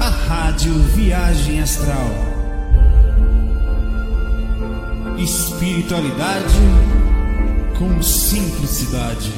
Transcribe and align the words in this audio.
A 0.00 0.08
Rádio 0.08 0.72
Viagem 0.94 1.60
Astral. 1.60 2.06
Espiritualidade 5.18 6.54
com 7.76 8.00
simplicidade. 8.00 9.32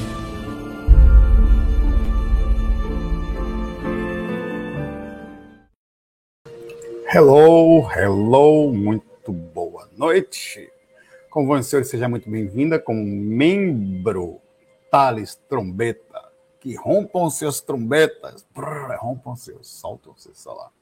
Hello, 7.11 7.89
hello, 7.91 8.71
muito 8.71 9.31
boa 9.31 9.89
noite. 9.97 10.69
Como 11.31 11.47
vão, 11.47 11.63
senhores? 11.63 11.89
Seja 11.89 12.07
muito 12.07 12.29
bem-vinda 12.29 12.77
como 12.77 13.03
membro 13.03 14.39
Thales 14.91 15.39
Trombeta 15.49 16.08
que 16.59 16.75
rompam 16.75 17.29
seus 17.29 17.61
trombetas, 17.61 18.45
brrr, 18.53 18.97
rompam 18.97 19.35
seus, 19.35 19.67
soltam 19.67 20.15
seus 20.17 20.39
salários. 20.39 20.73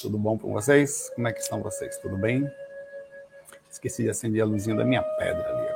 Tudo 0.00 0.18
bom 0.18 0.38
com 0.38 0.52
vocês? 0.52 1.10
Como 1.14 1.26
é 1.26 1.32
que 1.32 1.40
estão 1.40 1.62
vocês? 1.62 1.96
Tudo 1.98 2.18
bem? 2.18 2.50
Esqueci 3.70 4.02
de 4.02 4.10
acender 4.10 4.42
a 4.42 4.44
luzinha 4.44 4.76
da 4.76 4.84
minha 4.84 5.02
pedra 5.02 5.48
ali. 5.48 5.68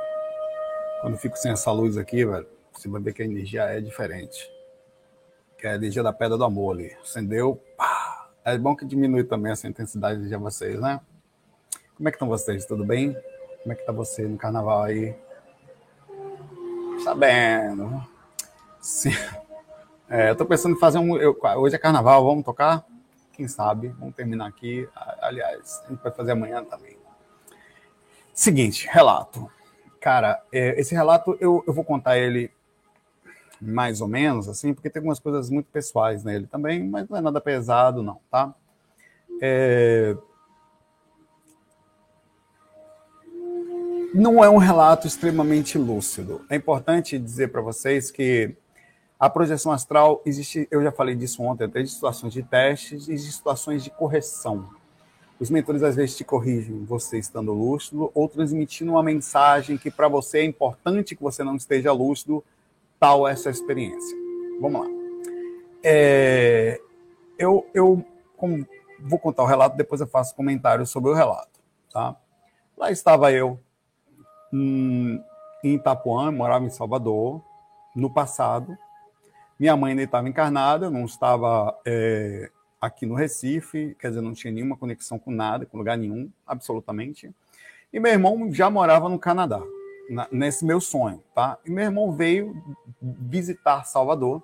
Quando 1.01 1.17
fico 1.17 1.35
sem 1.37 1.51
essa 1.51 1.71
luz 1.71 1.97
aqui, 1.97 2.23
velho, 2.23 2.47
você 2.71 2.87
vai 2.87 3.01
ver 3.01 3.13
que 3.13 3.23
a 3.23 3.25
energia 3.25 3.63
é 3.63 3.81
diferente. 3.81 4.49
Que 5.57 5.65
é 5.65 5.71
a 5.71 5.75
energia 5.75 6.03
da 6.03 6.13
pedra 6.13 6.37
do 6.37 6.43
amor 6.43 6.75
ali. 6.75 6.95
Acendeu, 7.01 7.59
pá. 7.75 8.29
É 8.45 8.57
bom 8.57 8.75
que 8.75 8.85
diminui 8.85 9.23
também 9.23 9.51
essa 9.51 9.67
intensidade 9.67 10.27
de 10.27 10.35
vocês, 10.35 10.79
né? 10.79 10.99
Como 11.95 12.07
é 12.07 12.11
que 12.11 12.15
estão 12.15 12.27
vocês? 12.27 12.65
Tudo 12.65 12.85
bem? 12.85 13.15
Como 13.61 13.73
é 13.73 13.75
que 13.75 13.85
tá 13.85 13.91
você 13.91 14.23
no 14.23 14.37
carnaval 14.37 14.83
aí? 14.83 15.15
Sabendo. 17.03 18.10
Sim. 18.81 19.11
É, 20.09 20.29
eu 20.29 20.35
tô 20.35 20.45
pensando 20.45 20.75
em 20.75 20.79
fazer 20.79 20.97
um. 20.97 21.15
Eu, 21.17 21.37
hoje 21.57 21.75
é 21.75 21.79
carnaval, 21.79 22.25
vamos 22.25 22.43
tocar? 22.43 22.85
Quem 23.31 23.47
sabe? 23.47 23.89
Vamos 23.99 24.13
terminar 24.13 24.47
aqui. 24.47 24.87
Aliás, 25.21 25.81
a 25.85 25.89
gente 25.89 26.03
vai 26.03 26.11
fazer 26.11 26.31
amanhã 26.31 26.63
também. 26.65 26.97
Seguinte, 28.33 28.89
relato. 28.91 29.49
Cara, 30.01 30.43
é, 30.51 30.79
esse 30.79 30.93
relato 30.93 31.37
eu, 31.39 31.63
eu 31.65 31.73
vou 31.73 31.83
contar 31.83 32.17
ele 32.17 32.51
mais 33.61 34.01
ou 34.01 34.07
menos, 34.07 34.49
assim, 34.49 34.73
porque 34.73 34.89
tem 34.89 34.99
algumas 34.99 35.19
coisas 35.19 35.49
muito 35.49 35.67
pessoais 35.67 36.23
nele 36.23 36.47
também, 36.47 36.89
mas 36.89 37.07
não 37.07 37.17
é 37.17 37.21
nada 37.21 37.39
pesado, 37.39 38.01
não, 38.01 38.19
tá? 38.29 38.53
É... 39.41 40.17
Não 44.13 44.43
é 44.43 44.49
um 44.49 44.57
relato 44.57 45.07
extremamente 45.07 45.77
lúcido. 45.77 46.43
É 46.49 46.55
importante 46.55 47.17
dizer 47.17 47.51
para 47.51 47.61
vocês 47.61 48.11
que 48.11 48.57
a 49.21 49.29
projeção 49.29 49.71
astral 49.71 50.19
existe, 50.25 50.67
eu 50.71 50.81
já 50.81 50.91
falei 50.91 51.13
disso 51.13 51.43
ontem, 51.43 51.65
até 51.65 51.83
de 51.83 51.89
situações 51.89 52.33
de 52.33 52.41
testes 52.41 53.07
e 53.07 53.13
de 53.13 53.31
situações 53.31 53.83
de 53.83 53.91
correção. 53.91 54.67
Os 55.39 55.47
mentores 55.51 55.83
às 55.83 55.95
vezes 55.95 56.17
te 56.17 56.23
corrigem, 56.23 56.83
você 56.85 57.19
estando 57.19 57.53
lúcido, 57.53 58.09
ou 58.15 58.27
transmitindo 58.27 58.93
uma 58.93 59.03
mensagem 59.03 59.77
que 59.77 59.91
para 59.91 60.07
você 60.07 60.39
é 60.39 60.43
importante 60.43 61.15
que 61.15 61.21
você 61.21 61.43
não 61.43 61.55
esteja 61.55 61.91
lúcido, 61.91 62.43
tal 62.99 63.27
essa 63.27 63.51
experiência. 63.51 64.17
Vamos 64.59 64.81
lá. 64.81 64.87
É, 65.83 66.81
eu 67.37 67.69
eu 67.75 68.03
como, 68.35 68.65
vou 68.99 69.19
contar 69.19 69.43
o 69.43 69.47
relato, 69.47 69.77
depois 69.77 70.01
eu 70.01 70.07
faço 70.07 70.35
comentários 70.35 70.89
sobre 70.89 71.11
o 71.11 71.13
relato. 71.13 71.59
Tá? 71.93 72.15
Lá 72.75 72.89
estava 72.89 73.31
eu 73.31 73.59
hum, 74.51 75.23
em 75.63 75.75
Itapuã, 75.75 76.31
morava 76.31 76.65
em 76.65 76.71
Salvador, 76.71 77.39
no 77.95 78.09
passado, 78.09 78.75
minha 79.61 79.77
mãe 79.77 79.91
ainda 79.91 80.01
estava 80.01 80.27
encarnada, 80.27 80.89
não 80.89 81.05
estava 81.05 81.79
é, 81.85 82.49
aqui 82.81 83.05
no 83.05 83.13
Recife, 83.13 83.95
quer 83.99 84.07
dizer, 84.07 84.19
não 84.19 84.33
tinha 84.33 84.51
nenhuma 84.51 84.75
conexão 84.75 85.19
com 85.19 85.29
nada, 85.29 85.67
com 85.67 85.77
lugar 85.77 85.95
nenhum, 85.95 86.31
absolutamente. 86.47 87.31
E 87.93 87.99
meu 87.99 88.11
irmão 88.11 88.51
já 88.51 88.71
morava 88.71 89.07
no 89.07 89.19
Canadá, 89.19 89.61
na, 90.09 90.27
nesse 90.31 90.65
meu 90.65 90.81
sonho, 90.81 91.23
tá? 91.35 91.59
E 91.63 91.69
meu 91.69 91.83
irmão 91.83 92.11
veio 92.11 92.59
visitar 92.99 93.83
Salvador. 93.83 94.41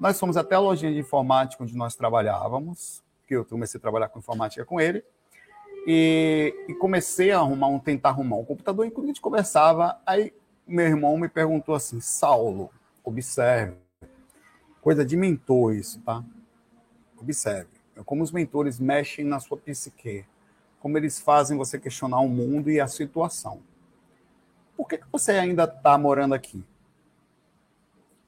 Nós 0.00 0.18
fomos 0.18 0.36
até 0.36 0.56
a 0.56 0.58
lojinha 0.58 0.92
de 0.92 0.98
informática 0.98 1.62
onde 1.62 1.76
nós 1.76 1.94
trabalhávamos, 1.94 3.04
que 3.24 3.36
eu 3.36 3.44
comecei 3.44 3.78
a 3.78 3.80
trabalhar 3.80 4.08
com 4.08 4.18
informática 4.18 4.64
com 4.64 4.80
ele. 4.80 5.04
E, 5.86 6.52
e, 6.68 6.74
comecei 6.74 7.30
a 7.30 7.38
arrumar 7.38 7.68
um, 7.68 7.78
tentar 7.78 8.08
arrumar 8.08 8.38
um 8.38 8.44
computador. 8.44 8.84
E 8.84 8.90
quando 8.90 9.04
a 9.04 9.08
gente 9.10 9.20
conversava, 9.20 9.96
aí 10.04 10.34
meu 10.66 10.86
irmão 10.86 11.16
me 11.16 11.28
perguntou 11.28 11.72
assim: 11.72 12.00
Saulo, 12.00 12.68
observe, 13.04 13.85
coisa 14.86 15.04
de 15.04 15.16
mentor 15.16 15.74
isso, 15.74 16.00
tá? 16.02 16.24
Observe. 17.20 17.68
É 17.96 18.04
como 18.04 18.22
os 18.22 18.30
mentores 18.30 18.78
mexem 18.78 19.24
na 19.24 19.40
sua 19.40 19.56
psique. 19.56 20.24
Como 20.78 20.96
eles 20.96 21.18
fazem 21.18 21.58
você 21.58 21.76
questionar 21.76 22.20
o 22.20 22.28
mundo 22.28 22.70
e 22.70 22.78
a 22.78 22.86
situação. 22.86 23.60
Por 24.76 24.86
que, 24.86 24.98
que 24.98 25.06
você 25.10 25.32
ainda 25.32 25.64
está 25.64 25.98
morando 25.98 26.34
aqui? 26.36 26.64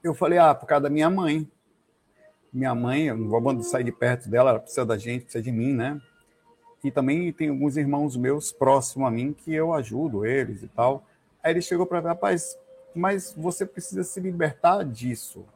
Eu 0.02 0.14
falei, 0.14 0.40
ah, 0.40 0.52
por 0.52 0.66
causa 0.66 0.82
da 0.82 0.90
minha 0.90 1.08
mãe. 1.08 1.48
Minha 2.52 2.74
mãe, 2.74 3.04
eu 3.04 3.16
não 3.16 3.28
vou 3.28 3.62
sair 3.62 3.84
de 3.84 3.92
perto 3.92 4.28
dela, 4.28 4.50
ela 4.50 4.58
precisa 4.58 4.84
da 4.84 4.98
gente, 4.98 5.26
precisa 5.26 5.44
de 5.44 5.52
mim, 5.52 5.72
né? 5.72 6.02
E 6.82 6.90
também 6.90 7.32
tem 7.32 7.50
alguns 7.50 7.76
irmãos 7.76 8.16
meus 8.16 8.50
próximos 8.50 9.06
a 9.06 9.12
mim 9.12 9.32
que 9.32 9.54
eu 9.54 9.72
ajudo 9.72 10.26
eles 10.26 10.64
e 10.64 10.66
tal. 10.66 11.06
Aí 11.40 11.52
ele 11.52 11.62
chegou 11.62 11.86
para 11.86 12.00
mim, 12.00 12.08
rapaz, 12.08 12.58
mas 12.92 13.32
você 13.32 13.64
precisa 13.64 14.02
se 14.02 14.18
libertar 14.18 14.84
disso 14.84 15.46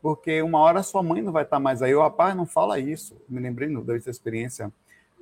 porque 0.00 0.42
uma 0.42 0.60
hora 0.60 0.82
sua 0.82 1.02
mãe 1.02 1.22
não 1.22 1.32
vai 1.32 1.44
estar 1.44 1.58
mais 1.58 1.82
aí. 1.82 1.94
O 1.94 2.02
rapaz 2.02 2.34
não 2.36 2.46
fala 2.46 2.78
isso. 2.78 3.16
Me 3.28 3.40
lembrei 3.40 3.68
dessa 3.82 4.10
experiência. 4.10 4.72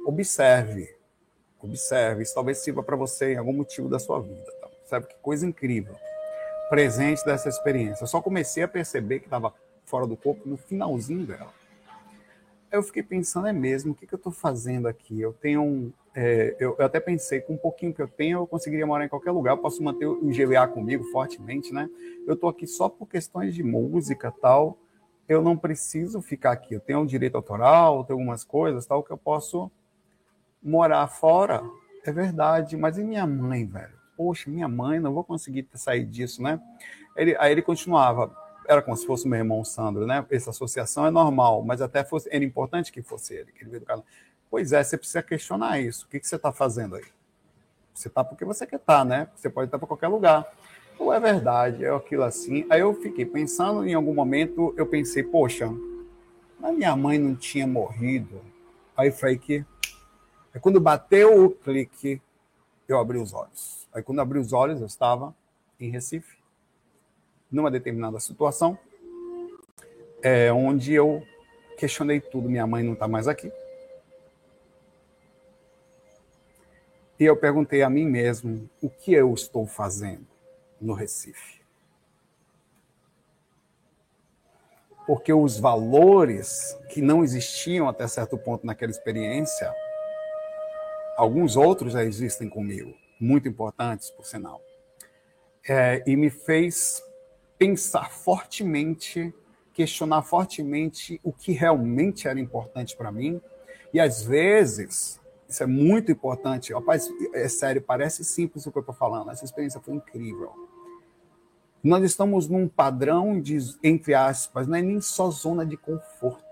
Observe, 0.04 0.94
observe. 1.60 2.22
Isso 2.22 2.34
talvez 2.34 2.58
sirva 2.58 2.82
para 2.82 2.96
você 2.96 3.34
em 3.34 3.36
algum 3.36 3.52
motivo 3.52 3.88
da 3.88 3.98
sua 3.98 4.20
vida. 4.20 4.52
Tá? 4.60 4.68
Sabe 4.86 5.06
que 5.06 5.14
coisa 5.22 5.46
incrível. 5.46 5.96
Presente 6.68 7.24
dessa 7.24 7.48
experiência. 7.48 8.04
Eu 8.04 8.08
só 8.08 8.20
comecei 8.20 8.62
a 8.62 8.68
perceber 8.68 9.20
que 9.20 9.26
estava 9.26 9.54
fora 9.84 10.06
do 10.06 10.16
corpo 10.16 10.48
no 10.48 10.56
finalzinho 10.56 11.26
dela. 11.26 11.52
Eu 12.70 12.82
fiquei 12.82 13.02
pensando, 13.02 13.46
é 13.46 13.52
mesmo, 13.52 13.92
o 13.92 13.94
que, 13.94 14.06
que 14.06 14.14
eu 14.14 14.16
estou 14.16 14.32
fazendo 14.32 14.88
aqui? 14.88 15.20
Eu 15.20 15.32
tenho 15.32 15.62
um, 15.62 15.92
é, 16.14 16.56
eu, 16.60 16.76
eu, 16.78 16.86
até 16.86 17.00
pensei, 17.00 17.40
com 17.40 17.54
um 17.54 17.58
pouquinho 17.58 17.92
que 17.92 18.00
eu 18.00 18.06
tenho, 18.06 18.38
eu 18.38 18.46
conseguiria 18.46 18.86
morar 18.86 19.04
em 19.04 19.08
qualquer 19.08 19.32
lugar, 19.32 19.56
posso 19.56 19.82
manter 19.82 20.06
o 20.06 20.30
GVA 20.30 20.66
comigo 20.68 21.02
fortemente, 21.10 21.72
né? 21.72 21.88
Eu 22.26 22.34
estou 22.34 22.48
aqui 22.48 22.66
só 22.66 22.88
por 22.88 23.06
questões 23.08 23.52
de 23.52 23.64
música 23.64 24.30
tal, 24.30 24.78
eu 25.28 25.42
não 25.42 25.56
preciso 25.56 26.22
ficar 26.22 26.52
aqui. 26.52 26.74
Eu 26.74 26.80
tenho 26.80 27.00
um 27.00 27.06
direito 27.06 27.34
autoral, 27.34 28.04
tenho 28.04 28.18
algumas 28.18 28.44
coisas 28.44 28.86
tal, 28.86 29.02
que 29.02 29.10
eu 29.10 29.18
posso 29.18 29.70
morar 30.62 31.06
fora. 31.08 31.62
É 32.04 32.12
verdade, 32.12 32.76
mas 32.76 32.96
e 32.96 33.02
minha 33.02 33.26
mãe, 33.26 33.66
velho? 33.66 33.94
Poxa, 34.16 34.48
minha 34.48 34.68
mãe, 34.68 35.00
não 35.00 35.12
vou 35.12 35.24
conseguir 35.24 35.66
sair 35.74 36.04
disso, 36.04 36.40
né? 36.42 36.60
Ele, 37.16 37.34
aí 37.38 37.50
ele 37.50 37.62
continuava, 37.62 38.32
era 38.68 38.80
como 38.82 38.96
se 38.96 39.06
fosse 39.06 39.26
meu 39.26 39.38
irmão 39.38 39.64
Sandro, 39.64 40.06
né? 40.06 40.24
Essa 40.30 40.50
associação 40.50 41.06
é 41.06 41.10
normal, 41.10 41.64
mas 41.64 41.80
até 41.80 42.04
fosse, 42.04 42.28
era 42.30 42.44
importante 42.44 42.92
que 42.92 43.02
fosse 43.02 43.34
ele, 43.34 43.50
que 43.50 43.62
ele 43.62 43.70
veio 43.70 43.80
do 43.80 43.86
canal. 43.86 44.04
Pois 44.50 44.72
é, 44.72 44.82
você 44.82 44.96
precisa 44.96 45.22
questionar 45.22 45.80
isso. 45.80 46.06
O 46.06 46.08
que, 46.08 46.20
que 46.20 46.26
você 46.26 46.36
está 46.36 46.52
fazendo 46.52 46.96
aí? 46.96 47.04
Você 47.94 48.08
está 48.08 48.24
porque 48.24 48.44
você 48.44 48.66
quer 48.66 48.76
estar, 48.76 48.98
tá, 48.98 49.04
né? 49.04 49.28
Você 49.36 49.48
pode 49.48 49.68
estar 49.68 49.78
para 49.78 49.86
qualquer 49.86 50.08
lugar. 50.08 50.46
Ou 50.98 51.12
é 51.12 51.20
verdade, 51.20 51.84
é 51.84 51.94
aquilo 51.94 52.22
assim. 52.22 52.66
Aí 52.70 52.80
eu 52.80 52.94
fiquei 52.94 53.24
pensando, 53.24 53.86
em 53.86 53.94
algum 53.94 54.14
momento, 54.14 54.74
eu 54.76 54.86
pensei, 54.86 55.22
poxa, 55.22 55.66
a 56.62 56.72
minha 56.72 56.94
mãe 56.96 57.18
não 57.18 57.34
tinha 57.34 57.66
morrido. 57.66 58.40
Aí 58.96 59.10
foi 59.10 59.36
que. 59.36 59.64
Aí 60.52 60.60
quando 60.60 60.80
bateu 60.80 61.46
o 61.46 61.50
clique, 61.50 62.20
eu 62.88 62.98
abri 62.98 63.18
os 63.18 63.32
olhos. 63.32 63.86
Aí 63.92 64.02
quando 64.02 64.20
abri 64.20 64.38
os 64.38 64.52
olhos, 64.52 64.80
eu 64.80 64.86
estava 64.86 65.34
em 65.78 65.90
Recife, 65.90 66.36
numa 67.50 67.70
determinada 67.70 68.18
situação, 68.20 68.78
é, 70.22 70.52
onde 70.52 70.94
eu 70.94 71.22
questionei 71.76 72.20
tudo. 72.20 72.48
Minha 72.48 72.66
mãe 72.66 72.82
não 72.82 72.94
está 72.94 73.06
mais 73.06 73.28
aqui. 73.28 73.52
E 77.18 77.24
eu 77.24 77.36
perguntei 77.36 77.82
a 77.82 77.90
mim 77.90 78.06
mesmo 78.06 78.68
o 78.82 78.90
que 78.90 79.12
eu 79.12 79.32
estou 79.32 79.66
fazendo 79.66 80.26
no 80.80 80.94
Recife. 80.94 81.62
Porque 85.06 85.32
os 85.32 85.58
valores 85.58 86.76
que 86.88 87.00
não 87.00 87.22
existiam 87.22 87.88
até 87.88 88.08
certo 88.08 88.36
ponto 88.38 88.66
naquela 88.66 88.90
experiência, 88.90 89.72
alguns 91.16 91.56
outros 91.56 91.92
já 91.92 92.02
existem 92.02 92.48
comigo, 92.48 92.94
muito 93.20 93.46
importantes, 93.46 94.10
por 94.10 94.26
sinal. 94.26 94.60
É, 95.68 96.02
e 96.06 96.16
me 96.16 96.30
fez 96.30 97.02
pensar 97.58 98.10
fortemente, 98.10 99.32
questionar 99.72 100.22
fortemente 100.22 101.20
o 101.22 101.32
que 101.32 101.52
realmente 101.52 102.26
era 102.26 102.40
importante 102.40 102.96
para 102.96 103.12
mim. 103.12 103.40
E 103.92 104.00
às 104.00 104.22
vezes 104.22 105.20
isso 105.48 105.62
é 105.62 105.66
muito 105.66 106.10
importante. 106.10 106.72
Rapaz, 106.72 107.08
é 107.32 107.48
sério, 107.48 107.82
parece 107.82 108.24
simples 108.24 108.66
o 108.66 108.72
que 108.72 108.78
eu 108.78 108.80
estou 108.80 108.94
falando. 108.94 109.30
Essa 109.30 109.44
experiência 109.44 109.80
foi 109.80 109.94
incrível. 109.94 110.52
Nós 111.82 112.02
estamos 112.02 112.48
num 112.48 112.66
padrão 112.66 113.40
de, 113.40 113.58
entre 113.82 114.14
aspas, 114.14 114.66
não 114.66 114.76
é 114.76 114.82
nem 114.82 115.00
só 115.00 115.30
zona 115.30 115.66
de 115.66 115.76
conforto. 115.76 116.42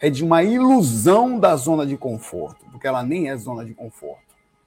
é 0.00 0.10
de 0.10 0.22
uma 0.22 0.42
ilusão 0.42 1.38
da 1.38 1.56
zona 1.56 1.86
de 1.86 1.96
conforto, 1.96 2.64
porque 2.70 2.86
ela 2.86 3.02
nem 3.02 3.30
é 3.30 3.36
zona 3.36 3.64
de 3.64 3.74
conforto. 3.74 4.22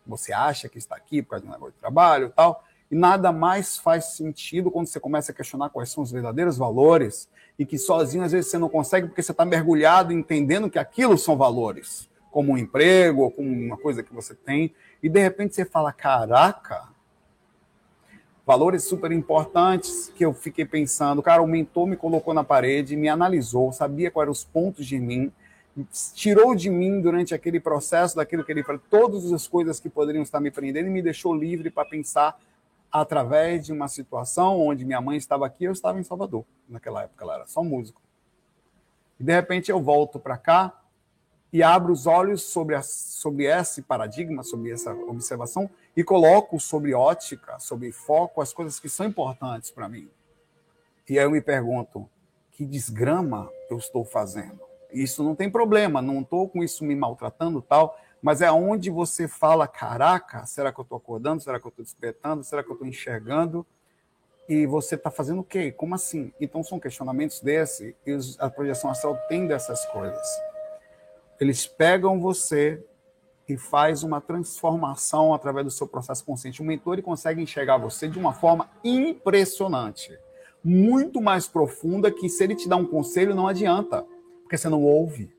Você 0.05 0.33
acha 0.33 0.67
que 0.67 0.77
está 0.77 0.95
aqui 0.95 1.21
por 1.21 1.31
causa 1.31 1.43
de 1.43 1.49
um 1.49 1.53
negócio 1.53 1.73
de 1.73 1.79
trabalho 1.79 2.27
e 2.27 2.29
tal, 2.31 2.63
e 2.89 2.95
nada 2.95 3.31
mais 3.31 3.77
faz 3.77 4.05
sentido 4.15 4.71
quando 4.71 4.87
você 4.87 4.99
começa 4.99 5.31
a 5.31 5.35
questionar 5.35 5.69
quais 5.69 5.91
são 5.91 6.03
os 6.03 6.11
verdadeiros 6.11 6.57
valores 6.57 7.29
e 7.59 7.65
que 7.65 7.77
sozinho 7.77 8.23
às 8.23 8.31
vezes 8.31 8.49
você 8.49 8.57
não 8.57 8.69
consegue 8.69 9.07
porque 9.07 9.21
você 9.21 9.31
está 9.31 9.45
mergulhado 9.45 10.11
entendendo 10.11 10.69
que 10.69 10.79
aquilo 10.79 11.15
são 11.17 11.37
valores, 11.37 12.08
como 12.31 12.53
um 12.53 12.57
emprego 12.57 13.21
ou 13.21 13.31
como 13.31 13.49
uma 13.49 13.77
coisa 13.77 14.03
que 14.03 14.13
você 14.13 14.35
tem, 14.35 14.73
e 15.01 15.09
de 15.09 15.19
repente 15.19 15.55
você 15.55 15.65
fala: 15.65 15.91
caraca, 15.91 16.89
valores 18.45 18.83
super 18.83 19.11
importantes 19.11 20.11
que 20.15 20.25
eu 20.25 20.33
fiquei 20.33 20.65
pensando. 20.65 21.21
Cara, 21.21 21.41
o 21.41 21.47
mentor 21.47 21.85
me 21.85 21.95
colocou 21.95 22.33
na 22.33 22.43
parede, 22.43 22.95
me 22.95 23.07
analisou, 23.07 23.71
sabia 23.71 24.09
quais 24.09 24.25
eram 24.25 24.31
os 24.31 24.43
pontos 24.43 24.85
de 24.85 24.99
mim, 24.99 25.31
tirou 26.13 26.55
de 26.55 26.69
mim 26.69 26.99
durante 26.99 27.33
aquele 27.33 27.59
processo 27.59 28.15
daquilo 28.15 28.43
que 28.43 28.51
ele 28.51 28.63
falou, 28.63 28.81
todas 28.89 29.31
as 29.31 29.47
coisas 29.47 29.79
que 29.79 29.89
poderiam 29.89 30.23
estar 30.23 30.39
me 30.39 30.51
prendendo 30.51 30.87
e 30.87 30.89
me 30.89 31.01
deixou 31.01 31.35
livre 31.35 31.69
para 31.69 31.87
pensar 31.87 32.39
através 32.91 33.65
de 33.65 33.71
uma 33.71 33.87
situação 33.87 34.59
onde 34.59 34.83
minha 34.83 34.99
mãe 34.99 35.17
estava 35.17 35.45
aqui, 35.45 35.65
eu 35.65 35.71
estava 35.71 35.99
em 35.99 36.03
Salvador. 36.03 36.43
Naquela 36.67 37.03
época 37.03 37.23
ela 37.23 37.35
era 37.35 37.47
só 37.47 37.63
músico. 37.63 38.01
E 39.19 39.23
de 39.23 39.31
repente 39.31 39.69
eu 39.69 39.79
volto 39.81 40.17
para 40.17 40.37
cá 40.37 40.78
e 41.51 41.63
abro 41.63 41.91
os 41.91 42.05
olhos 42.05 42.43
sobre, 42.43 42.75
a, 42.75 42.81
sobre 42.81 43.45
esse 43.45 43.81
paradigma, 43.81 44.43
sobre 44.43 44.71
essa 44.71 44.93
observação 44.93 45.69
e 45.95 46.03
coloco 46.03 46.59
sobre 46.59 46.93
ótica, 46.93 47.59
sobre 47.59 47.91
foco, 47.91 48.41
as 48.41 48.53
coisas 48.53 48.79
que 48.79 48.87
são 48.87 49.05
importantes 49.05 49.71
para 49.71 49.89
mim. 49.89 50.09
E 51.09 51.17
aí 51.17 51.25
eu 51.25 51.31
me 51.31 51.41
pergunto, 51.41 52.07
que 52.51 52.65
desgrama 52.65 53.49
eu 53.69 53.77
estou 53.77 54.05
fazendo? 54.05 54.59
Isso 54.91 55.23
não 55.23 55.35
tem 55.35 55.49
problema, 55.49 56.01
não 56.01 56.21
estou 56.21 56.47
com 56.47 56.63
isso 56.63 56.83
me 56.83 56.95
maltratando 56.95 57.61
tal, 57.61 57.97
mas 58.21 58.41
é 58.41 58.51
onde 58.51 58.89
você 58.89 59.27
fala, 59.27 59.67
caraca, 59.67 60.45
será 60.45 60.71
que 60.71 60.79
eu 60.79 60.83
estou 60.83 60.97
acordando? 60.97 61.41
Será 61.41 61.59
que 61.59 61.65
eu 61.65 61.69
estou 61.69 61.83
despertando? 61.83 62.43
Será 62.43 62.63
que 62.63 62.69
eu 62.69 62.73
estou 62.73 62.87
enxergando? 62.87 63.65
E 64.47 64.65
você 64.65 64.95
está 64.95 65.09
fazendo 65.09 65.41
o 65.41 65.43
quê? 65.43 65.71
Como 65.71 65.95
assim? 65.95 66.33
Então 66.39 66.63
são 66.63 66.79
questionamentos 66.79 67.39
desse, 67.39 67.95
e 68.05 68.17
a 68.39 68.49
projeção 68.49 68.89
astral 68.89 69.17
tem 69.29 69.47
dessas 69.47 69.85
coisas. 69.85 70.48
Eles 71.39 71.65
pegam 71.65 72.19
você 72.19 72.83
e 73.47 73.57
faz 73.57 74.03
uma 74.03 74.21
transformação 74.21 75.33
através 75.33 75.65
do 75.65 75.71
seu 75.71 75.87
processo 75.87 76.23
consciente. 76.23 76.61
O 76.61 76.65
mentor 76.65 76.93
ele 76.93 77.01
consegue 77.01 77.41
enxergar 77.41 77.77
você 77.77 78.07
de 78.07 78.19
uma 78.19 78.33
forma 78.33 78.69
impressionante, 78.83 80.17
muito 80.63 81.21
mais 81.21 81.47
profunda 81.47 82.11
que 82.11 82.29
se 82.29 82.43
ele 82.43 82.55
te 82.55 82.67
dá 82.67 82.75
um 82.75 82.85
conselho 82.85 83.33
não 83.33 83.47
adianta, 83.47 84.05
porque 84.43 84.57
você 84.57 84.69
não 84.69 84.83
ouve. 84.83 85.33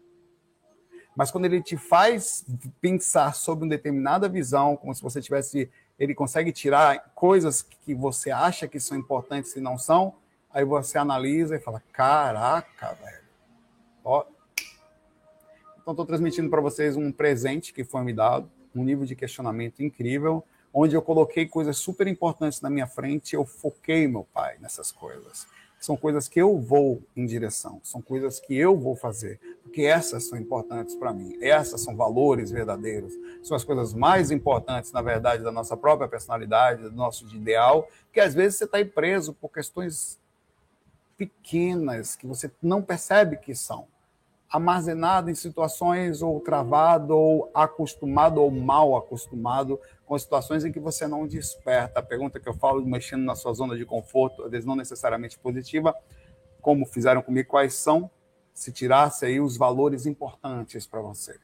Mas 1.14 1.31
quando 1.31 1.44
ele 1.44 1.62
te 1.62 1.76
faz 1.76 2.44
pensar 2.81 3.35
sobre 3.35 3.64
uma 3.64 3.70
determinada 3.70 4.29
visão, 4.29 4.76
como 4.76 4.94
se 4.94 5.02
você 5.02 5.20
tivesse, 5.20 5.70
ele 5.99 6.14
consegue 6.14 6.50
tirar 6.50 7.12
coisas 7.14 7.62
que 7.62 7.94
você 7.94 8.31
acha 8.31 8.67
que 8.67 8.81
são 8.81 8.97
importantes 8.97 9.55
e 9.55 9.61
não 9.61 9.76
são, 9.76 10.14
aí 10.50 10.64
você 10.64 10.97
analisa 10.97 11.56
e 11.56 11.61
fala: 11.61 11.82
"Caraca, 11.93 12.94
velho". 12.94 13.25
Ó, 14.05 14.25
então, 15.90 16.04
estou 16.04 16.06
transmitindo 16.06 16.48
para 16.48 16.60
vocês 16.60 16.96
um 16.96 17.10
presente 17.10 17.72
que 17.72 17.82
foi 17.82 18.02
me 18.02 18.12
dado, 18.12 18.48
um 18.75 18.84
nível 18.84 19.04
de 19.04 19.16
questionamento 19.16 19.82
incrível, 19.82 20.44
onde 20.72 20.94
eu 20.94 21.02
coloquei 21.02 21.46
coisas 21.46 21.78
super 21.78 22.06
importantes 22.06 22.60
na 22.60 22.70
minha 22.70 22.87
frente, 22.87 23.34
eu 23.34 23.44
foquei, 23.44 24.06
meu 24.06 24.25
pai, 24.32 24.56
nessas 24.60 24.92
coisas. 24.92 25.48
São 25.81 25.96
coisas 25.96 26.28
que 26.28 26.40
eu 26.40 26.60
vou 26.60 27.02
em 27.16 27.26
direção, 27.26 27.81
são 27.82 28.00
coisas 28.00 28.38
que 28.38 28.54
eu 28.54 28.76
vou 28.76 28.94
fazer, 28.94 29.40
porque 29.64 29.82
essas 29.82 30.28
são 30.28 30.38
importantes 30.38 30.94
para 30.94 31.12
mim, 31.12 31.37
essas 31.40 31.81
são 31.81 31.96
valores 31.96 32.52
verdadeiros, 32.52 33.12
são 33.42 33.56
as 33.56 33.64
coisas 33.64 33.92
mais 33.92 34.31
importantes, 34.31 34.92
na 34.92 35.02
verdade, 35.02 35.42
da 35.42 35.50
nossa 35.50 35.76
própria 35.76 36.06
personalidade, 36.06 36.82
do 36.82 36.92
nosso 36.92 37.26
ideal, 37.34 37.88
que 38.12 38.20
às 38.20 38.32
vezes 38.32 38.58
você 38.58 38.64
está 38.64 38.84
preso 38.84 39.32
por 39.32 39.48
questões 39.48 40.20
pequenas 41.16 42.14
que 42.14 42.28
você 42.28 42.48
não 42.62 42.81
percebe 42.81 43.38
que 43.38 43.54
são 43.56 43.88
armazenado 44.50 45.31
em 45.31 45.35
situações 45.35 46.23
ou 46.23 46.41
travado 46.41 47.17
ou 47.17 47.50
acostumado 47.55 48.43
ou 48.43 48.50
mal 48.50 48.97
acostumado 48.97 49.81
com 50.05 50.19
situações 50.19 50.64
em 50.64 50.73
que 50.73 50.81
você 50.81 51.06
não 51.06 51.26
desperta. 51.26 52.00
A 52.00 52.02
pergunta 52.02 52.41
que 52.41 52.49
eu 52.49 52.55
falo 52.55 52.85
mexendo 52.85 53.23
na 53.23 53.37
sua 53.37 53.52
zona 53.55 53.76
de 53.76 53.87
conforto, 53.87 54.43
às 54.43 54.50
vezes 54.50 54.67
não 54.67 54.75
necessariamente 54.75 55.38
positiva, 55.38 55.94
como 56.61 56.85
fizeram 56.85 57.23
comigo, 57.23 57.49
quais 57.49 57.75
são, 57.75 58.11
se 58.52 58.73
tirasse 58.73 59.25
aí 59.25 59.41
os 59.41 59.56
valores 59.56 60.05
importantes 60.05 60.85
para 60.85 61.00
você. 61.00 61.38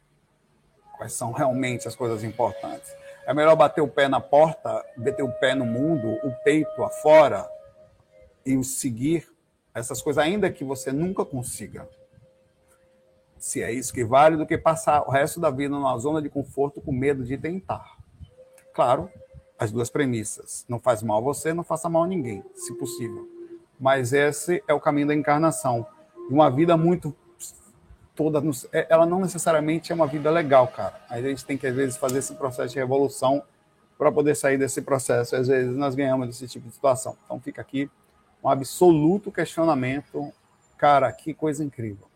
Quais 0.97 1.13
são 1.13 1.31
realmente 1.31 1.87
as 1.87 1.95
coisas 1.95 2.25
importantes? 2.25 2.93
É 3.25 3.33
melhor 3.33 3.55
bater 3.55 3.83
o 3.83 3.89
pé 3.89 4.09
na 4.09 4.21
porta, 4.21 4.85
bater 4.97 5.23
o 5.23 5.31
pé 5.31 5.55
no 5.55 5.65
mundo, 5.65 6.09
o 6.25 6.33
peito 6.43 6.83
afora 6.83 7.49
e 8.45 8.63
seguir 8.65 9.29
essas 9.73 10.03
coisas, 10.03 10.23
ainda 10.23 10.51
que 10.51 10.65
você 10.65 10.91
nunca 10.91 11.25
consiga 11.25 11.89
se 13.39 13.63
é 13.63 13.73
isso 13.73 13.93
que 13.93 14.05
vale, 14.05 14.37
do 14.37 14.47
que 14.47 14.57
passar 14.57 15.03
o 15.03 15.11
resto 15.11 15.41
da 15.41 15.51
vida 15.51 15.75
numa 15.75 15.97
zona 15.99 16.21
de 16.23 16.29
conforto 16.29 16.81
com 16.81 16.93
medo 16.93 17.25
de 17.25 17.37
tentar. 17.37 17.97
Claro, 18.75 19.11
as 19.59 19.71
duas 19.71 19.91
premissas. 19.91 20.65
Não 20.69 20.79
faz 20.79 21.03
mal 21.03 21.19
a 21.19 21.21
você, 21.21 21.53
não 21.53 21.65
faça 21.65 21.89
mal 21.89 22.05
a 22.05 22.07
ninguém, 22.07 22.45
se 22.55 22.75
possível. 22.75 23.29
Mas 23.79 24.13
esse 24.13 24.63
é 24.67 24.75
o 24.75 24.81
caminho 24.81 25.09
da 25.09 25.15
encarnação. 25.15 25.87
Uma 26.31 26.51
vida 26.51 26.77
muito 26.77 27.15
toda. 28.15 28.43
É, 28.73 28.87
ela 28.89 29.07
não 29.07 29.21
necessariamente 29.21 29.93
é 29.93 29.95
uma 29.95 30.07
vida 30.07 30.31
legal, 30.31 30.67
cara. 30.69 31.01
A 31.09 31.21
gente 31.21 31.45
tem 31.45 31.57
que, 31.57 31.67
às 31.67 31.75
vezes, 31.75 31.97
fazer 31.97 32.19
esse 32.19 32.35
processo 32.35 32.73
de 32.73 32.79
revolução 32.79 33.43
para 33.99 34.11
poder 34.11 34.35
sair 34.35 34.59
desse 34.59 34.83
processo. 34.83 35.37
Às 35.37 35.49
vezes, 35.49 35.77
nós 35.77 35.95
ganhamos 35.95 36.27
desse 36.27 36.49
tipo 36.49 36.67
de 36.67 36.75
situação. 36.75 37.17
Então, 37.25 37.39
fica 37.41 37.61
aqui 37.61 37.91
um 38.43 38.49
absoluto 38.49 39.31
questionamento. 39.31 40.33
Cara, 40.79 41.13
que 41.13 41.33
coisa 41.33 41.63
incrível. 41.63 42.09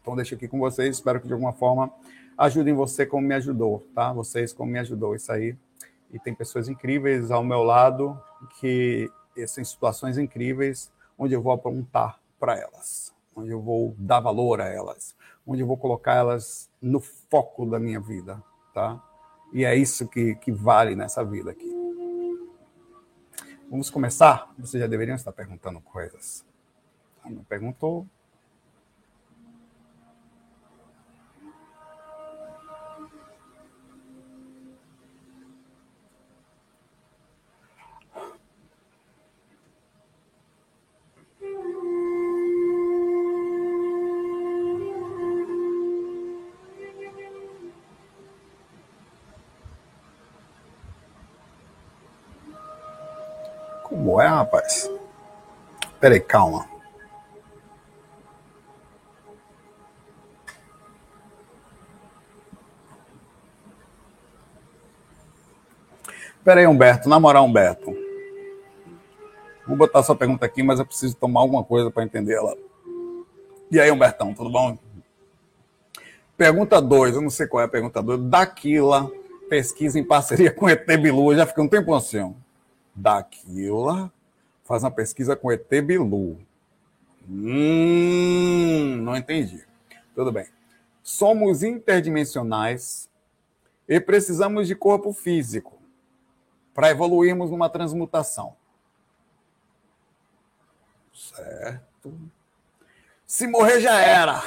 Então, 0.00 0.16
deixo 0.16 0.34
aqui 0.34 0.48
com 0.48 0.58
vocês. 0.58 0.96
Espero 0.96 1.20
que 1.20 1.26
de 1.26 1.32
alguma 1.32 1.52
forma 1.52 1.92
ajudem 2.36 2.74
você 2.74 3.04
como 3.04 3.26
me 3.26 3.34
ajudou, 3.34 3.86
tá? 3.94 4.12
Vocês 4.12 4.52
como 4.52 4.72
me 4.72 4.78
ajudou 4.78 5.14
isso 5.14 5.30
aí. 5.30 5.56
E 6.12 6.18
tem 6.18 6.34
pessoas 6.34 6.68
incríveis 6.68 7.30
ao 7.30 7.44
meu 7.44 7.62
lado 7.62 8.18
que 8.58 9.10
são 9.46 9.64
situações 9.64 10.18
incríveis 10.18 10.90
onde 11.18 11.34
eu 11.34 11.42
vou 11.42 11.52
apontar 11.52 12.18
para 12.38 12.58
elas, 12.58 13.14
onde 13.36 13.50
eu 13.50 13.60
vou 13.60 13.94
dar 13.98 14.20
valor 14.20 14.60
a 14.60 14.68
elas, 14.68 15.14
onde 15.46 15.62
eu 15.62 15.66
vou 15.66 15.76
colocar 15.76 16.14
elas 16.14 16.70
no 16.80 17.00
foco 17.00 17.66
da 17.66 17.78
minha 17.78 18.00
vida, 18.00 18.42
tá? 18.72 19.02
E 19.52 19.64
é 19.64 19.74
isso 19.76 20.08
que, 20.08 20.34
que 20.36 20.50
vale 20.50 20.96
nessa 20.96 21.22
vida 21.22 21.50
aqui. 21.50 21.70
Vamos 23.70 23.90
começar? 23.90 24.52
Vocês 24.58 24.80
já 24.80 24.86
deveriam 24.86 25.14
estar 25.14 25.32
perguntando 25.32 25.80
coisas. 25.80 26.44
Não 27.24 27.44
perguntou, 27.44 28.06
Peraí, 56.00 56.18
calma. 56.18 56.66
Peraí, 66.42 66.66
Humberto. 66.66 67.08
Na 67.08 67.20
moral, 67.20 67.44
Humberto. 67.44 67.94
Vou 69.66 69.76
botar 69.76 70.02
sua 70.02 70.16
pergunta 70.16 70.46
aqui, 70.46 70.62
mas 70.62 70.78
eu 70.78 70.86
preciso 70.86 71.14
tomar 71.14 71.40
alguma 71.40 71.62
coisa 71.62 71.90
para 71.90 72.02
entender 72.02 72.34
ela. 72.34 72.56
E 73.70 73.78
aí, 73.78 73.90
Humbertão, 73.90 74.32
tudo 74.32 74.50
bom? 74.50 74.76
Pergunta 76.36 76.80
2, 76.80 77.16
eu 77.16 77.20
não 77.20 77.28
sei 77.28 77.46
qual 77.46 77.60
é 77.60 77.66
a 77.66 77.68
pergunta 77.68 78.02
2. 78.02 78.22
Daquila, 78.22 79.12
pesquisa 79.50 79.98
em 79.98 80.04
parceria 80.04 80.50
com 80.50 80.68
ET 80.68 80.86
Bilu. 80.86 81.32
Eu 81.32 81.36
já 81.36 81.46
fiquei 81.46 81.62
um 81.62 81.68
tempo 81.68 81.94
assim 81.94 82.34
daquilo, 82.96 84.10
faz 84.70 84.84
uma 84.84 84.90
pesquisa 84.92 85.34
com 85.34 85.50
ET 85.50 85.68
Bilu. 85.82 86.38
Hum, 87.28 88.98
não 89.02 89.16
entendi. 89.16 89.66
Tudo 90.14 90.30
bem. 90.30 90.46
Somos 91.02 91.64
interdimensionais 91.64 93.10
e 93.88 93.98
precisamos 93.98 94.68
de 94.68 94.76
corpo 94.76 95.12
físico 95.12 95.76
para 96.72 96.88
evoluirmos 96.88 97.50
numa 97.50 97.68
transmutação. 97.68 98.54
Certo. 101.12 102.14
Se 103.26 103.48
morrer 103.48 103.80
já 103.80 104.00
era. 104.00 104.40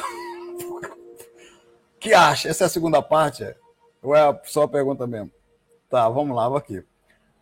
que 1.99 2.13
acha? 2.13 2.47
Essa 2.47 2.63
é 2.63 2.67
a 2.67 2.69
segunda 2.69 3.01
parte? 3.01 3.43
Ou 4.01 4.15
é 4.15 4.41
só 4.45 4.63
a 4.63 4.69
pergunta 4.69 5.05
mesmo? 5.05 5.31
Tá, 5.89 6.07
vamos 6.07 6.33
lá, 6.33 6.47
vou 6.47 6.57
aqui. 6.57 6.81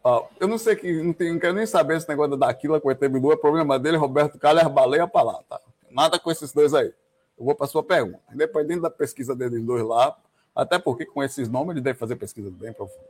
Ó, 0.03 0.27
eu 0.39 0.47
não 0.47 0.57
sei 0.57 0.75
que 0.75 0.91
não, 1.03 1.13
tenho, 1.13 1.33
não 1.33 1.39
quero 1.39 1.53
nem 1.53 1.65
saber 1.65 1.97
esse 1.97 2.09
negócio 2.09 2.35
da 2.35 2.47
Daquila 2.47 2.81
com 2.81 2.87
o 2.87 2.91
Etebilu, 2.91 3.31
é 3.31 3.35
problema 3.35 3.77
dele, 3.77 3.97
Roberto 3.97 4.39
Calher, 4.39 4.67
baleia 4.67 5.07
para 5.07 5.23
lá, 5.23 5.43
tá? 5.47 5.59
Nada 5.91 6.17
com 6.17 6.31
esses 6.31 6.51
dois 6.51 6.73
aí. 6.73 6.91
Eu 7.37 7.45
vou 7.45 7.53
para 7.53 7.67
sua 7.67 7.83
pergunta. 7.83 8.21
Independente 8.33 8.81
da 8.81 8.89
pesquisa 8.89 9.35
deles 9.35 9.63
dois 9.63 9.83
lá, 9.83 10.17
até 10.55 10.79
porque 10.79 11.05
com 11.05 11.21
esses 11.21 11.47
nomes 11.47 11.71
ele 11.71 11.81
deve 11.81 11.99
fazer 11.99 12.15
pesquisa 12.15 12.49
bem 12.49 12.73
profunda. 12.73 13.09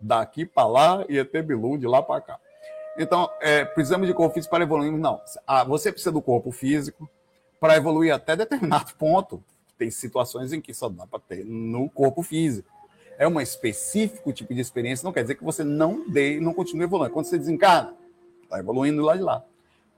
Daqui 0.00 0.44
para 0.44 0.66
lá 0.66 1.04
e 1.08 1.18
Etebilu 1.18 1.78
de 1.78 1.86
lá 1.86 2.02
para 2.02 2.20
cá. 2.20 2.40
Então, 2.98 3.30
é, 3.40 3.64
precisamos 3.64 4.08
de 4.08 4.14
corpo 4.14 4.34
físico 4.34 4.50
para 4.50 4.64
evoluir? 4.64 4.92
Não. 4.92 5.20
Ah, 5.46 5.62
você 5.62 5.92
precisa 5.92 6.10
do 6.10 6.20
corpo 6.20 6.50
físico 6.50 7.08
para 7.60 7.76
evoluir 7.76 8.12
até 8.12 8.34
determinado 8.34 8.92
ponto. 8.98 9.42
Tem 9.78 9.90
situações 9.90 10.52
em 10.52 10.60
que 10.60 10.74
só 10.74 10.88
dá 10.88 11.06
para 11.06 11.20
ter 11.20 11.44
no 11.44 11.88
corpo 11.88 12.22
físico 12.22 12.79
é 13.20 13.28
um 13.28 13.38
específico 13.38 14.32
tipo 14.32 14.54
de 14.54 14.62
experiência, 14.62 15.04
não 15.04 15.12
quer 15.12 15.20
dizer 15.20 15.34
que 15.34 15.44
você 15.44 15.62
não 15.62 16.08
dê, 16.08 16.40
não 16.40 16.54
continue 16.54 16.84
evoluindo. 16.84 17.12
Quando 17.12 17.26
você 17.26 17.36
desencarna, 17.36 17.94
está 18.42 18.58
evoluindo 18.58 19.02
lá 19.02 19.14
de 19.14 19.22
lá. 19.22 19.44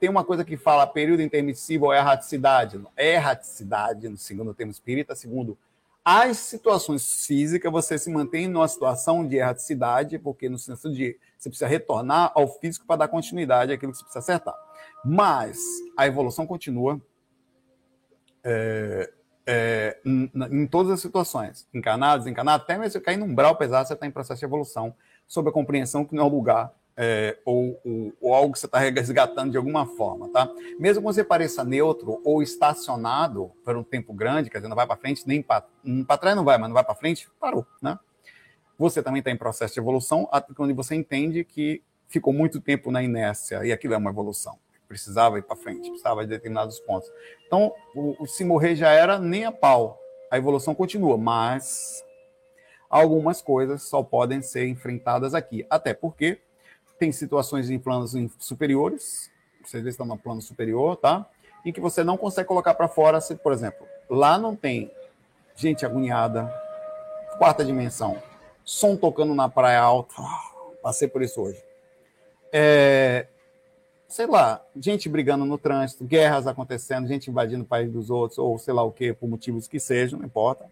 Tem 0.00 0.10
uma 0.10 0.24
coisa 0.24 0.44
que 0.44 0.56
fala 0.56 0.84
período 0.88 1.22
intermissivo 1.22 1.86
ou 1.86 1.94
erraticidade. 1.94 2.82
Erraticidade, 2.98 4.08
no 4.08 4.18
segundo 4.18 4.52
termo 4.52 4.72
espírita, 4.72 5.14
segundo 5.14 5.56
as 6.04 6.36
situações 6.38 7.24
físicas, 7.24 7.70
você 7.70 7.96
se 7.96 8.10
mantém 8.10 8.48
numa 8.48 8.66
situação 8.66 9.24
de 9.24 9.36
erraticidade, 9.36 10.18
porque 10.18 10.48
no 10.48 10.58
senso 10.58 10.92
de 10.92 11.16
você 11.38 11.48
precisa 11.48 11.68
retornar 11.68 12.32
ao 12.34 12.48
físico 12.48 12.84
para 12.84 12.96
dar 12.96 13.08
continuidade 13.08 13.72
àquilo 13.72 13.92
que 13.92 13.98
você 13.98 14.04
precisa 14.04 14.18
acertar. 14.18 14.54
Mas 15.04 15.60
a 15.96 16.08
evolução 16.08 16.44
continua. 16.44 17.00
É, 18.42 19.12
é, 19.46 19.98
em, 20.04 20.30
em, 20.50 20.66
todas 20.66 20.92
as 20.92 21.00
situações, 21.00 21.66
encanado, 21.72 22.22
desencanado, 22.22 22.62
até 22.62 22.78
mesmo 22.78 23.00
cair 23.00 23.16
num 23.16 23.26
umbral 23.26 23.56
pesado, 23.56 23.88
você 23.88 23.94
está 23.94 24.06
em 24.06 24.10
processo 24.10 24.38
de 24.38 24.44
evolução, 24.44 24.94
sob 25.26 25.48
a 25.48 25.52
compreensão 25.52 26.04
que 26.04 26.14
não 26.14 26.26
é 26.26 26.30
lugar 26.30 26.72
é, 26.96 27.38
ou, 27.44 27.80
ou, 27.84 28.12
ou, 28.20 28.34
algo 28.34 28.52
que 28.52 28.58
você 28.58 28.66
está 28.66 28.78
resgatando 28.78 29.50
de 29.50 29.56
alguma 29.56 29.86
forma, 29.86 30.28
tá? 30.28 30.48
Mesmo 30.78 31.00
que 31.00 31.06
você 31.06 31.24
pareça 31.24 31.64
neutro 31.64 32.20
ou 32.24 32.42
estacionado 32.42 33.50
por 33.64 33.76
um 33.76 33.82
tempo 33.82 34.12
grande, 34.12 34.50
quer 34.50 34.58
dizer, 34.58 34.68
não 34.68 34.76
vai 34.76 34.86
para 34.86 34.96
frente, 34.96 35.26
nem 35.26 35.42
para 35.42 35.64
trás 36.18 36.36
não 36.36 36.44
vai, 36.44 36.58
mas 36.58 36.68
não 36.68 36.74
vai 36.74 36.84
para 36.84 36.94
frente, 36.94 37.28
parou, 37.40 37.66
né? 37.80 37.98
Você 38.78 39.02
também 39.02 39.20
está 39.20 39.30
em 39.30 39.36
processo 39.36 39.74
de 39.74 39.80
evolução, 39.80 40.28
quando 40.54 40.74
você 40.74 40.94
entende 40.94 41.44
que 41.44 41.82
ficou 42.08 42.32
muito 42.32 42.60
tempo 42.60 42.90
na 42.90 43.02
inércia 43.02 43.64
e 43.64 43.72
aquilo 43.72 43.94
é 43.94 43.96
uma 43.96 44.10
evolução 44.10 44.58
precisava 44.92 45.38
ir 45.38 45.42
para 45.42 45.56
frente, 45.56 45.88
precisava 45.88 46.22
de 46.22 46.28
determinados 46.28 46.78
pontos. 46.80 47.10
Então, 47.46 47.72
o, 47.94 48.22
o, 48.22 48.26
se 48.26 48.44
morrer 48.44 48.76
já 48.76 48.90
era 48.90 49.18
nem 49.18 49.46
a 49.46 49.50
pau. 49.50 49.98
A 50.30 50.36
evolução 50.36 50.74
continua, 50.74 51.16
mas 51.16 52.04
algumas 52.90 53.40
coisas 53.40 53.82
só 53.84 54.02
podem 54.02 54.42
ser 54.42 54.68
enfrentadas 54.68 55.34
aqui. 55.34 55.66
Até 55.70 55.94
porque 55.94 56.38
tem 56.98 57.10
situações 57.10 57.70
em 57.70 57.78
planos 57.78 58.14
superiores, 58.38 59.30
vocês 59.64 59.86
estão 59.86 60.04
no 60.04 60.18
plano 60.18 60.42
superior, 60.42 60.96
tá? 60.96 61.26
Em 61.64 61.72
que 61.72 61.80
você 61.80 62.04
não 62.04 62.18
consegue 62.18 62.48
colocar 62.48 62.74
para 62.74 62.86
fora, 62.86 63.18
se, 63.20 63.34
por 63.34 63.52
exemplo, 63.52 63.86
lá 64.10 64.36
não 64.36 64.54
tem 64.54 64.90
gente 65.56 65.86
agoniada, 65.86 66.52
quarta 67.38 67.64
dimensão, 67.64 68.22
som 68.62 68.94
tocando 68.94 69.34
na 69.34 69.48
praia 69.48 69.80
alta, 69.80 70.14
passei 70.82 71.08
por 71.08 71.22
isso 71.22 71.40
hoje. 71.40 71.62
É, 72.52 73.26
sei 74.12 74.26
lá, 74.26 74.62
gente 74.76 75.08
brigando 75.08 75.46
no 75.46 75.56
trânsito, 75.56 76.04
guerras 76.04 76.46
acontecendo, 76.46 77.08
gente 77.08 77.30
invadindo 77.30 77.62
o 77.62 77.66
país 77.66 77.90
dos 77.90 78.10
outros, 78.10 78.38
ou 78.38 78.58
sei 78.58 78.74
lá 78.74 78.82
o 78.82 78.92
que, 78.92 79.14
por 79.14 79.26
motivos 79.26 79.66
que 79.66 79.80
sejam, 79.80 80.18
não 80.18 80.26
importa. 80.26 80.66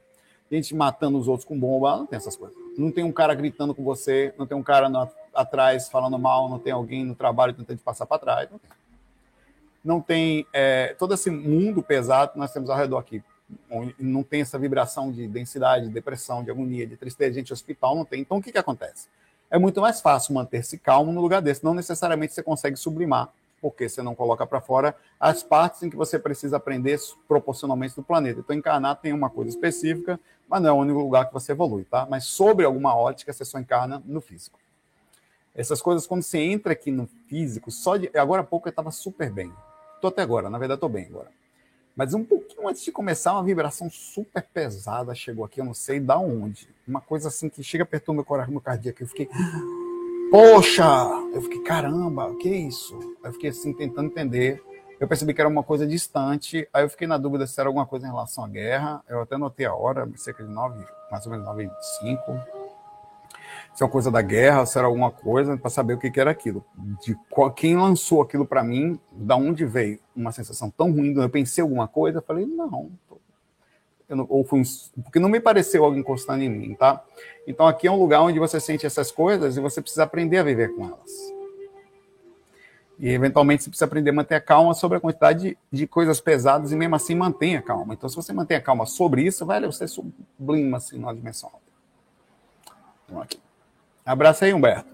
Gente 0.52 0.75
matando 0.75 1.18
os 1.18 1.26
outros 1.26 1.47
com 1.47 1.59
bomba, 1.59 1.97
não 1.97 2.06
tem 2.06 2.18
essas 2.18 2.37
coisas. 2.37 2.54
Não 2.76 2.92
tem 2.92 3.02
um 3.02 3.12
cara 3.12 3.32
gritando 3.32 3.75
com 3.75 3.82
você, 3.82 4.35
não 4.37 4.47
tem 4.47 4.56
um 4.56 4.62
cara 4.62 4.90
no, 4.90 5.09
atrás 5.35 5.88
falando 5.88 6.18
mal, 6.18 6.50
não 6.50 6.59
tem 6.59 6.70
alguém 6.70 7.02
no 7.02 7.14
trabalho 7.14 7.54
tentando 7.54 7.78
te 7.78 7.82
passar 7.82 8.04
para 8.04 8.18
trás. 8.18 8.50
Não 8.50 8.59
tem, 8.59 8.70
não 9.82 10.00
tem 10.02 10.47
é, 10.52 10.94
todo 10.99 11.14
esse 11.14 11.30
mundo 11.30 11.82
pesado 11.82 12.32
que 12.32 12.38
nós 12.38 12.52
temos 12.52 12.68
ao 12.68 12.76
redor 12.76 12.99
aqui. 12.99 13.23
Não 13.99 14.23
tem 14.23 14.42
essa 14.42 14.59
vibração 14.59 15.11
de 15.11 15.26
densidade, 15.26 15.87
de 15.87 15.92
depressão, 15.92 16.44
de 16.44 16.50
agonia, 16.50 16.87
de 16.87 16.97
tristeza, 16.97 17.32
gente 17.32 17.54
hospital, 17.54 17.97
não 17.97 18.04
tem. 18.04 18.20
Então 18.20 18.37
o 18.37 18.42
que, 18.42 18.52
que 18.52 18.59
acontece? 18.59 19.09
É 19.50 19.59
muito 19.59 19.80
mais 19.80 20.00
fácil 20.00 20.35
manter-se 20.35 20.78
calmo 20.78 21.12
no 21.12 21.21
lugar 21.21 21.42
desse. 21.42 21.64
Não 21.64 21.75
necessariamente 21.75 22.33
você 22.33 22.42
consegue 22.42 22.76
sublimar, 22.76 23.33
porque 23.61 23.88
você 23.88 24.02
não 24.02 24.14
coloca 24.14 24.47
para 24.47 24.61
fora 24.61 24.95
as 25.19 25.42
partes 25.42 25.83
em 25.83 25.90
que 25.90 25.97
você 25.97 26.19
precisa 26.19 26.57
aprender 26.57 26.99
proporcionalmente 27.26 27.97
do 27.97 28.02
planeta. 28.02 28.40
Então, 28.40 28.54
encarnar 28.54 28.97
tem 28.97 29.12
uma 29.12 29.28
coisa 29.28 29.50
específica, 29.50 30.19
mas 30.49 30.62
não 30.62 30.69
é 30.69 30.73
o 30.73 30.76
único 30.76 31.00
lugar 31.00 31.26
que 31.26 31.33
você 31.33 31.52
evolui, 31.52 31.85
tá? 31.85 32.07
Mas 32.09 32.25
sobre 32.25 32.64
alguma 32.64 32.97
ótica, 32.97 33.33
você 33.33 33.45
só 33.45 33.59
encarna 33.59 34.02
no 34.07 34.21
físico. 34.21 34.59
Essas 35.54 35.83
coisas, 35.83 36.07
quando 36.07 36.23
você 36.23 36.38
entra 36.38 36.73
aqui 36.73 36.90
no 36.90 37.09
físico, 37.28 37.71
só 37.71 37.97
de. 37.97 38.11
Agora 38.16 38.42
há 38.42 38.45
pouco 38.45 38.69
eu 38.69 38.71
estava 38.71 38.90
super 38.90 39.30
bem. 39.30 39.52
Estou 39.97 40.09
até 40.09 40.23
agora, 40.23 40.49
na 40.49 40.59
verdade, 40.59 40.76
estou 40.78 40.88
bem 40.88 41.07
agora. 41.07 41.28
Mas 42.00 42.14
um 42.14 42.25
pouquinho 42.25 42.66
antes 42.66 42.83
de 42.83 42.90
começar, 42.90 43.35
uma 43.35 43.45
vibração 43.45 43.90
super 43.90 44.42
pesada 44.42 45.14
chegou 45.14 45.45
aqui, 45.45 45.61
eu 45.61 45.66
não 45.66 45.75
sei 45.75 46.00
da 46.00 46.16
onde. 46.16 46.66
Uma 46.88 47.02
coisa 47.02 47.28
assim 47.28 47.50
que 47.50 47.62
chega 47.62 47.85
perto 47.85 48.07
do 48.07 48.14
meu 48.14 48.25
coração, 48.25 48.52
meu 48.52 48.61
cardíaco. 48.62 49.02
Eu 49.02 49.07
fiquei, 49.07 49.28
poxa! 50.30 50.83
Eu 51.35 51.42
fiquei, 51.42 51.61
caramba, 51.61 52.25
o 52.28 52.38
que 52.38 52.49
é 52.49 52.57
isso? 52.57 52.99
Eu 53.23 53.35
fiquei 53.35 53.50
assim, 53.50 53.75
tentando 53.75 54.07
entender. 54.07 54.64
Eu 54.99 55.07
percebi 55.07 55.35
que 55.35 55.42
era 55.42 55.50
uma 55.50 55.62
coisa 55.62 55.87
distante. 55.87 56.66
Aí 56.73 56.85
eu 56.85 56.88
fiquei 56.88 57.07
na 57.07 57.19
dúvida 57.19 57.47
se 57.47 57.61
era 57.61 57.69
alguma 57.69 57.85
coisa 57.85 58.07
em 58.07 58.11
relação 58.11 58.45
à 58.45 58.49
guerra. 58.49 59.04
Eu 59.07 59.21
até 59.21 59.37
notei 59.37 59.66
a 59.66 59.75
hora, 59.75 60.09
cerca 60.16 60.42
de 60.42 60.50
nove, 60.50 60.83
mais 61.11 61.26
ou 61.26 61.33
menos 61.33 61.45
nove 61.45 61.64
e 61.64 61.83
cinco 61.99 62.59
se 63.74 63.82
é 63.82 63.86
uma 63.86 63.92
coisa 63.92 64.10
da 64.10 64.20
guerra, 64.20 64.66
se 64.66 64.76
era 64.78 64.86
alguma 64.86 65.10
coisa, 65.10 65.56
para 65.56 65.70
saber 65.70 65.94
o 65.94 65.98
que, 65.98 66.10
que, 66.10 66.20
era 66.20 66.30
aquilo. 66.30 66.64
De 67.04 67.16
qual, 67.30 67.50
quem 67.50 67.76
lançou 67.76 68.20
aquilo 68.20 68.46
para 68.46 68.62
mim, 68.62 68.98
da 69.12 69.36
onde 69.36 69.64
veio 69.64 69.98
uma 70.14 70.32
sensação 70.32 70.70
tão 70.70 70.90
ruim, 70.90 71.14
eu 71.14 71.30
pensei 71.30 71.62
alguma 71.62 71.88
coisa, 71.88 72.20
falei, 72.20 72.46
não, 72.46 72.90
não 74.12 74.26
ou 74.28 74.44
fui, 74.44 74.62
porque 75.04 75.20
não 75.20 75.28
me 75.28 75.40
pareceu 75.40 75.84
algo 75.84 75.96
encostando 75.96 76.42
em 76.42 76.48
mim, 76.48 76.74
tá? 76.74 77.04
Então 77.46 77.66
aqui 77.66 77.86
é 77.86 77.90
um 77.90 77.98
lugar 77.98 78.22
onde 78.22 78.38
você 78.38 78.58
sente 78.58 78.84
essas 78.84 79.10
coisas 79.10 79.56
e 79.56 79.60
você 79.60 79.80
precisa 79.80 80.02
aprender 80.02 80.38
a 80.38 80.42
viver 80.42 80.74
com 80.74 80.84
elas. 80.84 81.32
E 82.98 83.08
eventualmente 83.08 83.62
você 83.62 83.70
precisa 83.70 83.86
aprender 83.86 84.10
a 84.10 84.12
manter 84.12 84.34
a 84.34 84.40
calma 84.40 84.74
sobre 84.74 84.98
a 84.98 85.00
quantidade 85.00 85.40
de, 85.40 85.58
de 85.72 85.86
coisas 85.86 86.20
pesadas 86.20 86.70
e 86.70 86.76
mesmo 86.76 86.96
assim 86.96 87.14
mantenha 87.14 87.60
a 87.60 87.62
calma. 87.62 87.94
Então, 87.94 88.08
se 88.08 88.16
você 88.16 88.32
mantém 88.32 88.56
a 88.56 88.60
calma 88.60 88.84
sobre 88.84 89.22
isso, 89.22 89.46
velho, 89.46 89.72
você 89.72 89.88
sublima 89.88 90.76
assim 90.76 90.98
na 90.98 91.12
dimensão. 91.12 91.50
Então, 93.06 93.22
aqui. 93.22 93.40
Abraço 94.10 94.44
aí, 94.44 94.52
Humberto. 94.52 94.90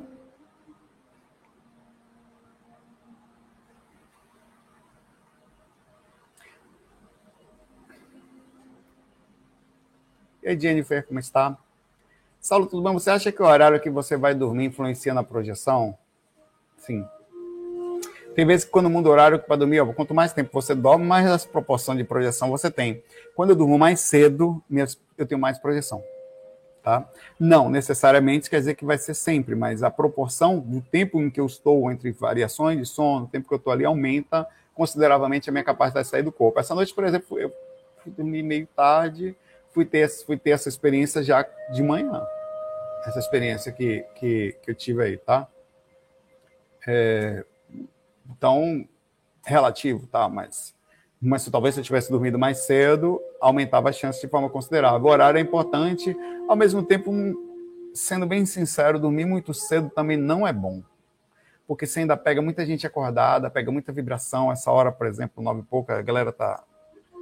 E 10.43 10.49
aí, 10.51 10.61
Jennifer, 10.61 11.07
como 11.07 11.19
está? 11.19 11.57
Saulo, 12.39 12.67
tudo 12.67 12.83
bem? 12.83 12.93
Você 12.93 13.09
acha 13.09 13.33
que 13.33 13.43
o 13.43 13.47
horário 13.47 13.81
que 13.81 13.89
você 13.89 14.19
vai 14.19 14.35
dormir 14.35 14.67
influencia 14.67 15.15
na 15.15 15.25
projeção? 15.25 15.97
Sim. 16.77 17.03
Tem 18.35 18.47
vezes 18.47 18.67
que 18.67 18.71
quando 18.71 18.91
muda 18.91 19.09
o 19.09 19.13
horário 19.13 19.39
para 19.39 19.57
dormir, 19.57 19.81
ó, 19.81 19.91
quanto 19.95 20.13
mais 20.13 20.35
tempo 20.35 20.51
você 20.53 20.75
dorme, 20.75 21.07
mais 21.07 21.47
proporção 21.47 21.97
de 21.97 22.05
projeção 22.05 22.51
você 22.51 22.71
tem. 22.71 23.03
Quando 23.35 23.49
eu 23.49 23.57
durmo 23.57 23.79
mais 23.79 24.01
cedo, 24.01 24.63
eu 25.17 25.27
tenho 25.27 25.41
mais 25.41 25.59
projeção. 25.59 26.05
Tá? 26.87 27.05
Não 27.37 27.69
necessariamente 27.69 28.49
quer 28.49 28.61
dizer 28.61 28.77
que 28.77 28.85
vai 28.85 28.97
ser 28.97 29.13
sempre, 29.13 29.57
mas 29.57 29.83
a 29.83 29.91
proporção 29.91 30.61
do 30.61 30.81
tempo 30.81 31.21
em 31.21 31.29
que 31.29 31.41
eu 31.41 31.47
estou 31.47 31.91
entre 31.91 32.13
variações 32.13 32.79
de 32.79 32.87
sono, 32.87 33.25
o 33.25 33.29
tempo 33.29 33.49
que 33.49 33.55
eu 33.55 33.59
estou 33.59 33.73
ali, 33.73 33.85
aumenta 33.85 34.47
consideravelmente 34.73 35.51
a 35.51 35.53
minha 35.53 35.65
capacidade 35.65 36.05
de 36.05 36.11
sair 36.13 36.23
do 36.23 36.31
corpo. 36.31 36.61
Essa 36.61 36.77
noite, 36.77 36.95
por 36.95 37.03
exemplo, 37.03 37.41
eu 37.41 37.53
fui 37.99 38.13
dormir 38.13 38.45
meio 38.45 38.69
tarde, 38.69 39.35
fui 39.71 39.85
ter, 39.85 40.09
fui 40.09 40.37
ter 40.37 40.51
essa 40.51 40.69
experiência 40.69 41.25
já 41.25 41.45
de 41.73 41.83
manhã. 41.83 42.25
Essa 43.05 43.19
experiência 43.19 43.73
que, 43.73 44.07
que, 44.15 44.57
que 44.63 44.71
eu 44.71 44.75
tive 44.77 45.03
aí, 45.03 45.17
tá? 45.17 45.49
É, 46.87 47.45
então, 48.31 48.89
relativo, 49.45 50.07
tá? 50.07 50.29
Mas 50.29 50.73
mas 51.27 51.43
se 51.43 51.51
talvez 51.51 51.75
se 51.75 51.81
eu 51.81 51.85
tivesse 51.85 52.11
dormido 52.11 52.39
mais 52.39 52.59
cedo, 52.59 53.21
aumentava 53.41 53.89
a 53.89 53.93
chance 53.93 54.21
de 54.21 54.29
forma 54.29 54.49
considerável. 54.49 55.05
O 55.05 55.11
horário 55.11 55.39
é 55.39 55.41
importante, 55.41 56.17
ao 56.49 56.55
mesmo 56.55 56.85
tempo, 56.85 57.13
sendo 57.93 58.27
bem 58.27 58.47
sincero, 58.47 58.99
dormir 58.99 59.25
muito 59.25 59.53
cedo 59.53 59.91
também 59.91 60.17
não 60.17 60.47
é 60.47 60.53
bom. 60.53 60.83
Porque 61.67 61.85
você 61.85 62.01
ainda 62.01 62.17
pega 62.17 62.41
muita 62.41 62.65
gente 62.65 62.87
acordada, 62.87 63.51
pega 63.51 63.73
muita 63.73 63.93
vibração. 63.93 64.53
Essa 64.53 64.71
hora, 64.71 64.93
por 64.93 65.09
exemplo, 65.09 65.43
nove 65.43 65.61
e 65.61 65.65
pouca, 65.65 65.99
a 65.99 66.03
galera 66.03 66.31
tá 66.31 66.63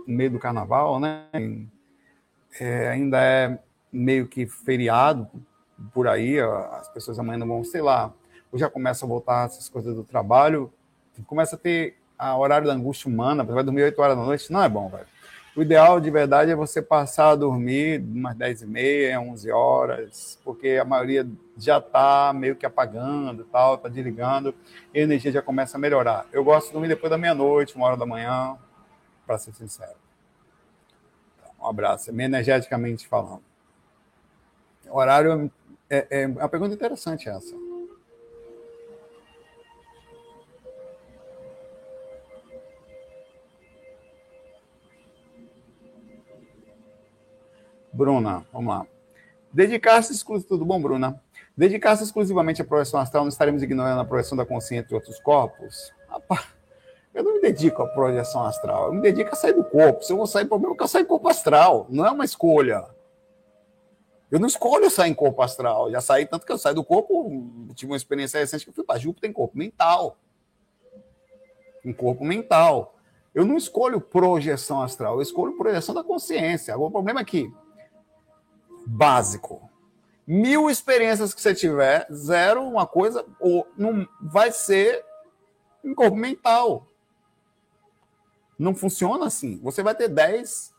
no 0.07 0.15
meio 0.15 0.31
do 0.33 0.39
carnaval, 0.39 1.01
né? 1.01 1.25
É, 2.61 2.89
ainda 2.89 3.23
é 3.23 3.59
meio 3.91 4.29
que 4.29 4.47
feriado 4.47 5.27
por 5.95 6.07
aí, 6.07 6.39
as 6.41 6.89
pessoas 6.89 7.19
amanhã 7.19 7.39
não 7.39 7.49
vão, 7.49 7.65
sei 7.65 7.81
lá, 7.81 8.13
ou 8.53 8.59
já 8.59 8.69
começa 8.69 9.07
a 9.07 9.09
voltar 9.09 9.47
essas 9.47 9.69
coisas 9.69 9.95
do 9.97 10.05
trabalho, 10.05 10.71
começa 11.27 11.57
a 11.57 11.59
ter 11.59 11.97
a 12.19 12.37
horário 12.37 12.67
da 12.67 12.73
angústia 12.73 13.11
humana, 13.11 13.45
você 13.45 13.53
vai 13.53 13.65
dormir 13.65 13.83
8 13.83 14.01
horas 14.01 14.17
da 14.17 14.25
noite, 14.25 14.53
não 14.53 14.63
é 14.63 14.69
bom, 14.69 14.89
velho. 14.89 15.07
O 15.57 15.63
ideal 15.63 16.01
de 16.01 16.11
verdade 16.11 16.51
é 16.51 16.55
você 16.55 16.83
passar 16.83 17.31
a 17.31 17.37
dormir 17.37 18.01
umas 18.01 18.35
10 18.35 18.63
e 18.63 18.67
meia, 18.67 19.21
11 19.21 19.53
horas, 19.53 20.39
porque 20.45 20.79
a 20.81 20.85
maioria 20.85 21.25
já 21.57 21.79
está 21.79 22.33
meio 22.35 22.57
que 22.57 22.67
apagando, 22.67 23.45
tal, 23.45 23.77
está 23.77 23.89
desligando, 23.89 24.53
e 24.93 24.99
a 24.99 25.03
energia 25.03 25.31
já 25.31 25.41
começa 25.41 25.77
a 25.77 25.81
melhorar. 25.81 26.27
Eu 26.33 26.43
gosto 26.43 26.67
de 26.67 26.73
dormir 26.73 26.89
depois 26.89 27.09
da 27.09 27.17
meia-noite, 27.17 27.77
uma 27.77 27.87
hora 27.87 27.97
da 27.97 28.05
manhã, 28.05 28.57
para 29.25 29.39
ser 29.39 29.55
sincero. 29.55 29.95
Um 31.61 31.69
abraço, 31.69 32.11
energeticamente 32.11 33.07
falando. 33.07 33.43
Horário 34.91 35.51
é, 35.89 36.07
é, 36.11 36.23
é 36.23 36.27
uma 36.27 36.49
pergunta 36.49 36.75
interessante 36.75 37.29
essa. 37.29 37.55
Bruna, 47.95 48.45
vamos 48.53 48.75
lá. 48.75 48.87
Dedicar-se 49.53 50.13
exclusivamente. 50.13 50.49
Tudo 50.49 50.65
bom, 50.65 50.83
Bruna? 50.83 51.23
Dedicar-se 51.57 52.03
exclusivamente 52.03 52.61
à 52.61 52.65
projeção 52.65 52.99
astral, 52.99 53.23
não 53.23 53.29
estaremos 53.29 53.63
ignorando 53.63 54.01
a 54.01 54.05
projeção 54.05 54.37
da 54.37 54.45
consciência 54.45 54.89
de 54.89 54.95
outros 54.95 55.21
corpos? 55.21 55.93
Rapaz, 56.09 56.49
eu 57.15 57.23
não 57.23 57.35
me 57.35 57.41
dedico 57.41 57.81
à 57.81 57.87
projeção 57.87 58.45
astral, 58.45 58.89
eu 58.89 58.95
me 58.95 59.01
dedico 59.01 59.31
a 59.31 59.37
sair 59.37 59.53
do 59.53 59.63
corpo. 59.63 60.03
Se 60.03 60.13
eu 60.13 60.17
vou 60.17 60.27
sair, 60.27 60.47
problema 60.47 60.75
é 60.75 60.77
que 60.77 60.83
eu 60.83 60.89
saio 60.89 61.05
em 61.05 61.07
corpo 61.07 61.29
astral, 61.29 61.87
não 61.89 62.05
é 62.05 62.11
uma 62.11 62.25
escolha. 62.25 62.85
Eu 64.29 64.41
não 64.41 64.49
escolho 64.49 64.91
sair 64.91 65.13
em 65.13 65.15
corpo 65.15 65.41
astral, 65.41 65.89
já 65.93 66.01
saí 66.01 66.27
tanto 66.27 66.45
que 66.45 66.51
eu 66.51 66.59
saio 66.59 66.75
do 66.75 66.83
corpo, 66.83 67.49
tive 67.77 67.93
uma 67.93 67.97
experiência 67.97 68.41
recente 68.41 68.65
que 68.65 68.71
eu 68.71 68.75
fui 68.75 68.83
para 68.83 68.99
Júpiter 68.99 69.31
em 69.31 69.33
corpo 69.33 69.57
mental. 69.57 70.17
Em 71.85 71.93
corpo 71.93 72.25
mental. 72.25 72.97
Eu 73.33 73.45
não 73.45 73.57
escolho 73.57 74.01
projeção 74.01 74.83
astral, 74.83 75.17
eu 75.17 75.23
escolho 75.23 75.57
projeção 75.57 75.95
da 75.95 76.03
consciência. 76.03 76.75
Agora, 76.75 76.89
o 76.89 76.93
problema 76.93 77.21
é 77.21 77.25
que 77.25 77.53
básico. 78.87 79.71
Mil 80.27 80.71
experiências 80.71 81.35
que 81.35 81.41
você 81.41 81.55
tiver, 81.55 82.07
zero 82.13 82.63
uma 82.63 82.87
coisa, 82.87 83.25
ou 83.39 83.67
não 83.77 84.09
vai 84.21 84.51
ser 84.51 85.05
em 85.85 85.95
corpo 85.95 86.17
mental. 86.17 86.87
Não 88.59 88.75
funciona 88.75 89.27
assim. 89.27 89.59
Você 89.63 89.83
vai 89.83 89.95
ter 89.95 90.09
10. 90.09 90.73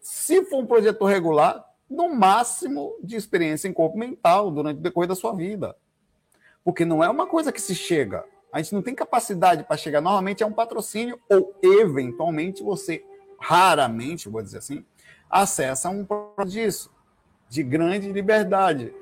Se 0.00 0.44
for 0.44 0.58
um 0.58 0.66
projetor 0.66 1.08
regular, 1.08 1.64
no 1.90 2.14
máximo 2.14 2.96
de 3.02 3.16
experiência 3.16 3.66
em 3.66 3.72
corpo 3.72 3.98
mental 3.98 4.50
durante 4.50 4.78
o 4.78 4.82
decorrer 4.82 5.08
da 5.08 5.16
sua 5.16 5.34
vida. 5.34 5.76
Porque 6.62 6.84
não 6.84 7.02
é 7.02 7.08
uma 7.08 7.26
coisa 7.26 7.52
que 7.52 7.60
se 7.60 7.74
chega. 7.74 8.24
A 8.52 8.62
gente 8.62 8.74
não 8.74 8.82
tem 8.82 8.94
capacidade 8.94 9.64
para 9.64 9.76
chegar. 9.76 10.00
Normalmente 10.00 10.42
é 10.42 10.46
um 10.46 10.52
patrocínio, 10.52 11.20
ou 11.28 11.56
eventualmente 11.60 12.62
você, 12.62 13.04
raramente, 13.40 14.28
vou 14.28 14.40
dizer 14.40 14.58
assim, 14.58 14.84
acessa 15.28 15.90
um 15.90 16.06
disso 16.46 16.93
de 17.54 17.62
grande 17.62 18.10
liberdade. 18.10 18.92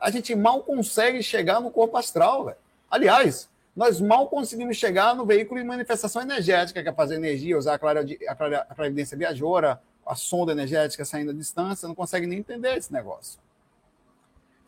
a 0.00 0.10
gente 0.12 0.32
mal 0.36 0.62
consegue 0.62 1.20
chegar 1.24 1.60
no 1.60 1.72
corpo 1.72 1.96
astral, 1.96 2.44
velho. 2.44 2.56
Aliás, 2.88 3.50
nós 3.74 4.00
mal 4.00 4.28
conseguimos 4.28 4.76
chegar 4.76 5.14
no 5.16 5.26
veículo 5.26 5.60
de 5.60 5.66
manifestação 5.66 6.22
energética, 6.22 6.80
que 6.82 6.88
é 6.88 6.92
fazer 6.92 7.16
energia, 7.16 7.58
usar 7.58 7.74
a, 7.74 7.78
clara, 7.78 8.06
a, 8.28 8.74
clarividência 8.74 9.18
viajora, 9.18 9.82
a 10.06 10.14
sonda 10.14 10.52
energética 10.52 11.04
saindo 11.04 11.32
à 11.32 11.34
distância, 11.34 11.88
não 11.88 11.96
consegue 11.96 12.28
nem 12.28 12.38
entender 12.38 12.76
esse 12.76 12.92
negócio. 12.92 13.40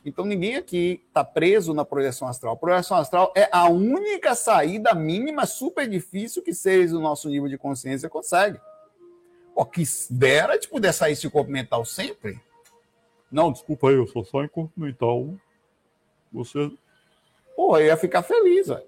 Então 0.05 0.25
ninguém 0.25 0.57
aqui 0.57 1.01
está 1.07 1.23
preso 1.23 1.73
na 1.73 1.85
projeção 1.85 2.27
astral. 2.27 2.55
A 2.55 2.57
projeção 2.57 2.97
astral 2.97 3.33
é 3.37 3.49
a 3.53 3.69
única 3.69 4.35
saída 4.35 4.95
mínima, 4.95 5.47
super 5.47 5.89
difícil 5.89 6.43
que 6.43 6.53
seres 6.53 6.91
do 6.91 6.99
nosso 6.99 7.29
nível 7.29 7.49
de 7.49 7.57
consciência 7.57 8.09
conseguem. 8.09 8.61
O 9.55 9.65
que 9.65 9.85
dera 10.11 10.59
de 10.59 10.67
poder 10.67 10.93
sair 10.93 11.13
esse 11.13 11.31
corpo 11.31 11.53
mental 11.53 11.85
sempre. 11.85 12.41
Não, 13.31 13.53
desculpa 13.53 13.89
aí, 13.89 13.95
eu 13.95 14.07
sou 14.07 14.25
só 14.25 14.43
em 14.43 14.49
corpo 14.49 14.73
mental. 14.77 15.35
Você. 16.33 16.71
Pô, 17.55 17.79
eu 17.79 17.87
ia 17.87 17.97
ficar 17.97 18.23
feliz, 18.23 18.69
velho. 18.69 18.83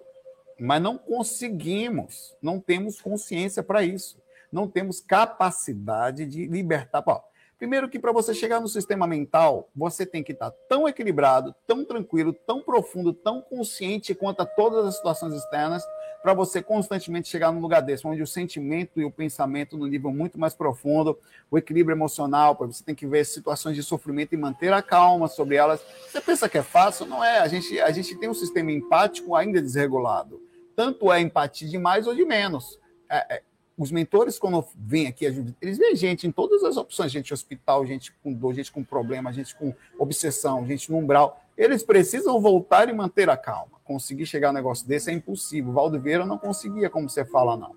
Mas 0.59 0.83
não 0.83 0.99
conseguimos, 0.99 2.37
não 2.41 2.61
temos 2.61 3.01
consciência 3.01 3.63
para 3.63 3.83
isso. 3.83 4.21
Não 4.51 4.69
temos 4.69 5.01
capacidade 5.01 6.27
de 6.27 6.47
libertar. 6.47 7.03
Pô, 7.03 7.21
primeiro 7.59 7.89
que 7.89 7.99
para 7.99 8.13
você 8.13 8.35
chegar 8.35 8.61
no 8.61 8.69
sistema 8.69 9.07
mental, 9.07 9.69
você 9.75 10.05
tem 10.05 10.23
que 10.23 10.33
estar 10.33 10.51
tá 10.51 10.57
tão 10.69 10.89
equilibrado, 10.89 11.55
tão 11.67 11.85
tranquilo, 11.85 12.33
tão 12.33 12.61
profundo, 12.61 13.13
tão 13.13 13.41
consciente 13.41 14.15
quanto 14.15 14.41
a 14.41 14.47
todas 14.47 14.85
as 14.87 14.97
situações 14.97 15.35
externas 15.35 15.85
para 16.23 16.33
você 16.33 16.63
constantemente 16.63 17.29
chegar 17.29 17.51
num 17.51 17.61
lugar 17.61 17.81
desse, 17.81 18.07
onde 18.07 18.23
o 18.23 18.27
sentimento 18.27 19.01
e 19.01 19.05
o 19.05 19.11
pensamento 19.11 19.77
no 19.77 19.87
nível 19.87 20.13
muito 20.13 20.39
mais 20.39 20.55
profundo, 20.55 21.19
o 21.51 21.59
equilíbrio 21.59 21.95
emocional, 21.95 22.55
para 22.55 22.69
você 22.69 22.85
tem 22.85 22.95
que 22.95 23.07
ver 23.07 23.27
situações 23.27 23.75
de 23.75 23.83
sofrimento 23.83 24.33
e 24.33 24.37
manter 24.37 24.73
a 24.73 24.81
calma 24.81 25.27
sobre 25.27 25.57
elas. 25.57 25.85
Você 26.09 26.21
pensa 26.21 26.49
que 26.49 26.59
é 26.59 26.63
fácil? 26.63 27.07
Não 27.07 27.25
é. 27.25 27.41
A 27.41 27.49
gente, 27.49 27.81
a 27.81 27.91
gente 27.91 28.17
tem 28.17 28.29
um 28.29 28.35
sistema 28.35 28.71
empático 28.71 29.35
ainda 29.35 29.61
desregulado. 29.61 30.41
Tanto 30.77 31.13
é 31.13 31.21
empatia 31.21 31.69
de 31.69 31.79
mais 31.79 32.07
ou 32.07 32.15
de 32.15 32.25
menos. 32.25 32.79
É, 33.11 33.37
é, 33.37 33.43
os 33.83 33.91
mentores, 33.91 34.39
quando 34.39 34.65
vêm 34.77 35.09
aqui, 35.09 35.25
eles 35.61 35.77
veem 35.77 35.97
gente 35.97 36.25
em 36.25 36.31
todas 36.31 36.63
as 36.63 36.77
opções, 36.77 37.11
gente 37.11 37.35
hospital, 37.35 37.85
gente 37.85 38.13
com 38.23 38.33
dor, 38.33 38.55
gente 38.55 38.71
com 38.71 38.85
problema, 38.85 39.33
gente 39.33 39.57
com 39.57 39.75
obsessão, 39.99 40.65
gente 40.65 40.91
no 40.91 40.99
umbral. 40.99 41.43
Eles 41.59 41.83
precisam 41.83 42.41
voltar 42.41 42.89
e 42.89 42.93
manter 42.93 43.29
a 43.29 43.37
calma. 43.37 43.73
Conseguir 43.85 44.25
chegar 44.25 44.49
a 44.49 44.51
um 44.53 44.55
negócio 44.55 44.87
desse 44.87 45.11
é 45.11 45.13
impossível. 45.13 45.73
Valdo 45.73 45.99
Vieira 45.99 46.25
não 46.25 46.39
conseguia, 46.39 46.89
como 46.89 47.11
você 47.11 47.25
fala, 47.25 47.57
não. 47.57 47.75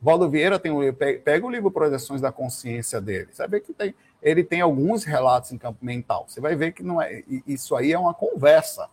Valdo 0.00 0.30
Vieira 0.30 0.60
tem 0.60 0.70
um, 0.70 0.80
pega 0.92 1.44
o 1.44 1.50
livro 1.50 1.72
Projeções 1.72 2.20
da 2.20 2.30
Consciência 2.30 3.00
dele. 3.00 3.28
Você 3.32 3.42
vai 3.42 3.48
ver 3.48 3.60
que 3.62 3.72
tem, 3.72 3.94
ele 4.22 4.44
tem 4.44 4.60
alguns 4.60 5.02
relatos 5.02 5.50
em 5.50 5.58
campo 5.58 5.84
mental. 5.84 6.24
Você 6.28 6.40
vai 6.40 6.54
ver 6.54 6.72
que 6.72 6.84
não 6.84 7.02
é, 7.02 7.24
isso 7.46 7.74
aí 7.74 7.92
é 7.92 7.98
uma 7.98 8.14
conversa. 8.14 8.88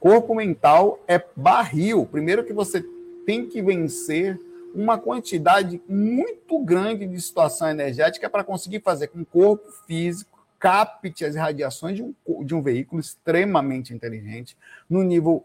Corpo 0.00 0.34
mental 0.34 0.98
é 1.06 1.24
barril. 1.36 2.04
Primeiro 2.06 2.44
que 2.44 2.52
você 2.52 2.84
tem 3.24 3.46
que 3.46 3.62
vencer 3.62 4.36
uma 4.74 4.98
quantidade 4.98 5.80
muito 5.88 6.58
grande 6.64 7.06
de 7.06 7.20
situação 7.20 7.68
energética 7.68 8.28
para 8.28 8.44
conseguir 8.44 8.80
fazer 8.80 9.08
com 9.08 9.20
o 9.20 9.26
corpo 9.26 9.70
físico 9.86 10.32
capte 10.62 11.24
as 11.24 11.34
radiações 11.34 11.96
de 11.96 12.04
um, 12.04 12.44
de 12.44 12.54
um 12.54 12.62
veículo 12.62 13.00
extremamente 13.00 13.92
inteligente, 13.92 14.56
no 14.88 15.02
nível, 15.02 15.44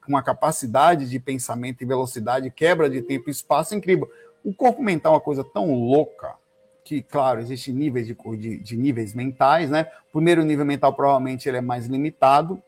com 0.00 0.08
uma 0.08 0.22
capacidade 0.22 1.10
de 1.10 1.18
pensamento 1.18 1.82
e 1.82 1.84
velocidade, 1.84 2.48
quebra 2.48 2.88
de 2.88 3.02
tempo 3.02 3.28
e 3.28 3.32
espaço 3.32 3.74
incrível. 3.74 4.08
O 4.44 4.54
corpo 4.54 4.80
mental 4.80 5.14
é 5.14 5.16
uma 5.16 5.20
coisa 5.20 5.42
tão 5.42 5.74
louca 5.74 6.36
que, 6.84 7.02
claro, 7.02 7.40
existem 7.40 7.74
níveis 7.74 8.06
de, 8.06 8.14
de, 8.14 8.58
de, 8.58 8.76
níveis 8.76 9.14
mentais, 9.14 9.68
né? 9.68 9.90
O 10.10 10.12
primeiro 10.12 10.44
nível 10.44 10.64
mental 10.64 10.92
provavelmente 10.94 11.48
ele 11.48 11.56
é 11.56 11.60
mais 11.60 11.86
limitado, 11.86 12.62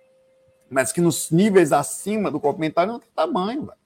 mas 0.69 0.90
que 0.90 1.01
nos 1.01 1.31
níveis 1.31 1.71
acima 1.71 2.29
do 2.29 2.40
corpo 2.40 2.61
mental 2.61 2.87
não 2.88 2.99
tem 2.99 3.11
tamanho, 3.14 3.67
velho. 3.67 3.84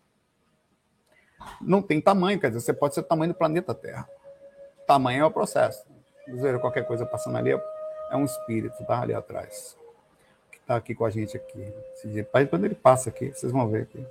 Não 1.60 1.82
tem 1.82 2.00
tamanho, 2.00 2.38
quer 2.38 2.48
dizer, 2.48 2.60
você 2.60 2.72
pode 2.72 2.94
ser 2.94 3.00
o 3.00 3.04
tamanho 3.04 3.32
do 3.32 3.36
planeta 3.36 3.74
Terra. 3.74 4.08
Tamanho 4.86 5.22
é 5.22 5.26
o 5.26 5.30
processo. 5.30 5.84
Ver 6.26 6.58
qualquer 6.60 6.86
coisa 6.86 7.04
passando 7.06 7.38
ali, 7.38 7.50
é 7.50 8.16
um 8.16 8.24
espírito, 8.24 8.84
tá? 8.84 9.00
Ali 9.00 9.14
atrás. 9.14 9.76
Que 10.50 10.58
está 10.58 10.76
aqui 10.76 10.94
com 10.94 11.04
a 11.04 11.10
gente 11.10 11.36
aqui. 11.36 11.72
Quando 12.48 12.64
ele 12.64 12.74
passa 12.74 13.10
aqui, 13.10 13.30
vocês 13.30 13.52
vão 13.52 13.68
ver 13.68 13.82
aqui. 13.82 14.04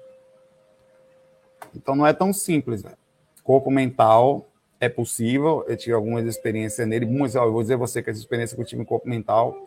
Então 1.75 1.95
não 1.95 2.05
é 2.05 2.13
tão 2.13 2.31
simples, 2.31 2.81
velho. 2.81 2.97
Corpo 3.43 3.71
mental 3.71 4.45
é 4.79 4.89
possível. 4.89 5.63
Eu 5.67 5.77
tive 5.77 5.93
algumas 5.93 6.25
experiências 6.25 6.87
nele. 6.87 7.05
Umas, 7.05 7.35
eu 7.35 7.51
vou 7.51 7.61
dizer 7.61 7.75
a 7.75 7.77
você 7.77 8.01
que 8.03 8.09
essa 8.09 8.19
experiência 8.19 8.55
que 8.55 8.61
eu 8.61 8.65
tive 8.65 8.81
em 8.81 8.85
corpo 8.85 9.07
mental. 9.07 9.65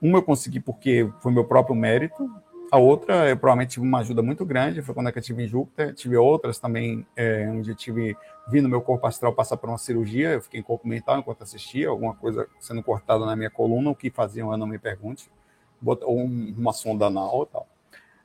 Uma 0.00 0.18
eu 0.18 0.22
consegui 0.22 0.60
porque 0.60 1.10
foi 1.20 1.32
meu 1.32 1.44
próprio 1.44 1.74
mérito. 1.74 2.28
A 2.70 2.78
outra, 2.78 3.28
eu 3.28 3.36
provavelmente 3.36 3.72
tive 3.72 3.84
uma 3.84 3.98
ajuda 3.98 4.22
muito 4.22 4.44
grande, 4.46 4.80
foi 4.80 4.94
quando 4.94 5.08
eu 5.08 5.22
tive 5.22 5.42
em 5.42 5.48
Júpiter. 5.48 5.92
Tive 5.92 6.16
outras 6.16 6.58
também, 6.58 7.04
é, 7.16 7.48
onde 7.50 7.70
eu 7.70 7.74
tive, 7.74 8.16
vi 8.48 8.60
no 8.60 8.68
meu 8.68 8.80
corpo 8.80 9.06
astral 9.06 9.32
passar 9.32 9.56
por 9.56 9.68
uma 9.68 9.78
cirurgia, 9.78 10.30
eu 10.30 10.40
fiquei 10.40 10.60
em 10.60 10.62
corpo 10.62 10.86
mental 10.86 11.18
enquanto 11.18 11.42
assistia, 11.42 11.88
alguma 11.88 12.14
coisa 12.14 12.46
sendo 12.60 12.80
cortada 12.82 13.26
na 13.26 13.34
minha 13.34 13.50
coluna, 13.50 13.90
o 13.90 13.94
que 13.94 14.08
faziam, 14.08 14.52
eu 14.52 14.56
não 14.56 14.68
me 14.68 14.78
pergunte, 14.78 15.28
ou 15.84 16.24
uma 16.24 16.72
sonda 16.72 17.06
anal 17.06 17.42
e 17.42 17.52
tal. 17.52 17.68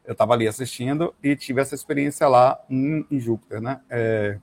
Eu 0.05 0.11
estava 0.11 0.33
ali 0.33 0.47
assistindo 0.47 1.15
e 1.23 1.35
tive 1.35 1.59
essa 1.59 1.73
experiência 1.73 2.27
lá 2.27 2.63
em, 2.69 3.03
em 3.09 3.19
Júpiter, 3.19 3.59
né? 3.59 3.81
É, 3.89 4.37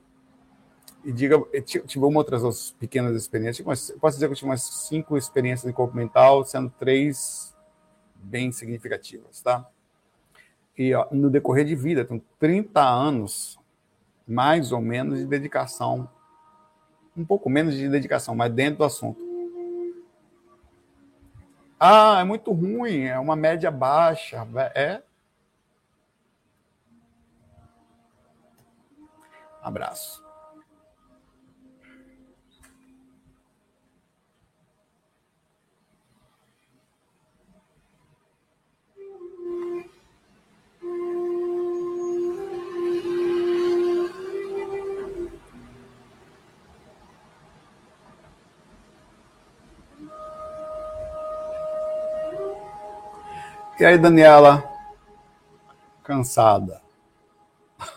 e 1.05 1.13
diga, 1.13 1.37
tive 1.61 2.03
uma 2.03 2.19
outras 2.19 2.71
pequenas 2.71 3.15
experiências, 3.15 3.65
mas 3.65 3.91
posso 4.01 4.17
dizer 4.17 4.27
que 4.27 4.33
eu 4.33 4.35
tive 4.35 4.49
umas 4.49 4.63
cinco 4.63 5.17
experiências 5.17 5.69
em 5.69 5.73
corpo 5.73 5.95
mental, 5.95 6.43
sendo 6.43 6.69
três 6.77 7.55
bem 8.15 8.51
significativas, 8.51 9.41
tá? 9.41 9.65
E 10.77 10.91
no 11.11 11.29
decorrer 11.29 11.65
de 11.65 11.75
vida, 11.75 12.03
tem 12.03 12.23
30 12.39 12.81
anos, 12.81 13.59
mais 14.27 14.71
ou 14.71 14.81
menos, 14.81 15.19
de 15.19 15.25
dedicação, 15.25 16.09
um 17.15 17.23
pouco 17.23 17.49
menos 17.49 17.75
de 17.75 17.87
dedicação, 17.87 18.35
mas 18.35 18.51
dentro 18.51 18.79
do 18.79 18.83
assunto. 18.83 19.21
Ah, 21.79 22.21
é 22.21 22.23
muito 22.23 22.51
ruim, 22.51 23.03
é 23.03 23.19
uma 23.19 23.35
média 23.35 23.69
baixa. 23.69 24.47
É. 24.73 25.01
Abraço. 29.61 30.22
E 53.79 53.83
aí, 53.83 53.97
Daniela? 53.97 54.63
Cansada. 56.03 56.79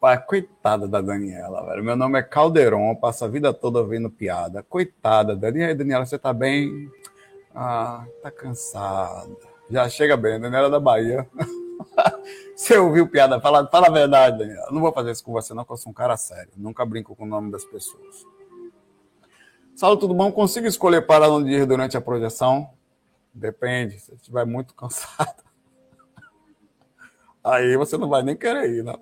Pai, 0.00 0.20
coitada 0.20 0.88
da 0.88 1.00
Daniela, 1.00 1.64
velho. 1.66 1.84
Meu 1.84 1.94
nome 1.94 2.18
é 2.18 2.22
Calderon, 2.22 2.92
passo 2.96 3.24
a 3.24 3.28
vida 3.28 3.54
toda 3.54 3.78
ouvindo 3.78 4.10
piada. 4.10 4.64
Coitada, 4.64 5.36
Daniela. 5.36 5.68
E 5.68 5.70
aí, 5.70 5.78
Daniela, 5.78 6.04
você 6.04 6.18
tá 6.18 6.32
bem? 6.32 6.90
Ah, 7.54 8.04
tá 8.20 8.32
cansada. 8.32 9.36
Já 9.70 9.88
chega 9.88 10.16
bem, 10.16 10.40
Daniela 10.40 10.66
é 10.66 10.70
da 10.70 10.80
Bahia. 10.80 11.28
você 12.56 12.76
ouviu 12.76 13.08
piada? 13.08 13.40
Fala, 13.40 13.68
fala 13.68 13.86
a 13.86 13.92
verdade, 13.92 14.38
Daniela. 14.38 14.72
Não 14.72 14.80
vou 14.80 14.92
fazer 14.92 15.12
isso 15.12 15.22
com 15.22 15.32
você, 15.32 15.54
não, 15.54 15.62
porque 15.62 15.74
eu 15.74 15.82
sou 15.82 15.92
um 15.92 15.94
cara 15.94 16.16
sério. 16.16 16.50
Nunca 16.56 16.84
brinco 16.84 17.14
com 17.14 17.22
o 17.24 17.28
nome 17.28 17.52
das 17.52 17.64
pessoas. 17.64 18.26
Saulo, 19.76 19.96
tudo 19.96 20.14
bom? 20.14 20.32
Consigo 20.32 20.66
escolher 20.66 21.06
para 21.06 21.28
onde 21.28 21.52
ir 21.52 21.64
durante 21.64 21.96
a 21.96 22.00
projeção? 22.00 22.70
Depende, 23.34 23.98
se 23.98 24.14
estiver 24.14 24.46
muito 24.46 24.72
cansado. 24.76 25.42
Aí 27.42 27.76
você 27.76 27.98
não 27.98 28.08
vai 28.08 28.22
nem 28.22 28.36
querer 28.36 28.70
ir, 28.70 28.84
né? 28.84 28.94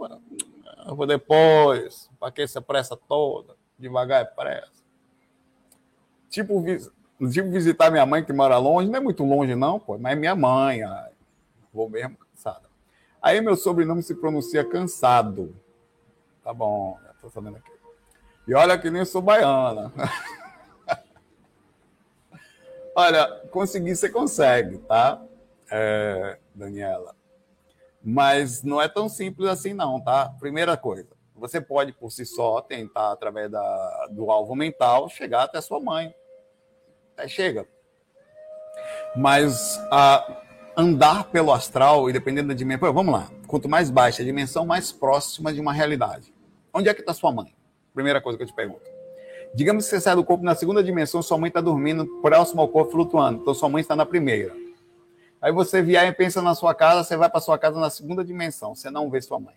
Eu 0.87 0.97
vou 0.97 1.07
depois, 1.07 2.11
para 2.18 2.33
que 2.33 2.42
essa 2.42 2.61
pressa 2.61 2.97
toda? 2.97 3.55
Devagar 3.79 4.23
é 4.23 4.25
pressa. 4.25 4.83
Tipo, 6.29 6.64
tipo, 7.31 7.51
visitar 7.51 7.90
minha 7.90 8.07
mãe 8.07 8.25
que 8.25 8.33
mora 8.33 8.57
longe, 8.59 8.88
não 8.88 8.97
é 8.97 9.01
muito 9.01 9.23
longe, 9.23 9.55
não, 9.55 9.79
pô, 9.79 9.99
mas 9.99 10.14
é 10.14 10.16
minha 10.16 10.35
mãe. 10.35 10.83
Ai, 10.83 11.12
vou 11.73 11.88
mesmo 11.88 12.16
cansada. 12.16 12.68
Aí 13.21 13.40
meu 13.40 13.55
sobrenome 13.55 14.03
se 14.03 14.14
pronuncia 14.14 14.64
cansado. 14.64 15.55
Tá 16.42 16.53
bom, 16.53 16.99
já 17.05 17.12
tô 17.21 17.29
sabendo 17.29 17.59
aqui. 17.59 17.71
E 18.49 18.55
olha 18.55 18.77
que 18.77 18.90
nem 18.90 19.05
sou 19.05 19.23
baiana. 19.23 19.92
Olha, 22.95 23.27
conseguir 23.51 23.97
você 23.97 24.09
consegue, 24.09 24.79
tá, 24.79 25.23
é, 25.71 26.39
Daniela? 26.55 27.15
Mas 28.03 28.63
não 28.63 28.83
é 28.83 28.89
tão 28.89 29.09
simples 29.09 29.49
assim, 29.49 29.73
não, 29.73 30.01
tá? 30.01 30.29
Primeira 30.39 30.77
coisa, 30.77 31.09
você 31.35 31.61
pode 31.61 31.93
por 31.93 32.11
si 32.11 32.27
só 32.27 32.61
tentar, 32.61 33.13
através 33.13 33.51
da, 33.51 34.09
do 34.11 34.31
alvo 34.31 34.55
mental, 34.55 35.09
chegar 35.09 35.45
até 35.45 35.61
sua 35.61 35.81
mãe. 35.81 36.15
Até 37.15 37.29
chega. 37.29 37.67
Mas 39.17 39.79
a, 39.91 40.43
andar 40.77 41.25
pelo 41.25 41.53
astral, 41.53 42.09
e 42.09 42.13
dependendo 42.13 42.49
da 42.49 42.55
dimensão. 42.55 42.93
Vamos 42.93 43.13
lá. 43.15 43.31
Quanto 43.47 43.69
mais 43.69 43.91
baixa 43.91 44.23
a 44.23 44.25
dimensão, 44.25 44.67
mais 44.67 44.93
próxima 44.93 45.53
de 45.53 45.61
uma 45.61 45.73
realidade. 45.73 46.35
Onde 46.73 46.89
é 46.89 46.95
que 46.95 47.01
está 47.01 47.15
sua 47.15 47.33
mãe? 47.33 47.55
Primeira 47.95 48.21
coisa 48.21 48.37
que 48.37 48.45
eu 48.45 48.49
te 48.49 48.55
pergunto. 48.55 48.92
Digamos 49.55 49.85
que 49.85 49.91
você 49.91 50.01
sai 50.01 50.17
do 50.17 50.25
corpo 50.25 50.43
na 50.43 50.55
segunda 50.55 50.83
dimensão, 50.83 51.23
sua 51.23 51.37
mãe 51.37 51.49
está 51.49 51.61
dormindo 51.61 52.07
próximo 52.23 52.62
ao 52.62 52.69
corpo 52.69 52.93
flutuando. 52.93 53.43
Então 53.43 53.55
sua 53.55 53.69
mãe 53.69 53.83
está 53.83 53.95
na 53.95 54.07
primeira. 54.07 54.55
Aí 55.43 55.53
você 55.53 55.83
viaja 55.83 56.09
e 56.09 56.12
pensa 56.15 56.41
na 56.41 56.55
sua 56.55 56.75
casa, 56.75 57.05
você 57.05 57.17
vai 57.17 57.29
para 57.29 57.41
sua 57.41 57.59
casa 57.59 57.79
na 57.79 57.91
segunda 57.91 58.25
dimensão, 58.25 58.75
você 58.75 58.91
não 58.91 59.11
vê 59.11 59.21
sua 59.21 59.38
mãe. 59.38 59.57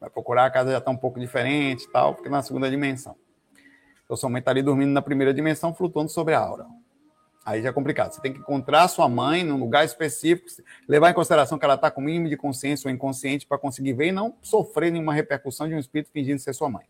Vai 0.00 0.10
procurar, 0.10 0.44
a 0.44 0.50
casa 0.50 0.72
já 0.72 0.78
está 0.78 0.90
um 0.90 0.96
pouco 0.96 1.18
diferente 1.18 1.88
tal, 1.90 2.14
porque 2.14 2.28
na 2.28 2.42
segunda 2.42 2.68
dimensão. 2.68 3.16
Então 4.04 4.16
sua 4.16 4.28
mãe 4.28 4.40
está 4.40 4.50
ali 4.50 4.62
dormindo 4.62 4.90
na 4.90 5.00
primeira 5.00 5.32
dimensão, 5.32 5.72
flutuando 5.72 6.10
sobre 6.10 6.34
a 6.34 6.40
aura. 6.40 6.66
Aí 7.42 7.62
já 7.62 7.70
é 7.70 7.72
complicado. 7.72 8.12
Você 8.12 8.20
tem 8.20 8.32
que 8.32 8.38
encontrar 8.38 8.86
sua 8.88 9.08
mãe 9.08 9.42
num 9.42 9.58
lugar 9.58 9.84
específico, 9.84 10.48
levar 10.86 11.10
em 11.10 11.14
consideração 11.14 11.58
que 11.58 11.64
ela 11.64 11.74
está 11.74 11.90
com 11.90 12.02
mínimo 12.02 12.28
de 12.28 12.36
consciência 12.36 12.88
ou 12.88 12.94
inconsciente 12.94 13.46
para 13.46 13.56
conseguir 13.56 13.94
ver 13.94 14.08
e 14.08 14.12
não 14.12 14.34
sofrer 14.42 14.90
nenhuma 14.90 15.14
repercussão 15.14 15.68
de 15.68 15.74
um 15.74 15.78
espírito 15.78 16.10
fingindo 16.10 16.38
ser 16.38 16.52
sua 16.52 16.68
mãe. 16.68 16.84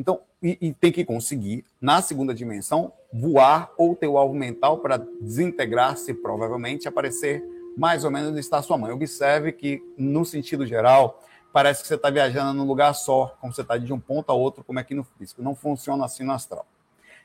Então, 0.00 0.22
e, 0.42 0.56
e, 0.62 0.72
tem 0.72 0.90
que 0.90 1.04
conseguir, 1.04 1.62
na 1.78 2.00
segunda 2.00 2.32
dimensão, 2.32 2.90
voar 3.12 3.70
ou 3.76 3.94
ter 3.94 4.06
o 4.06 4.16
alvo 4.16 4.34
mental 4.34 4.78
para 4.78 4.96
desintegrar-se, 4.96 6.14
provavelmente, 6.14 6.88
aparecer 6.88 7.44
mais 7.76 8.02
ou 8.02 8.10
menos 8.10 8.30
onde 8.30 8.40
está 8.40 8.62
sua 8.62 8.78
mãe. 8.78 8.92
Observe 8.92 9.52
que, 9.52 9.82
no 9.98 10.24
sentido 10.24 10.66
geral, 10.66 11.22
parece 11.52 11.82
que 11.82 11.88
você 11.88 11.96
está 11.96 12.08
viajando 12.08 12.54
num 12.54 12.66
lugar 12.66 12.94
só, 12.94 13.36
como 13.42 13.52
você 13.52 13.60
está 13.60 13.76
de 13.76 13.92
um 13.92 14.00
ponto 14.00 14.30
a 14.30 14.32
outro, 14.32 14.64
como 14.64 14.78
é 14.78 14.82
aqui 14.82 14.94
no 14.94 15.04
físico. 15.04 15.42
Não 15.42 15.54
funciona 15.54 16.02
assim 16.06 16.24
no 16.24 16.32
astral. 16.32 16.64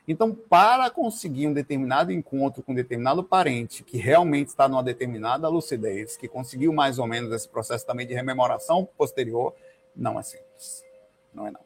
Então, 0.06 0.34
para 0.34 0.90
conseguir 0.90 1.48
um 1.48 1.54
determinado 1.54 2.12
encontro 2.12 2.62
com 2.62 2.72
um 2.72 2.74
determinado 2.74 3.24
parente 3.24 3.84
que 3.84 3.96
realmente 3.96 4.48
está 4.48 4.68
numa 4.68 4.82
determinada 4.82 5.48
lucidez, 5.48 6.14
que 6.18 6.28
conseguiu 6.28 6.74
mais 6.74 6.98
ou 6.98 7.06
menos 7.06 7.32
esse 7.32 7.48
processo 7.48 7.86
também 7.86 8.06
de 8.06 8.12
rememoração 8.12 8.86
posterior, 8.98 9.54
não 9.96 10.20
é 10.20 10.22
simples. 10.22 10.84
Não 11.32 11.46
é 11.46 11.50
não 11.50 11.65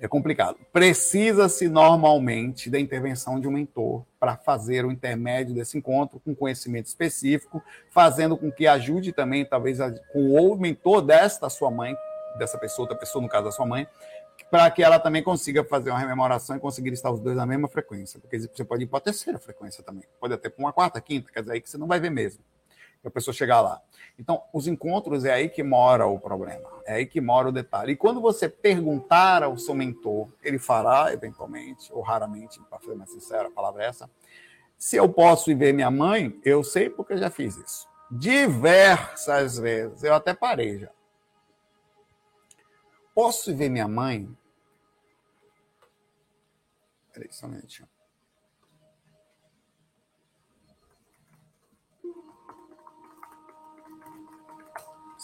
é 0.00 0.08
complicado. 0.08 0.58
Precisa-se 0.72 1.68
normalmente 1.68 2.70
da 2.70 2.80
intervenção 2.80 3.38
de 3.38 3.46
um 3.46 3.52
mentor 3.52 4.02
para 4.18 4.36
fazer 4.36 4.84
o 4.84 4.90
intermédio 4.90 5.54
desse 5.54 5.76
encontro 5.76 6.18
com 6.20 6.34
conhecimento 6.34 6.86
específico, 6.86 7.62
fazendo 7.90 8.36
com 8.36 8.50
que 8.50 8.66
ajude 8.66 9.12
também, 9.12 9.44
talvez, 9.44 9.78
com 10.12 10.34
o 10.34 10.56
mentor 10.56 11.02
desta 11.02 11.50
sua 11.50 11.70
mãe, 11.70 11.94
dessa 12.38 12.56
pessoa, 12.56 12.84
outra 12.84 12.98
pessoa, 12.98 13.20
no 13.20 13.28
caso 13.28 13.44
da 13.44 13.52
sua 13.52 13.66
mãe, 13.66 13.86
para 14.50 14.70
que 14.70 14.82
ela 14.82 14.98
também 14.98 15.22
consiga 15.22 15.62
fazer 15.62 15.90
uma 15.90 15.98
rememoração 15.98 16.56
e 16.56 16.60
conseguir 16.60 16.92
estar 16.92 17.10
os 17.10 17.20
dois 17.20 17.36
na 17.36 17.44
mesma 17.44 17.68
frequência. 17.68 18.18
Porque 18.18 18.38
você 18.38 18.64
pode 18.64 18.84
ir 18.84 18.86
para 18.86 18.98
a 18.98 19.02
terceira 19.02 19.38
frequência 19.38 19.84
também. 19.84 20.04
Pode 20.18 20.32
até 20.32 20.48
para 20.48 20.64
uma 20.64 20.72
quarta, 20.72 21.00
quinta, 21.00 21.30
quer 21.30 21.40
dizer, 21.40 21.52
aí 21.52 21.60
que 21.60 21.68
você 21.68 21.76
não 21.76 21.86
vai 21.86 22.00
ver 22.00 22.10
mesmo 22.10 22.42
a 23.04 23.10
pessoa 23.10 23.34
chegar 23.34 23.60
lá. 23.60 23.80
Então, 24.18 24.42
os 24.52 24.66
encontros 24.66 25.24
é 25.24 25.32
aí 25.32 25.48
que 25.48 25.62
mora 25.62 26.06
o 26.06 26.18
problema, 26.18 26.68
é 26.84 26.94
aí 26.94 27.06
que 27.06 27.20
mora 27.20 27.48
o 27.48 27.52
detalhe. 27.52 27.92
E 27.92 27.96
quando 27.96 28.20
você 28.20 28.48
perguntar 28.48 29.42
ao 29.42 29.56
seu 29.56 29.74
mentor, 29.74 30.28
ele 30.42 30.58
fará, 30.58 31.12
eventualmente, 31.12 31.90
ou 31.92 32.02
raramente, 32.02 32.60
para 32.68 32.80
ser 32.80 32.94
mais 32.94 33.10
sincero, 33.10 33.48
a 33.48 33.50
palavra 33.50 33.84
é 33.84 33.86
essa, 33.86 34.10
se 34.78 34.96
eu 34.96 35.08
posso 35.08 35.50
ir 35.50 35.54
ver 35.54 35.72
minha 35.72 35.90
mãe, 35.90 36.38
eu 36.44 36.64
sei 36.64 36.88
porque 36.88 37.12
eu 37.12 37.18
já 37.18 37.30
fiz 37.30 37.56
isso. 37.56 37.88
Diversas 38.10 39.58
vezes. 39.58 40.02
Eu 40.02 40.14
até 40.14 40.34
parei 40.34 40.78
já. 40.78 40.90
Posso 43.14 43.50
ir 43.50 43.54
ver 43.54 43.68
minha 43.68 43.86
mãe? 43.86 44.34
Peraí, 47.12 47.28
só 47.30 47.46
um 47.46 47.50
minutinho. 47.50 47.88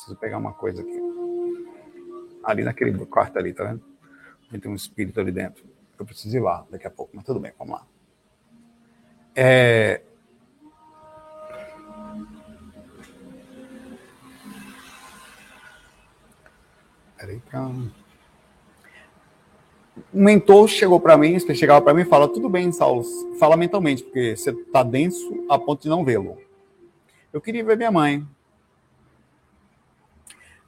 Preciso 0.06 0.20
pegar 0.20 0.38
uma 0.38 0.52
coisa 0.52 0.82
aqui. 0.82 1.00
Ali 2.44 2.62
naquele 2.62 2.96
quarto 3.06 3.40
ali, 3.40 3.52
tá 3.52 3.64
vendo? 3.64 3.82
Tem 4.60 4.70
um 4.70 4.76
espírito 4.76 5.18
ali 5.18 5.32
dentro. 5.32 5.64
Eu 5.98 6.06
preciso 6.06 6.36
ir 6.36 6.40
lá 6.40 6.64
daqui 6.70 6.86
a 6.86 6.90
pouco, 6.90 7.10
mas 7.12 7.24
tudo 7.24 7.40
bem, 7.40 7.52
vamos 7.58 7.74
lá. 7.74 7.86
É... 9.34 10.00
Peraí, 17.18 17.40
calma. 17.50 17.90
O 20.12 20.20
mentor 20.20 20.68
chegou 20.68 21.00
para 21.00 21.16
mim, 21.16 21.36
chegava 21.52 21.82
para 21.82 21.94
mim 21.94 22.02
e 22.02 22.04
fala: 22.04 22.32
Tudo 22.32 22.48
bem, 22.48 22.70
Saulo, 22.70 23.02
fala 23.40 23.56
mentalmente, 23.56 24.04
porque 24.04 24.36
você 24.36 24.52
está 24.52 24.84
denso 24.84 25.44
a 25.50 25.58
ponto 25.58 25.82
de 25.82 25.88
não 25.88 26.04
vê-lo. 26.04 26.38
Eu 27.32 27.40
queria 27.40 27.64
ver 27.64 27.76
minha 27.76 27.90
mãe. 27.90 28.24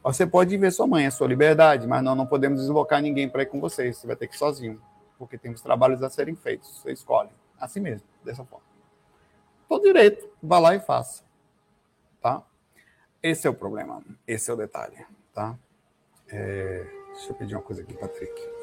Você 0.03 0.27
pode 0.27 0.57
ver 0.57 0.73
sua 0.73 0.87
mãe, 0.87 1.07
a 1.07 1.11
sua 1.11 1.27
liberdade, 1.27 1.87
mas 1.87 2.03
nós 2.03 2.17
não 2.17 2.27
podemos 2.27 2.61
deslocar 2.61 3.03
ninguém 3.03 3.29
para 3.29 3.43
ir 3.43 3.47
com 3.47 3.61
vocês. 3.61 3.97
Você 3.97 4.07
vai 4.07 4.17
ter 4.17 4.27
que 4.29 4.35
ir 4.35 4.39
sozinho, 4.39 4.81
porque 5.19 5.37
temos 5.37 5.61
trabalhos 5.61 6.03
a 6.03 6.09
serem 6.09 6.35
feitos. 6.35 6.79
Você 6.79 6.93
escolhe, 6.93 7.31
assim 7.61 7.81
mesmo, 7.81 8.07
dessa 8.25 8.45
forma. 8.45 8.67
Todo 9.69 9.83
direito, 9.83 10.29
vá 10.43 10.59
lá 10.59 10.75
e 10.75 10.81
faça. 10.81 11.23
Tá? 12.23 12.43
Esse 13.23 13.47
é 13.47 13.51
o 13.51 13.55
problema, 13.55 14.03
esse 14.27 14.51
é 14.51 14.55
o 14.55 14.57
detalhe. 14.57 15.05
Tá? 15.35 15.59
É... 16.29 16.87
Deixa 17.13 17.33
eu 17.33 17.35
pedir 17.35 17.57
uma 17.57 17.63
coisa 17.63 17.83
aqui, 17.83 17.95
Patrick. 17.95 18.59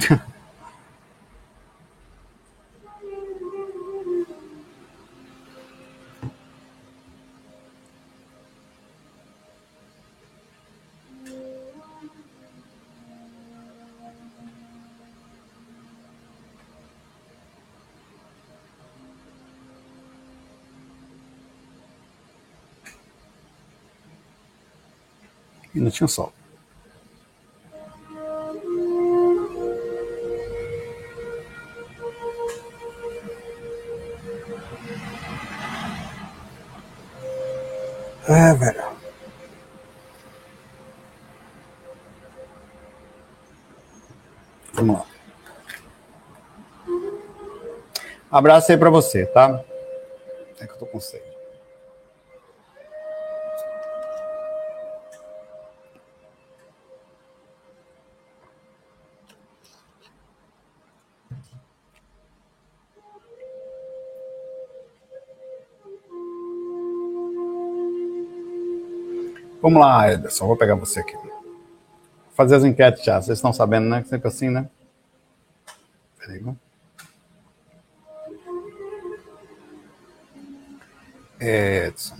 Yeah. 0.00 0.24
minutinho 25.78 26.08
só. 26.08 26.32
É, 38.28 38.52
velho. 38.54 38.84
Vamos 44.74 44.96
lá. 44.96 45.06
Abraço 48.30 48.70
aí 48.70 48.76
pra 48.76 48.90
você, 48.90 49.24
tá? 49.26 49.64
É 50.60 50.66
que 50.66 50.72
eu 50.72 50.78
tô 50.78 50.86
com 50.86 51.00
sede. 51.00 51.37
Vamos 69.68 69.82
lá, 69.82 70.10
Ederson, 70.10 70.46
vou 70.46 70.56
pegar 70.56 70.76
você 70.76 71.00
aqui. 71.00 71.12
Vou 71.14 71.30
fazer 72.32 72.56
as 72.56 72.64
enquetes 72.64 73.04
já, 73.04 73.20
vocês 73.20 73.36
estão 73.36 73.52
sabendo, 73.52 73.86
né? 73.86 74.02
Sempre 74.04 74.26
assim, 74.26 74.48
né? 74.48 74.66
Peraí, 76.18 76.42
Edson. 81.38 82.16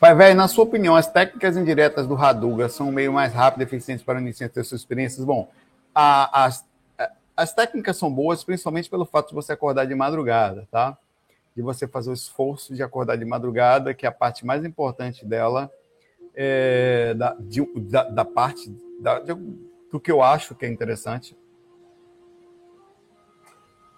Pai 0.00 0.12
velho, 0.16 0.34
na 0.34 0.48
sua 0.48 0.64
opinião, 0.64 0.96
as 0.96 1.06
técnicas 1.06 1.56
indiretas 1.56 2.08
do 2.08 2.16
Raduga 2.16 2.68
são 2.68 2.88
um 2.88 2.92
meio 2.92 3.12
mais 3.12 3.32
rápido 3.32 3.60
e 3.60 3.62
eficiente 3.62 4.02
para 4.02 4.20
iniciantes 4.20 4.52
ter 4.52 4.64
suas 4.64 4.80
experiências? 4.80 5.24
Bom, 5.24 5.52
a, 5.94 6.46
as, 6.46 6.64
as 7.36 7.54
técnicas 7.54 7.96
são 7.96 8.12
boas, 8.12 8.42
principalmente 8.42 8.90
pelo 8.90 9.06
fato 9.06 9.28
de 9.28 9.36
você 9.36 9.52
acordar 9.52 9.84
de 9.84 9.94
madrugada, 9.94 10.66
tá? 10.68 10.98
De 11.54 11.62
você 11.62 11.86
fazer 11.86 12.10
o 12.10 12.12
esforço 12.12 12.74
de 12.74 12.82
acordar 12.82 13.14
de 13.14 13.24
madrugada, 13.24 13.94
que 13.94 14.04
é 14.04 14.08
a 14.08 14.12
parte 14.12 14.44
mais 14.44 14.64
importante 14.64 15.24
dela, 15.24 15.70
é, 16.34 17.14
da, 17.14 17.36
de, 17.38 17.64
da, 17.80 18.04
da, 18.04 18.24
parte 18.24 18.70
da, 19.00 19.20
de, 19.20 19.34
do 19.90 20.00
que 20.00 20.10
eu 20.10 20.22
acho 20.22 20.54
que 20.54 20.64
é 20.64 20.68
interessante. 20.68 21.36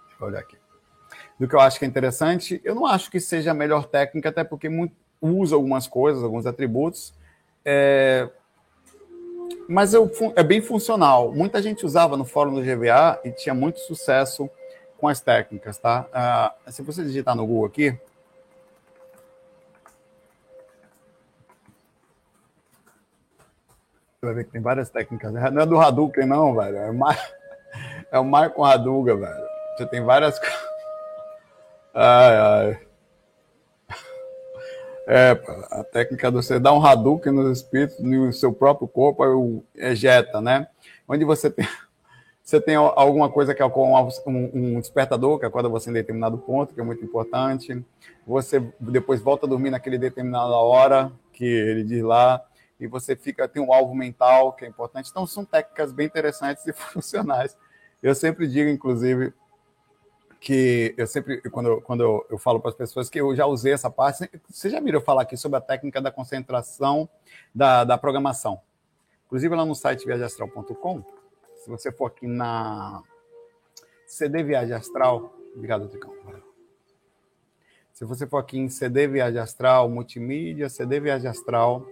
Deixa 0.07 0.17
eu 0.21 0.27
olhar 0.27 0.39
aqui. 0.39 0.57
Do 1.39 1.47
que 1.47 1.55
eu 1.55 1.59
acho 1.59 1.79
que 1.79 1.85
é 1.85 1.87
interessante, 1.87 2.61
eu 2.63 2.73
não 2.73 2.85
acho 2.85 3.11
que 3.11 3.19
seja 3.19 3.51
a 3.51 3.53
melhor 3.53 3.87
técnica, 3.87 4.29
até 4.29 4.43
porque 4.43 4.69
muito, 4.69 4.95
usa 5.21 5.55
algumas 5.55 5.87
coisas, 5.87 6.23
alguns 6.23 6.45
atributos. 6.45 7.13
É, 7.63 8.29
mas 9.67 9.93
eu, 9.93 10.11
é 10.35 10.43
bem 10.43 10.61
funcional. 10.61 11.31
Muita 11.33 11.61
gente 11.61 11.85
usava 11.85 12.15
no 12.15 12.25
fórum 12.25 12.53
do 12.53 12.61
GVA 12.61 13.19
e 13.23 13.31
tinha 13.31 13.53
muito 13.53 13.79
sucesso 13.79 14.49
com 14.97 15.07
as 15.07 15.19
técnicas, 15.19 15.77
tá? 15.77 16.07
Ah, 16.13 16.53
se 16.67 16.81
você 16.81 17.03
digitar 17.03 17.35
no 17.35 17.45
Google 17.45 17.65
aqui, 17.65 17.97
vai 24.25 24.33
ver 24.33 24.45
que 24.45 24.51
tem 24.51 24.61
várias 24.61 24.89
técnicas. 24.89 25.31
Não 25.31 25.61
é 25.61 25.65
do 25.65 25.79
Hadouken, 25.79 26.25
não, 26.25 26.55
velho. 26.55 26.77
É, 26.77 26.91
Mar... 26.91 27.17
é 28.11 28.19
o 28.19 28.25
Marco 28.25 28.63
Hadouga, 28.63 29.15
velho. 29.15 29.45
Você 29.77 29.85
tem 29.85 30.03
várias 30.03 30.39
Ai, 31.93 32.37
ai. 32.37 32.79
É, 35.07 35.39
a 35.69 35.83
técnica 35.83 36.31
de 36.31 36.37
você 36.37 36.59
dar 36.59 36.73
um 36.73 36.83
Hadouken 36.83 37.31
nos 37.31 37.59
espíritos, 37.59 37.99
no 37.99 38.33
seu 38.33 38.51
próprio 38.51 38.87
corpo, 38.87 39.23
aí 39.23 39.91
ejeta, 39.91 40.41
né? 40.41 40.67
Onde 41.07 41.23
você 41.23 41.47
tem, 41.47 41.67
você 42.45 42.61
tem 42.61 42.75
alguma 42.75 43.27
coisa 43.27 43.55
que 43.55 43.61
é 43.61 43.65
um 43.65 44.79
despertador, 44.79 45.39
que 45.39 45.45
acorda 45.47 45.67
você 45.67 45.89
em 45.89 45.93
determinado 45.93 46.37
ponto, 46.37 46.75
que 46.75 46.79
é 46.79 46.83
muito 46.83 47.03
importante. 47.03 47.83
Você 48.25 48.63
depois 48.79 49.19
volta 49.19 49.45
a 49.45 49.49
dormir 49.49 49.71
naquele 49.71 49.97
determinada 49.97 50.55
hora, 50.55 51.11
que 51.33 51.43
ele 51.43 51.83
diz 51.83 52.03
lá 52.03 52.43
e 52.79 52.87
você 52.87 53.15
fica 53.15 53.47
tem 53.47 53.61
um 53.61 53.73
alvo 53.73 53.95
mental 53.95 54.53
que 54.53 54.65
é 54.65 54.67
importante. 54.67 55.09
Então 55.09 55.25
são 55.25 55.45
técnicas 55.45 55.91
bem 55.91 56.07
interessantes 56.07 56.65
e 56.67 56.73
funcionais. 56.73 57.57
Eu 58.01 58.13
sempre 58.13 58.47
digo, 58.47 58.69
inclusive, 58.69 59.33
que 60.39 60.93
eu 60.97 61.07
sempre 61.07 61.41
quando 61.49 61.69
eu, 61.69 61.81
quando 61.81 62.03
eu, 62.03 62.25
eu 62.29 62.37
falo 62.37 62.59
para 62.59 62.69
as 62.69 62.75
pessoas 62.75 63.09
que 63.09 63.19
eu 63.19 63.35
já 63.35 63.45
usei 63.45 63.73
essa 63.73 63.89
parte. 63.89 64.29
Você 64.49 64.69
já 64.69 64.79
viram 64.79 65.01
falar 65.01 65.23
aqui 65.23 65.35
sobre 65.37 65.57
a 65.57 65.61
técnica 65.61 66.01
da 66.01 66.11
concentração 66.11 67.09
da, 67.53 67.83
da 67.83 67.97
programação? 67.97 68.61
Inclusive 69.25 69.55
lá 69.55 69.65
no 69.65 69.73
site 69.73 70.05
viagemastral.com, 70.05 71.03
se 71.55 71.69
você 71.69 71.91
for 71.91 72.05
aqui 72.05 72.27
na 72.27 73.01
CD 74.05 74.43
Viagem 74.43 74.75
Astral, 74.75 75.33
obrigado, 75.55 75.87
Ticão. 75.87 76.13
Se 77.91 78.05
você 78.05 78.27
for 78.27 78.37
aqui 78.37 78.59
em 78.59 78.69
CD 78.69 79.07
Viagem 79.07 79.39
Astral, 79.39 79.89
multimídia, 79.89 80.69
CD 80.69 80.99
Viagem 80.99 81.29
Astral, 81.29 81.87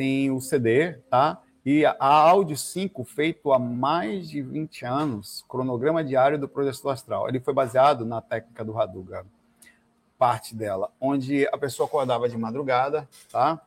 tem 0.00 0.30
o 0.30 0.40
CD, 0.40 0.94
tá? 1.10 1.42
E 1.62 1.84
a 1.84 1.94
Áudio 1.98 2.56
5, 2.56 3.04
feito 3.04 3.52
há 3.52 3.58
mais 3.58 4.30
de 4.30 4.40
20 4.40 4.86
anos, 4.86 5.44
cronograma 5.46 6.02
diário 6.02 6.38
do 6.38 6.48
Projeto 6.48 6.88
Astral. 6.88 7.28
Ele 7.28 7.38
foi 7.38 7.52
baseado 7.52 8.06
na 8.06 8.22
técnica 8.22 8.64
do 8.64 8.72
Raduga, 8.72 9.26
parte 10.16 10.54
dela, 10.54 10.90
onde 10.98 11.46
a 11.48 11.58
pessoa 11.58 11.86
acordava 11.86 12.30
de 12.30 12.38
madrugada, 12.38 13.06
tá? 13.30 13.60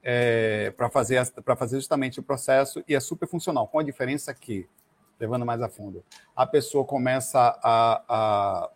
É, 0.00 0.72
para 0.76 0.88
fazer, 0.88 1.20
fazer 1.56 1.78
justamente 1.78 2.20
o 2.20 2.22
processo 2.22 2.84
e 2.86 2.94
é 2.94 3.00
super 3.00 3.26
funcional, 3.26 3.66
com 3.66 3.80
a 3.80 3.82
diferença 3.82 4.32
que, 4.32 4.68
levando 5.18 5.44
mais 5.44 5.60
a 5.60 5.68
fundo, 5.68 6.04
a 6.36 6.46
pessoa 6.46 6.84
começa 6.84 7.58
a, 7.60 8.02
a, 8.08 8.70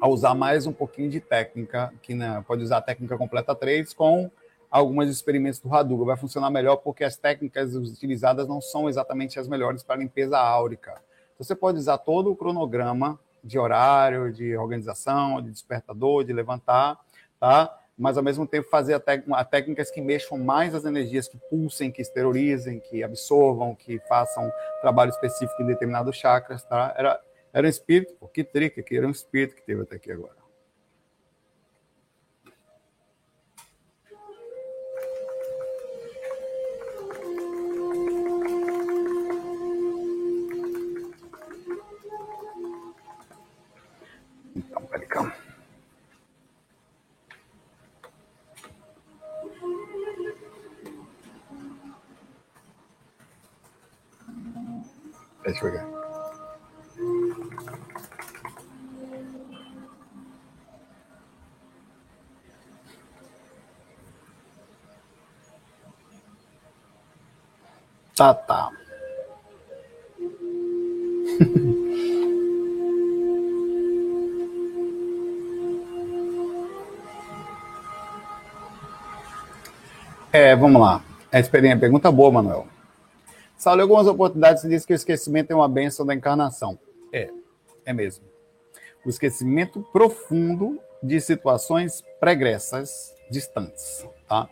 a 0.00 0.08
usar 0.08 0.34
mais 0.34 0.66
um 0.66 0.72
pouquinho 0.72 1.08
de 1.08 1.20
técnica, 1.20 1.94
que 2.02 2.16
né, 2.16 2.42
pode 2.48 2.64
usar 2.64 2.78
a 2.78 2.82
técnica 2.82 3.16
completa 3.16 3.54
3 3.54 3.94
com 3.94 4.28
alguns 4.70 5.08
experimentos 5.08 5.60
do 5.60 5.72
Hadoop. 5.74 6.04
Vai 6.04 6.16
funcionar 6.16 6.50
melhor 6.50 6.76
porque 6.76 7.04
as 7.04 7.16
técnicas 7.16 7.74
utilizadas 7.74 8.48
não 8.48 8.60
são 8.60 8.88
exatamente 8.88 9.38
as 9.38 9.48
melhores 9.48 9.82
para 9.82 9.96
limpeza 9.96 10.38
áurica. 10.38 10.92
Então, 11.34 11.44
você 11.44 11.54
pode 11.54 11.78
usar 11.78 11.98
todo 11.98 12.30
o 12.30 12.36
cronograma 12.36 13.18
de 13.42 13.58
horário, 13.58 14.32
de 14.32 14.56
organização, 14.56 15.40
de 15.40 15.50
despertador, 15.50 16.24
de 16.24 16.32
levantar, 16.32 16.98
tá? 17.38 17.78
mas 17.96 18.18
ao 18.18 18.22
mesmo 18.22 18.46
tempo 18.46 18.68
fazer 18.68 19.00
técnicas 19.50 19.90
que 19.90 20.00
mexam 20.00 20.38
mais 20.38 20.74
as 20.74 20.84
energias, 20.84 21.28
que 21.28 21.38
pulsem, 21.48 21.90
que 21.90 22.02
exteriorizem, 22.02 22.78
que 22.78 23.02
absorvam, 23.02 23.74
que 23.74 23.98
façam 24.00 24.52
trabalho 24.82 25.10
específico 25.10 25.62
em 25.62 25.66
determinados 25.66 26.16
chakras, 26.16 26.62
tá? 26.64 26.94
Era, 26.96 27.18
era 27.52 27.66
um 27.66 27.70
espírito, 27.70 28.14
pô, 28.20 28.28
que 28.28 28.44
trick 28.44 28.78
aqui, 28.78 28.98
era 28.98 29.06
um 29.06 29.10
espírito 29.10 29.54
que 29.56 29.62
teve 29.62 29.82
até 29.82 29.96
aqui 29.96 30.12
agora. 30.12 30.45
Deixa 55.44 55.64
eu 55.66 55.72
ver. 55.72 55.84
Tá, 68.16 68.34
tá. 68.34 68.75
É, 80.36 80.54
vamos 80.54 80.80
lá. 80.80 81.02
A 81.32 81.40
experiência, 81.40 81.80
pergunta 81.80 82.12
boa, 82.12 82.30
Manuel. 82.30 82.66
Saulo, 83.56 83.80
algumas 83.80 84.06
oportunidades 84.06 84.62
diz 84.64 84.84
que 84.84 84.92
o 84.92 84.94
esquecimento 84.94 85.50
é 85.50 85.54
uma 85.54 85.68
benção 85.68 86.04
da 86.04 86.14
encarnação. 86.14 86.78
É, 87.10 87.30
é 87.86 87.92
mesmo. 87.94 88.22
O 89.02 89.08
esquecimento 89.08 89.80
profundo 89.92 90.78
de 91.02 91.18
situações 91.22 92.04
pregressas, 92.20 93.14
distantes, 93.30 94.06
tá? 94.28 94.46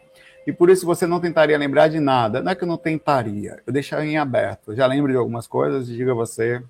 E 0.46 0.52
por 0.52 0.70
isso 0.70 0.86
você 0.86 1.06
não 1.06 1.20
tentaria 1.20 1.58
lembrar 1.58 1.88
de 1.88 2.00
nada. 2.00 2.42
Não 2.42 2.52
é 2.52 2.54
que 2.54 2.64
eu 2.64 2.68
não 2.68 2.78
tentaria, 2.78 3.62
eu 3.66 3.72
deixaria 3.72 4.10
em 4.10 4.16
aberto. 4.16 4.72
Eu 4.72 4.76
já 4.76 4.86
lembro 4.86 5.12
de 5.12 5.18
algumas 5.18 5.46
coisas 5.46 5.88
e 5.88 5.94
digo 5.94 6.12
a 6.12 6.14
você, 6.14 6.62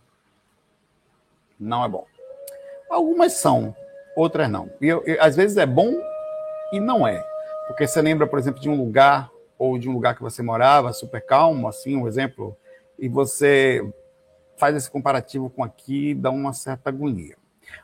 não 1.58 1.84
é 1.84 1.88
bom. 1.88 2.04
Algumas 2.90 3.34
são, 3.34 3.74
outras 4.16 4.50
não. 4.50 4.68
E 4.80 4.88
eu, 4.88 5.04
eu, 5.06 5.22
às 5.22 5.36
vezes 5.36 5.56
é 5.56 5.66
bom 5.66 5.94
e 6.72 6.80
não 6.80 7.06
é. 7.06 7.24
Porque 7.66 7.86
você 7.86 8.00
lembra, 8.02 8.26
por 8.26 8.38
exemplo, 8.38 8.60
de 8.60 8.68
um 8.68 8.76
lugar 8.76 9.30
ou 9.58 9.78
de 9.78 9.88
um 9.88 9.92
lugar 9.92 10.14
que 10.14 10.22
você 10.22 10.42
morava, 10.42 10.92
super 10.92 11.24
calmo, 11.24 11.68
assim, 11.68 11.96
um 11.96 12.06
exemplo, 12.06 12.56
e 12.98 13.08
você 13.08 13.82
faz 14.56 14.76
esse 14.76 14.90
comparativo 14.90 15.50
com 15.50 15.62
aqui, 15.62 16.14
dá 16.14 16.30
uma 16.30 16.52
certa 16.52 16.90
agonia. 16.90 17.36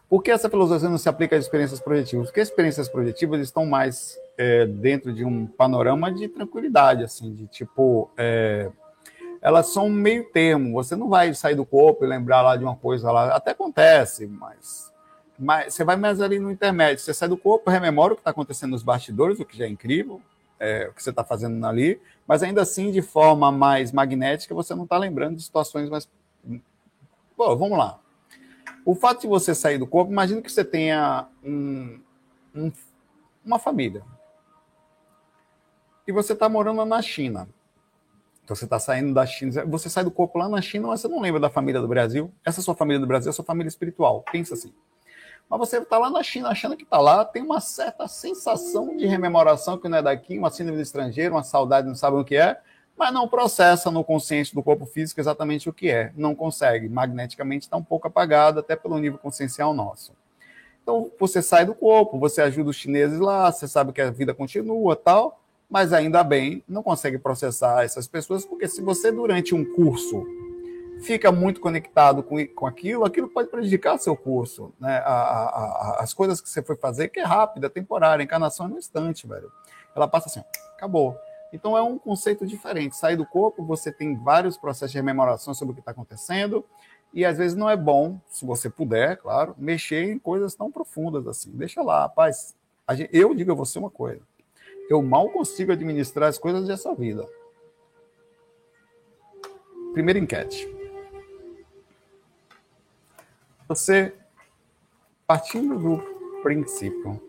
Por 0.09 0.23
que 0.23 0.31
essa 0.31 0.51
filosofia 0.51 0.89
não 0.89 0.99
se 0.99 1.09
aplica 1.09 1.37
às 1.37 1.45
experiências 1.45 1.81
projetivas? 1.81 2.27
Porque 2.27 2.41
as 2.41 2.49
experiências 2.49 2.89
projetivas 2.89 3.41
estão 3.41 3.65
mais 3.65 4.17
é, 4.37 4.67
dentro 4.67 5.13
de 5.13 5.25
um 5.25 5.47
panorama 5.47 6.13
de 6.13 6.29
tranquilidade, 6.29 7.05
assim, 7.05 7.35
de 7.35 7.47
tipo, 7.47 8.11
é, 8.17 8.71
elas 9.41 9.73
são 9.73 9.87
um 9.87 9.93
meio 9.93 10.25
termo. 10.31 10.73
Você 10.75 10.95
não 10.95 11.09
vai 11.09 11.33
sair 11.35 11.55
do 11.55 11.65
corpo 11.65 12.05
e 12.05 12.09
lembrar 12.09 12.43
lá 12.43 12.57
de 12.57 12.65
uma 12.65 12.77
coisa 12.77 13.11
lá. 13.11 13.35
Até 13.35 13.53
acontece, 13.53 14.27
mas, 14.27 14.90
mas 15.41 15.73
você 15.73 15.83
vai 15.83 15.97
mais 15.97 16.21
ali 16.21 16.39
no 16.39 16.51
intermédio. 16.51 17.03
Você 17.03 17.15
sai 17.15 17.29
do 17.29 17.37
corpo, 17.37 17.71
rememora 17.71 18.13
o 18.13 18.17
que 18.17 18.21
está 18.21 18.31
acontecendo 18.31 18.73
nos 18.73 18.83
bastidores, 18.83 19.41
o 19.41 19.45
que 19.45 19.57
já 19.57 19.65
é 19.65 19.69
incrível, 19.69 20.21
é, 20.59 20.89
o 20.89 20.93
que 20.93 21.03
você 21.03 21.09
está 21.09 21.25
fazendo 21.25 21.67
ali, 21.67 21.99
mas 22.27 22.43
ainda 22.43 22.61
assim, 22.61 22.93
de 22.93 23.01
forma 23.01 23.51
mais 23.51 23.91
magnética, 23.91 24.55
você 24.55 24.75
não 24.75 24.85
está 24.85 24.99
lembrando 24.99 25.37
de 25.37 25.43
situações 25.43 25.89
mais. 25.89 26.07
Pô, 27.35 27.57
vamos 27.57 27.79
lá. 27.79 27.99
O 28.85 28.95
fato 28.95 29.23
de 29.23 29.27
você 29.29 29.55
sair 29.55 29.79
do 29.79 29.87
corpo, 29.87 30.13
imagina 30.13 30.43
que 30.43 30.53
você 30.53 30.63
tenha 30.63 31.27
um, 31.43 31.99
um, 32.55 32.71
uma 33.43 33.59
família. 33.59 34.03
E 36.07 36.13
você 36.13 36.35
está 36.35 36.51
morando 36.51 36.85
na 36.85 37.01
China. 37.01 37.49
Então 38.45 38.55
você 38.55 38.65
está 38.65 38.79
saindo 38.79 39.15
da 39.15 39.25
China, 39.25 39.65
você 39.65 39.89
sai 39.89 40.05
do 40.05 40.11
corpo 40.11 40.39
lá 40.39 40.49
na 40.49 40.61
China, 40.61 40.89
mas 40.89 41.01
você 41.01 41.09
não 41.09 41.21
lembra 41.21 41.41
da 41.41 41.49
família 41.49 41.81
do 41.81 41.89
Brasil. 41.89 42.31
Essa 42.45 42.61
sua 42.61 42.75
família 42.75 43.01
do 43.01 43.07
Brasil 43.07 43.31
é 43.31 43.33
sua 43.33 43.45
família 43.45 43.69
espiritual. 43.69 44.23
Pensa 44.31 44.53
assim. 44.55 44.73
Mas 45.51 45.59
você 45.59 45.79
está 45.79 45.99
lá 45.99 46.09
na 46.09 46.23
China 46.23 46.51
achando 46.51 46.77
que 46.77 46.85
está 46.85 47.01
lá, 47.01 47.25
tem 47.25 47.43
uma 47.43 47.61
certa 47.61 48.07
sensação 48.07 48.97
de 48.97 49.05
rememoração 49.05 49.77
que 49.77 49.89
não 49.89 49.99
é 49.99 50.03
daqui, 50.03 50.39
uma 50.39 50.49
síndrome 50.49 50.79
do 50.79 50.83
estrangeiro, 50.83 51.35
uma 51.35 51.43
saudade, 51.43 51.89
não 51.89 51.97
sabe 51.97 52.17
o 52.17 52.25
que 52.25 52.37
é, 52.37 52.61
mas 52.97 53.13
não 53.13 53.27
processa 53.27 53.91
no 53.91 54.05
consciente 54.05 54.55
do 54.55 54.63
corpo 54.63 54.87
físico 54.87 55.21
exatamente 55.21 55.69
o 55.69 55.73
que 55.73 55.91
é. 55.91 56.13
Não 56.17 56.37
consegue. 56.37 56.89
Magneticamente 56.89 57.67
está 57.67 57.77
um 57.77 57.83
pouco 57.83 58.07
apagado, 58.07 58.61
até 58.61 58.77
pelo 58.77 58.97
nível 58.99 59.19
consciencial 59.19 59.75
nosso. 59.75 60.13
Então 60.85 61.11
você 61.19 61.43
sai 61.43 61.65
do 61.65 61.75
corpo, 61.75 62.17
você 62.17 62.41
ajuda 62.43 62.71
os 62.71 62.77
chineses 62.77 63.19
lá, 63.19 63.51
você 63.51 63.67
sabe 63.67 63.93
que 63.93 64.01
a 64.01 64.11
vida 64.11 64.33
continua 64.33 64.95
tal, 64.95 65.41
mas 65.69 65.93
ainda 65.93 66.23
bem 66.23 66.63
não 66.69 66.83
consegue 66.83 67.19
processar 67.19 67.85
essas 67.85 68.07
pessoas, 68.07 68.45
porque 68.45 68.69
se 68.69 68.81
você, 68.81 69.11
durante 69.11 69.53
um 69.55 69.65
curso, 69.65 70.25
fica 71.03 71.31
muito 71.33 71.61
conectado 71.61 72.23
com, 72.23 72.45
com 72.49 72.67
aquilo, 72.67 73.05
aquilo 73.05 73.29
pode 73.29 73.49
prejudicar 73.49 73.99
seu 73.99 74.17
curso. 74.17 74.73
Né? 74.79 74.99
A, 74.99 75.13
a, 75.13 75.45
a, 75.45 75.97
as 76.01 76.15
coisas 76.15 76.41
que 76.41 76.49
você 76.49 76.63
foi 76.63 76.77
fazer, 76.77 77.09
que 77.09 77.21
é 77.21 77.25
rápida, 77.25 77.69
temporária, 77.71 78.23
encarnação 78.23 78.67
é 78.67 78.69
no 78.69 78.79
instante, 78.79 79.27
velho. 79.27 79.51
Ela 79.95 80.07
passa 80.09 80.29
assim, 80.29 80.43
acabou. 80.77 81.17
Então 81.53 81.77
é 81.77 81.83
um 81.83 81.99
conceito 81.99 82.47
diferente. 82.47 82.97
Sair 82.97 83.17
do 83.17 83.27
corpo, 83.27 83.65
você 83.65 83.91
tem 83.91 84.17
vários 84.17 84.57
processos 84.57 84.93
de 84.93 84.99
rememoração 84.99 85.53
sobre 85.53 85.73
o 85.73 85.75
que 85.75 85.81
está 85.81 85.91
acontecendo, 85.91 86.65
e 87.13 87.25
às 87.25 87.39
vezes 87.39 87.57
não 87.57 87.69
é 87.69 87.77
bom, 87.77 88.21
se 88.29 88.47
você 88.47 88.71
puder, 88.71 89.17
claro, 89.17 89.55
mexer 89.59 90.05
em 90.05 90.19
coisas 90.19 90.55
tão 90.55 90.71
profundas 90.71 91.27
assim. 91.27 91.51
Deixa 91.53 91.83
lá, 91.83 92.03
rapaz. 92.03 92.55
Eu 93.13 93.35
digo 93.35 93.53
a 93.53 93.55
você 93.55 93.79
uma 93.79 93.91
coisa 93.91 94.23
eu 94.91 95.01
mal 95.01 95.31
consigo 95.31 95.71
administrar 95.71 96.29
as 96.29 96.37
coisas 96.37 96.67
dessa 96.67 96.93
vida. 96.93 97.25
Primeira 99.93 100.19
enquete. 100.19 100.69
Você, 103.71 104.13
partindo 105.29 105.79
do 105.79 106.43
princípio 106.43 107.23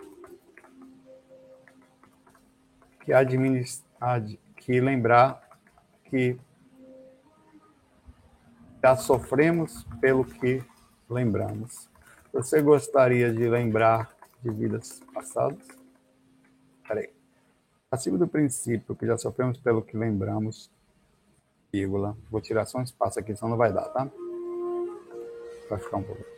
que 3.01 3.13
administrar, 3.13 4.25
que 4.55 4.81
lembrar 4.81 5.47
que 6.05 6.35
já 8.81 8.97
sofremos 8.97 9.83
pelo 10.01 10.25
que 10.25 10.63
lembramos. 11.07 11.87
Você 12.33 12.59
gostaria 12.59 13.31
de 13.31 13.47
lembrar 13.47 14.11
de 14.41 14.49
vidas 14.49 14.99
passadas? 15.13 15.67
Peraí. 16.87 17.13
Acima 17.91 18.17
do 18.17 18.27
princípio 18.27 18.95
que 18.95 19.05
já 19.05 19.15
sofremos 19.15 19.59
pelo 19.59 19.83
que 19.83 19.95
lembramos, 19.95 20.71
vírgula, 21.71 22.17
vou 22.31 22.41
tirar 22.41 22.65
só 22.65 22.79
um 22.79 22.83
espaço 22.83 23.19
aqui, 23.19 23.35
senão 23.35 23.51
não 23.51 23.57
vai 23.57 23.71
dar, 23.71 23.89
tá? 23.89 24.09
Vai 25.69 25.77
ficar 25.77 25.97
um 25.97 26.03
pouco. 26.03 26.30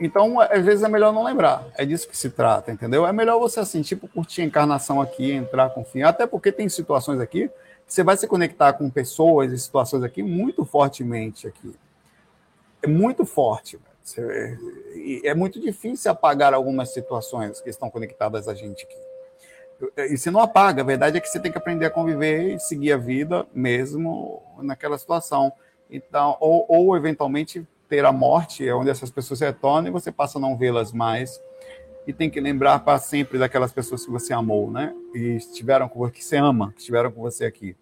Então, 0.00 0.40
às 0.40 0.64
vezes 0.64 0.82
é 0.82 0.88
melhor 0.88 1.12
não 1.12 1.22
lembrar. 1.22 1.64
É 1.76 1.84
disso 1.84 2.08
que 2.08 2.16
se 2.16 2.30
trata, 2.30 2.72
entendeu? 2.72 3.06
É 3.06 3.12
melhor 3.12 3.38
você, 3.38 3.60
assim, 3.60 3.82
tipo, 3.82 4.08
curtir 4.08 4.42
a 4.42 4.44
encarnação 4.44 5.00
aqui, 5.00 5.32
entrar 5.32 5.70
com 5.70 5.84
fim. 5.84 6.02
Até 6.02 6.26
porque 6.26 6.50
tem 6.50 6.68
situações 6.68 7.20
aqui 7.20 7.48
que 7.86 7.94
você 7.94 8.02
vai 8.02 8.16
se 8.16 8.26
conectar 8.26 8.72
com 8.72 8.90
pessoas 8.90 9.52
e 9.52 9.58
situações 9.58 10.02
aqui 10.02 10.22
muito 10.22 10.64
fortemente 10.64 11.46
aqui. 11.46 11.74
É 12.82 12.86
muito 12.86 13.24
forte. 13.24 13.78
É 15.22 15.34
muito 15.34 15.60
difícil 15.60 16.10
apagar 16.10 16.52
algumas 16.52 16.92
situações 16.92 17.60
que 17.60 17.70
estão 17.70 17.88
conectadas 17.88 18.48
a 18.48 18.54
gente 18.54 18.84
aqui 18.84 19.12
e 19.96 20.16
você 20.16 20.30
não 20.30 20.40
apaga. 20.40 20.82
A 20.82 20.84
verdade 20.84 21.16
é 21.16 21.20
que 21.20 21.28
você 21.28 21.40
tem 21.40 21.50
que 21.50 21.58
aprender 21.58 21.86
a 21.86 21.90
conviver 21.90 22.54
e 22.54 22.60
seguir 22.60 22.92
a 22.92 22.96
vida 22.96 23.46
mesmo 23.52 24.42
naquela 24.58 24.96
situação. 24.98 25.52
Então, 25.90 26.36
ou, 26.40 26.64
ou 26.68 26.96
eventualmente 26.96 27.66
ter 27.92 28.06
a 28.06 28.12
morte, 28.12 28.66
é 28.66 28.74
onde 28.74 28.88
essas 28.88 29.10
pessoas 29.10 29.40
retornam 29.40 29.88
e 29.88 29.90
você 29.90 30.10
passa 30.10 30.38
a 30.38 30.40
não 30.40 30.56
vê-las 30.56 30.94
mais. 30.94 31.38
E 32.06 32.12
tem 32.12 32.30
que 32.30 32.40
lembrar 32.40 32.78
para 32.78 32.98
sempre 32.98 33.38
daquelas 33.38 33.70
pessoas 33.70 34.02
que 34.02 34.10
você 34.10 34.32
amou, 34.32 34.70
né? 34.70 34.96
E 35.14 35.36
estiveram 35.36 35.90
com 35.90 35.98
você, 35.98 36.12
que 36.14 36.24
você 36.24 36.36
ama, 36.38 36.72
que 36.72 36.78
estiveram 36.78 37.12
com 37.12 37.20
você 37.20 37.44
aqui. 37.44 37.76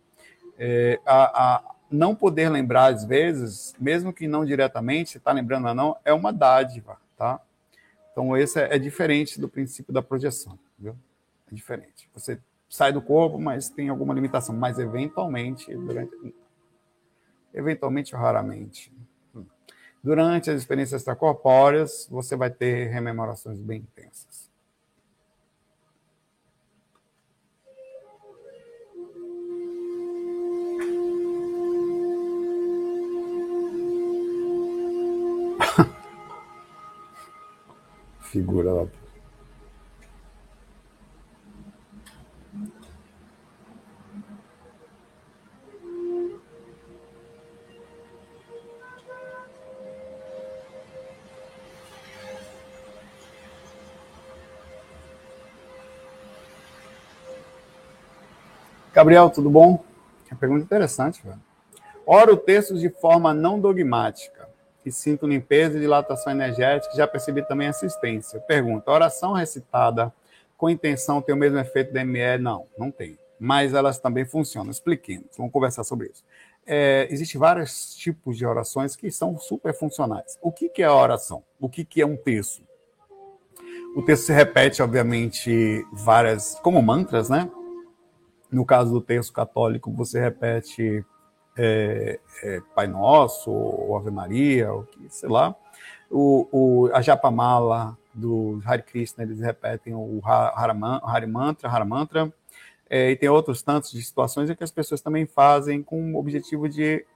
É, 0.58 0.98
a, 1.06 1.44
a, 1.54 1.74
não 1.88 2.12
poder 2.12 2.48
lembrar 2.48 2.86
às 2.92 3.04
vezes, 3.04 3.72
mesmo 3.78 4.12
que 4.12 4.26
não 4.26 4.44
diretamente, 4.44 5.16
está 5.16 5.30
lembrando 5.30 5.68
ou 5.68 5.74
não, 5.76 5.96
é 6.04 6.12
uma 6.12 6.32
dádiva, 6.32 6.98
tá? 7.16 7.40
Então 8.10 8.36
esse 8.36 8.60
é, 8.60 8.74
é 8.74 8.78
diferente 8.80 9.40
do 9.40 9.48
princípio 9.48 9.94
da 9.94 10.02
projeção, 10.02 10.58
viu? 10.76 10.96
É 11.50 11.54
diferente. 11.54 12.10
Você 12.14 12.40
sai 12.68 12.92
do 12.92 13.00
corpo, 13.00 13.38
mas 13.38 13.68
tem 13.68 13.88
alguma 13.88 14.12
limitação. 14.12 14.56
Mas 14.56 14.76
eventualmente, 14.76 15.72
durante, 15.72 16.34
eventualmente 17.54 18.12
raramente, 18.16 18.92
durante 20.02 20.50
as 20.50 20.58
experiências 20.58 21.00
extracorpóreas, 21.02 22.06
você 22.10 22.36
vai 22.36 22.50
ter 22.50 22.88
rememorações 22.88 23.58
bem 23.58 23.80
intensas. 23.80 24.50
Figura 38.20 38.72
lá. 38.72 38.99
Gabriel, 59.00 59.30
tudo 59.30 59.48
bom? 59.48 59.82
É 60.30 60.34
pergunta 60.34 60.62
interessante, 60.62 61.22
velho. 61.24 61.40
Oro 62.04 62.36
textos 62.36 62.82
de 62.82 62.90
forma 62.90 63.32
não 63.32 63.58
dogmática 63.58 64.46
e 64.84 64.92
sinto 64.92 65.26
limpeza 65.26 65.78
e 65.78 65.80
dilatação 65.80 66.30
energética, 66.30 66.94
já 66.94 67.06
percebi 67.06 67.40
também 67.40 67.68
assistência. 67.68 68.38
Pergunta: 68.40 68.90
oração 68.90 69.32
recitada 69.32 70.12
com 70.54 70.68
intenção 70.68 71.22
tem 71.22 71.34
o 71.34 71.38
mesmo 71.38 71.58
efeito 71.58 71.94
da 71.94 72.04
ME? 72.04 72.36
Não, 72.36 72.66
não 72.76 72.90
tem. 72.90 73.18
Mas 73.38 73.72
elas 73.72 73.98
também 73.98 74.26
funcionam. 74.26 74.70
Expliquemos, 74.70 75.28
vamos 75.34 75.50
conversar 75.50 75.82
sobre 75.82 76.08
isso. 76.08 76.22
É, 76.66 77.08
Existem 77.10 77.40
vários 77.40 77.94
tipos 77.94 78.36
de 78.36 78.44
orações 78.44 78.94
que 78.94 79.10
são 79.10 79.38
super 79.38 79.72
funcionais. 79.72 80.38
O 80.42 80.52
que, 80.52 80.68
que 80.68 80.82
é 80.82 80.86
a 80.86 80.94
oração? 80.94 81.42
O 81.58 81.70
que, 81.70 81.86
que 81.86 82.02
é 82.02 82.06
um 82.06 82.18
texto? 82.18 82.62
O 83.96 84.02
texto 84.02 84.26
se 84.26 84.32
repete, 84.34 84.82
obviamente, 84.82 85.86
várias, 85.90 86.54
como 86.56 86.82
mantras, 86.82 87.30
né? 87.30 87.50
No 88.50 88.64
caso 88.64 88.92
do 88.92 89.00
texto 89.00 89.32
católico, 89.32 89.92
você 89.92 90.20
repete 90.20 91.04
é, 91.56 92.18
é, 92.42 92.60
Pai 92.74 92.86
Nosso, 92.86 93.50
ou 93.50 93.96
Ave 93.96 94.10
Maria, 94.10 94.72
ou 94.72 94.84
que, 94.84 95.08
sei 95.08 95.28
lá. 95.28 95.54
O, 96.10 96.48
o, 96.50 96.90
a 96.92 97.00
Japamala 97.00 97.96
do 98.12 98.60
Hare 98.64 98.82
Krishna, 98.82 99.22
eles 99.22 99.40
repetem 99.40 99.94
o 99.94 100.20
Hari 100.24 101.26
Mantra, 101.26 101.68
Hara 101.68 101.84
Mantra. 101.84 102.32
É, 102.88 103.10
e 103.10 103.16
tem 103.16 103.28
outros 103.28 103.62
tantos 103.62 103.92
de 103.92 104.02
situações 104.02 104.50
em 104.50 104.56
que 104.56 104.64
as 104.64 104.72
pessoas 104.72 105.00
também 105.00 105.24
fazem 105.24 105.80
com 105.80 106.14
o 106.14 106.18
objetivo 106.18 106.68
de 106.68 107.06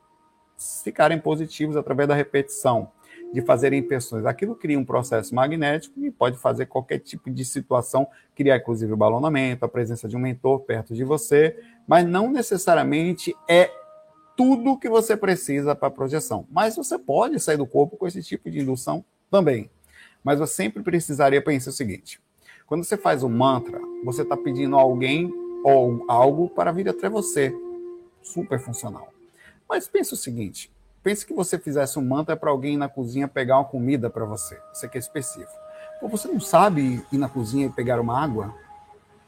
ficarem 0.84 1.18
positivos 1.18 1.76
através 1.76 2.08
da 2.08 2.14
repetição. 2.14 2.92
De 3.34 3.42
fazer 3.42 3.72
impressões. 3.72 4.24
Aquilo 4.24 4.54
cria 4.54 4.78
um 4.78 4.84
processo 4.84 5.34
magnético 5.34 5.98
e 6.04 6.08
pode 6.08 6.38
fazer 6.38 6.66
qualquer 6.66 7.00
tipo 7.00 7.28
de 7.28 7.44
situação, 7.44 8.06
criar 8.32 8.58
inclusive 8.58 8.92
o 8.92 8.96
balonamento, 8.96 9.64
a 9.64 9.68
presença 9.68 10.06
de 10.06 10.16
um 10.16 10.20
mentor 10.20 10.60
perto 10.60 10.94
de 10.94 11.02
você, 11.02 11.60
mas 11.84 12.06
não 12.06 12.30
necessariamente 12.30 13.34
é 13.48 13.68
tudo 14.36 14.78
que 14.78 14.88
você 14.88 15.16
precisa 15.16 15.74
para 15.74 15.90
projeção. 15.90 16.46
Mas 16.48 16.76
você 16.76 16.96
pode 16.96 17.40
sair 17.40 17.56
do 17.56 17.66
corpo 17.66 17.96
com 17.96 18.06
esse 18.06 18.22
tipo 18.22 18.48
de 18.48 18.60
indução 18.60 19.04
também. 19.28 19.68
Mas 20.22 20.38
você 20.38 20.54
sempre 20.54 20.84
precisaria 20.84 21.42
pensar 21.42 21.70
o 21.70 21.72
seguinte: 21.72 22.20
quando 22.68 22.84
você 22.84 22.96
faz 22.96 23.24
um 23.24 23.28
mantra, 23.28 23.80
você 24.04 24.22
está 24.22 24.36
pedindo 24.36 24.76
a 24.76 24.80
alguém 24.80 25.28
ou 25.64 26.04
algo 26.08 26.48
para 26.50 26.70
vir 26.70 26.88
até 26.88 27.08
você. 27.08 27.52
Super 28.22 28.60
funcional. 28.60 29.12
Mas 29.68 29.88
pensa 29.88 30.14
o 30.14 30.16
seguinte: 30.16 30.70
pense 31.04 31.26
que 31.26 31.34
você 31.34 31.58
fizesse 31.58 31.98
um 31.98 32.02
mantra 32.02 32.34
para 32.34 32.50
alguém 32.50 32.78
na 32.78 32.88
cozinha 32.88 33.28
pegar 33.28 33.58
uma 33.58 33.66
comida 33.66 34.08
para 34.08 34.24
você. 34.24 34.58
Isso 34.72 34.86
aqui 34.86 34.96
é 34.96 35.00
específico. 35.00 35.52
Pô, 36.00 36.08
você 36.08 36.26
não 36.26 36.40
sabe 36.40 37.04
ir 37.12 37.18
na 37.18 37.28
cozinha 37.28 37.66
e 37.66 37.70
pegar 37.70 38.00
uma 38.00 38.18
água? 38.18 38.54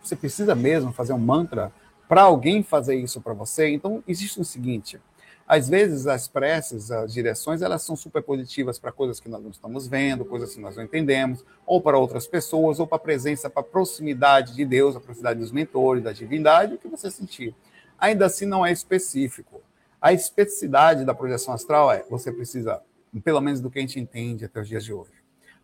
Você 0.03 0.17
precisa 0.17 0.55
mesmo 0.55 0.91
fazer 0.91 1.13
um 1.13 1.19
mantra 1.19 1.71
para 2.09 2.23
alguém 2.23 2.63
fazer 2.63 2.97
isso 2.97 3.21
para 3.21 3.35
você? 3.35 3.69
Então, 3.69 4.03
existe 4.09 4.41
o 4.41 4.45
seguinte: 4.45 4.99
às 5.47 5.69
vezes 5.69 6.07
as 6.07 6.27
preces, 6.27 6.91
as 6.91 7.13
direções, 7.13 7.61
elas 7.61 7.83
são 7.83 7.95
super 7.95 8.23
positivas 8.23 8.79
para 8.79 8.91
coisas 8.91 9.21
que 9.21 9.29
nós 9.29 9.43
não 9.43 9.51
estamos 9.51 9.87
vendo, 9.87 10.25
coisas 10.25 10.55
que 10.55 10.61
nós 10.61 10.77
não 10.77 10.85
entendemos, 10.85 11.45
ou 11.67 11.83
para 11.83 11.99
outras 11.99 12.27
pessoas, 12.27 12.81
ou 12.81 12.87
para 12.87 12.97
a 12.97 13.01
presença, 13.01 13.51
para 13.51 13.61
a 13.61 13.65
proximidade 13.65 14.55
de 14.55 14.65
Deus, 14.65 14.97
a 14.97 15.01
proximidade 15.01 15.41
dos 15.41 15.53
mentores, 15.53 16.03
da 16.03 16.13
divindade, 16.13 16.75
o 16.75 16.79
que 16.79 16.89
você 16.89 17.11
sentir. 17.11 17.55
Ainda 17.99 18.25
assim, 18.25 18.47
não 18.47 18.65
é 18.65 18.73
específico. 18.73 19.61
A 20.01 20.13
especificidade 20.13 21.05
da 21.05 21.15
projeção 21.15 21.55
astral 21.55 21.91
é: 21.91 22.05
você 22.09 22.33
precisa, 22.33 22.83
pelo 23.25 23.41
menos 23.41 23.61
do 23.61 23.71
que 23.71 23.79
a 23.79 23.83
gente 23.83 23.99
entende 23.99 24.45
até 24.45 24.61
os 24.61 24.69
dias 24.69 24.85
de 24.85 24.93
hoje, 24.93 25.13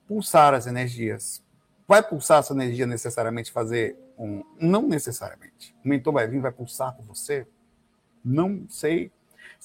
pulsar 0.07 0.55
as 0.55 0.66
energias. 0.66 1.43
Vai 1.87 2.03
pulsar 2.03 2.39
essa 2.39 2.55
energia 2.55 2.87
necessariamente 2.87 3.53
fazer 3.53 3.97
um. 4.18 4.43
Não 4.61 4.87
necessariamente. 4.87 5.74
O 5.85 5.89
mentor 5.89 6.12
vai 6.14 6.26
vir, 6.26 6.41
vai 6.41 6.53
pulsar 6.53 6.95
com 6.97 7.03
você? 7.03 7.47
Não 8.24 8.64
sei. 8.68 9.11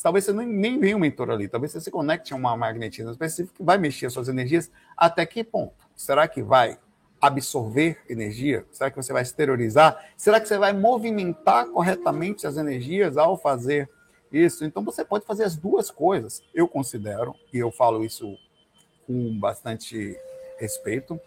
Talvez 0.01 0.26
você 0.26 0.34
nem, 0.34 0.47
nem 0.47 0.80
venha 0.80 0.95
um 0.95 0.99
mentor 0.99 1.30
ali, 1.32 1.47
talvez 1.47 1.72
você 1.72 1.82
se 1.82 1.89
conecte 1.89 2.34
a 2.34 2.36
uma 2.36 2.55
magnetismo 2.55 3.11
específico 3.11 3.57
que 3.57 3.63
vai 3.63 3.78
mexer 3.78 4.07
as 4.07 4.13
suas 4.13 4.28
energias. 4.28 4.72
Até 4.95 5.26
que 5.26 5.43
ponto? 5.43 5.88
Será 5.95 6.28
que 6.28 6.41
vai 6.41 6.78
absorver 7.20 7.99
energia? 8.07 8.65
Será 8.72 8.91
que 8.91 8.95
você 8.95 9.11
vai 9.11 9.24
exteriorizar? 9.24 9.97
Será 10.15 10.39
que 10.39 10.47
você 10.47 10.57
vai 10.57 10.72
movimentar 10.72 11.68
corretamente 11.68 12.45
as 12.45 12.57
energias 12.57 13.18
ao 13.18 13.38
fazer 13.38 13.89
isso. 14.32 14.65
Então 14.65 14.84
você 14.84 15.03
pode 15.03 15.25
fazer 15.25 15.43
as 15.43 15.55
duas 15.55 15.89
coisas. 15.89 16.43
Eu 16.53 16.67
considero, 16.67 17.36
e 17.53 17.57
eu 17.57 17.71
falo 17.71 18.03
isso 18.03 18.38
com 19.05 19.39
bastante 19.39 20.17
respeito, 20.59 21.19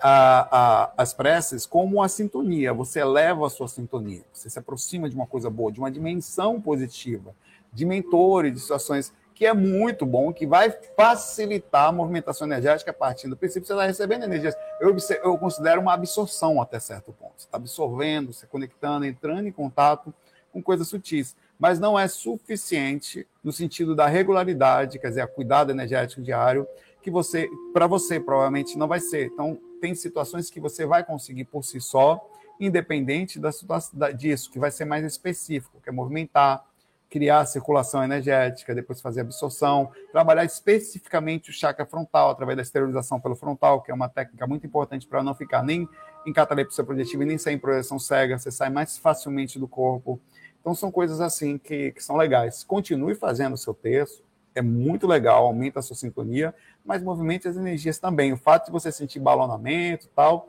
a, 0.00 0.48
a, 0.50 0.92
as 0.96 1.14
preces 1.14 1.64
como 1.64 2.02
a 2.02 2.08
sintonia. 2.08 2.72
Você 2.72 3.00
eleva 3.00 3.46
a 3.46 3.50
sua 3.50 3.68
sintonia. 3.68 4.24
Você 4.32 4.50
se 4.50 4.58
aproxima 4.58 5.08
de 5.08 5.14
uma 5.14 5.26
coisa 5.26 5.48
boa, 5.48 5.72
de 5.72 5.78
uma 5.78 5.90
dimensão 5.90 6.60
positiva, 6.60 7.34
de 7.72 7.84
mentores, 7.84 8.52
de 8.52 8.60
situações 8.60 9.12
que 9.34 9.46
é 9.46 9.54
muito 9.54 10.04
bom, 10.04 10.32
que 10.32 10.46
vai 10.46 10.70
facilitar 10.96 11.88
a 11.88 11.92
movimentação 11.92 12.46
energética 12.46 12.90
a 12.90 12.94
partir 12.94 13.28
do 13.28 13.36
princípio 13.36 13.66
você 13.66 13.72
está 13.72 13.86
recebendo 13.86 14.24
energias. 14.24 14.54
Eu, 14.80 14.94
eu 15.24 15.38
considero 15.38 15.80
uma 15.80 15.94
absorção 15.94 16.60
até 16.60 16.78
certo 16.78 17.12
ponto. 17.12 17.34
Você 17.38 17.46
está 17.46 17.56
absorvendo, 17.56 18.32
se 18.32 18.46
conectando, 18.46 19.06
entrando 19.06 19.48
em 19.48 19.52
contato 19.52 20.12
com 20.52 20.62
coisas 20.62 20.86
sutis 20.86 21.34
mas 21.62 21.78
não 21.78 21.96
é 21.96 22.08
suficiente 22.08 23.24
no 23.40 23.52
sentido 23.52 23.94
da 23.94 24.08
regularidade, 24.08 24.98
quer 24.98 25.10
dizer, 25.10 25.20
a 25.20 25.28
cuidado 25.28 25.70
energético 25.70 26.20
diário, 26.20 26.66
que 27.00 27.08
você, 27.08 27.48
para 27.72 27.86
você, 27.86 28.18
provavelmente 28.18 28.76
não 28.76 28.88
vai 28.88 28.98
ser. 28.98 29.26
Então, 29.26 29.56
tem 29.80 29.94
situações 29.94 30.50
que 30.50 30.58
você 30.58 30.84
vai 30.84 31.04
conseguir 31.04 31.44
por 31.44 31.62
si 31.62 31.80
só, 31.80 32.20
independente 32.58 33.38
da 33.38 33.52
situação 33.52 33.96
disso, 34.12 34.50
que 34.50 34.58
vai 34.58 34.72
ser 34.72 34.86
mais 34.86 35.04
específico, 35.04 35.80
que 35.80 35.88
é 35.88 35.92
movimentar, 35.92 36.64
criar 37.08 37.46
circulação 37.46 38.02
energética, 38.02 38.74
depois 38.74 39.00
fazer 39.00 39.20
absorção, 39.20 39.92
trabalhar 40.10 40.44
especificamente 40.44 41.50
o 41.50 41.52
chakra 41.52 41.86
frontal, 41.86 42.30
através 42.30 42.56
da 42.56 42.62
esterilização 42.62 43.20
pelo 43.20 43.36
frontal, 43.36 43.82
que 43.82 43.92
é 43.92 43.94
uma 43.94 44.08
técnica 44.08 44.48
muito 44.48 44.66
importante 44.66 45.06
para 45.06 45.22
não 45.22 45.32
ficar 45.32 45.62
nem 45.62 45.88
em 46.26 46.32
catalepsia 46.32 46.82
projetiva 46.82 47.22
e 47.22 47.26
nem 47.26 47.38
sair 47.38 47.54
em 47.54 47.58
projeção 47.58 48.00
cega, 48.00 48.36
você 48.36 48.50
sai 48.50 48.68
mais 48.68 48.98
facilmente 48.98 49.60
do 49.60 49.68
corpo. 49.68 50.20
Então, 50.62 50.74
são 50.74 50.90
coisas 50.90 51.20
assim 51.20 51.58
que, 51.58 51.90
que 51.90 52.02
são 52.02 52.16
legais. 52.16 52.64
Continue 52.64 53.14
fazendo 53.16 53.54
o 53.54 53.58
seu 53.58 53.74
texto, 53.74 54.22
é 54.54 54.62
muito 54.62 55.06
legal, 55.06 55.44
aumenta 55.46 55.80
a 55.80 55.82
sua 55.82 55.96
sintonia, 55.96 56.54
mas 56.84 57.02
movimente 57.02 57.48
as 57.48 57.56
energias 57.56 57.98
também. 57.98 58.32
O 58.32 58.36
fato 58.36 58.66
de 58.66 58.72
você 58.72 58.92
sentir 58.92 59.18
balonamento 59.18 60.08
tal, 60.14 60.48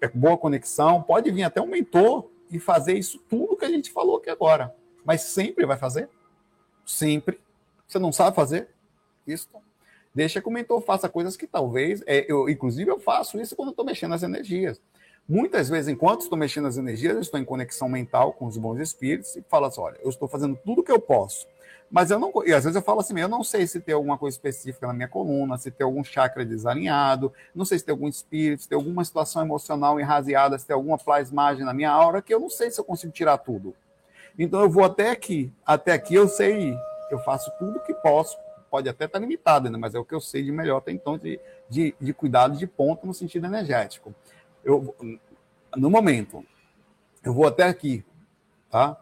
é 0.00 0.08
boa 0.08 0.36
conexão, 0.36 1.02
pode 1.02 1.30
vir 1.30 1.44
até 1.44 1.60
um 1.60 1.66
mentor 1.66 2.28
e 2.50 2.58
fazer 2.58 2.94
isso 2.94 3.18
tudo 3.28 3.56
que 3.56 3.64
a 3.64 3.70
gente 3.70 3.92
falou 3.92 4.16
aqui 4.16 4.28
agora. 4.28 4.74
Mas 5.04 5.22
sempre 5.22 5.64
vai 5.64 5.76
fazer? 5.76 6.08
Sempre. 6.84 7.40
Você 7.86 7.98
não 7.98 8.12
sabe 8.12 8.34
fazer? 8.34 8.68
Isso. 9.26 9.48
Deixa 10.14 10.40
que 10.40 10.48
o 10.48 10.52
mentor 10.52 10.80
faça 10.80 11.08
coisas 11.08 11.36
que 11.36 11.46
talvez. 11.46 12.02
É, 12.06 12.24
eu, 12.30 12.48
inclusive, 12.48 12.90
eu 12.90 12.98
faço 12.98 13.40
isso 13.40 13.54
quando 13.54 13.70
estou 13.70 13.84
mexendo 13.84 14.10
nas 14.10 14.22
energias. 14.22 14.80
Muitas 15.28 15.68
vezes, 15.68 15.88
enquanto 15.88 16.22
estou 16.22 16.38
mexendo 16.38 16.64
nas 16.64 16.78
energias, 16.78 17.14
eu 17.14 17.20
estou 17.20 17.38
em 17.38 17.44
conexão 17.44 17.86
mental 17.86 18.32
com 18.32 18.46
os 18.46 18.56
bons 18.56 18.78
espíritos 18.78 19.36
e 19.36 19.42
falo 19.42 19.66
assim: 19.66 19.78
olha, 19.78 19.98
eu 20.02 20.08
estou 20.08 20.26
fazendo 20.26 20.58
tudo 20.64 20.80
o 20.80 20.84
que 20.84 20.90
eu 20.90 20.98
posso. 20.98 21.46
Mas 21.90 22.10
eu 22.10 22.18
não. 22.18 22.32
E 22.46 22.54
às 22.54 22.64
vezes 22.64 22.74
eu 22.74 22.80
falo 22.80 23.00
assim: 23.00 23.18
eu 23.20 23.28
não 23.28 23.44
sei 23.44 23.66
se 23.66 23.78
tem 23.78 23.94
alguma 23.94 24.16
coisa 24.16 24.34
específica 24.34 24.86
na 24.86 24.94
minha 24.94 25.06
coluna, 25.06 25.58
se 25.58 25.70
tem 25.70 25.84
algum 25.84 26.02
chakra 26.02 26.46
desalinhado, 26.46 27.30
não 27.54 27.66
sei 27.66 27.78
se 27.78 27.84
tem 27.84 27.92
algum 27.92 28.08
espírito, 28.08 28.62
se 28.62 28.68
tem 28.70 28.76
alguma 28.76 29.04
situação 29.04 29.42
emocional 29.42 30.00
enraseada, 30.00 30.58
se 30.58 30.66
tem 30.66 30.72
alguma 30.72 30.96
plasmagem 30.96 31.62
na 31.62 31.74
minha 31.74 31.90
aura, 31.90 32.22
que 32.22 32.32
eu 32.32 32.40
não 32.40 32.48
sei 32.48 32.70
se 32.70 32.80
eu 32.80 32.84
consigo 32.84 33.12
tirar 33.12 33.36
tudo. 33.36 33.74
Então 34.38 34.62
eu 34.62 34.70
vou 34.70 34.84
até 34.84 35.10
aqui. 35.10 35.52
Até 35.66 35.92
aqui 35.92 36.14
eu 36.14 36.26
sei. 36.26 36.74
Eu 37.10 37.18
faço 37.18 37.52
tudo 37.58 37.76
o 37.76 37.80
que 37.80 37.92
posso. 37.92 38.34
Pode 38.70 38.88
até 38.88 39.04
estar 39.04 39.18
limitado, 39.18 39.68
né? 39.68 39.76
mas 39.78 39.94
é 39.94 39.98
o 39.98 40.04
que 40.06 40.14
eu 40.14 40.20
sei 40.20 40.42
de 40.42 40.52
melhor 40.52 40.78
até 40.78 40.90
então 40.92 41.18
de, 41.18 41.38
de, 41.68 41.94
de 42.00 42.14
cuidado 42.14 42.56
de 42.56 42.66
ponto 42.66 43.06
no 43.06 43.12
sentido 43.12 43.46
energético 43.46 44.14
eu, 44.64 44.94
no 45.76 45.90
momento, 45.90 46.44
eu 47.22 47.32
vou 47.32 47.46
até 47.46 47.64
aqui, 47.64 48.04
tá? 48.70 48.96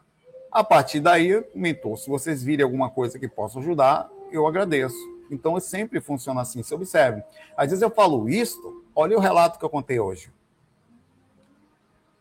A 0.50 0.64
partir 0.64 1.00
daí, 1.00 1.44
mentor, 1.54 1.98
se 1.98 2.09
vocês 2.09 2.42
virem 2.42 2.64
alguma 2.64 2.90
coisa 2.90 3.18
que 3.18 3.28
possa 3.28 3.59
ajudar, 3.59 4.09
eu 4.30 4.46
agradeço. 4.46 4.96
Então, 5.30 5.59
sempre 5.61 6.00
funciona 6.00 6.40
assim, 6.40 6.62
se 6.62 6.74
observe. 6.74 7.22
Às 7.57 7.70
vezes 7.70 7.82
eu 7.82 7.90
falo 7.90 8.28
isto, 8.28 8.84
olha 8.94 9.16
o 9.16 9.20
relato 9.20 9.59
que 9.59 9.64
eu 9.64 9.70
contei 9.70 9.98
hoje. 9.98 10.32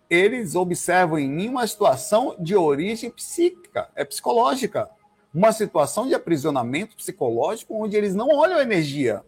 Eles 0.10 0.56
observam 0.56 1.18
em 1.18 1.30
mim 1.30 1.50
uma 1.50 1.66
situação 1.66 2.36
de 2.40 2.56
origem 2.56 3.10
psíquica, 3.10 3.90
é 3.96 4.04
psicológica. 4.04 4.90
Uma 5.34 5.52
situação 5.52 6.08
de 6.08 6.14
aprisionamento 6.14 6.96
psicológico 6.96 7.76
onde 7.76 7.98
eles 7.98 8.16
não 8.16 8.30
olham 8.30 8.58
a 8.58 8.62
energia, 8.62 9.24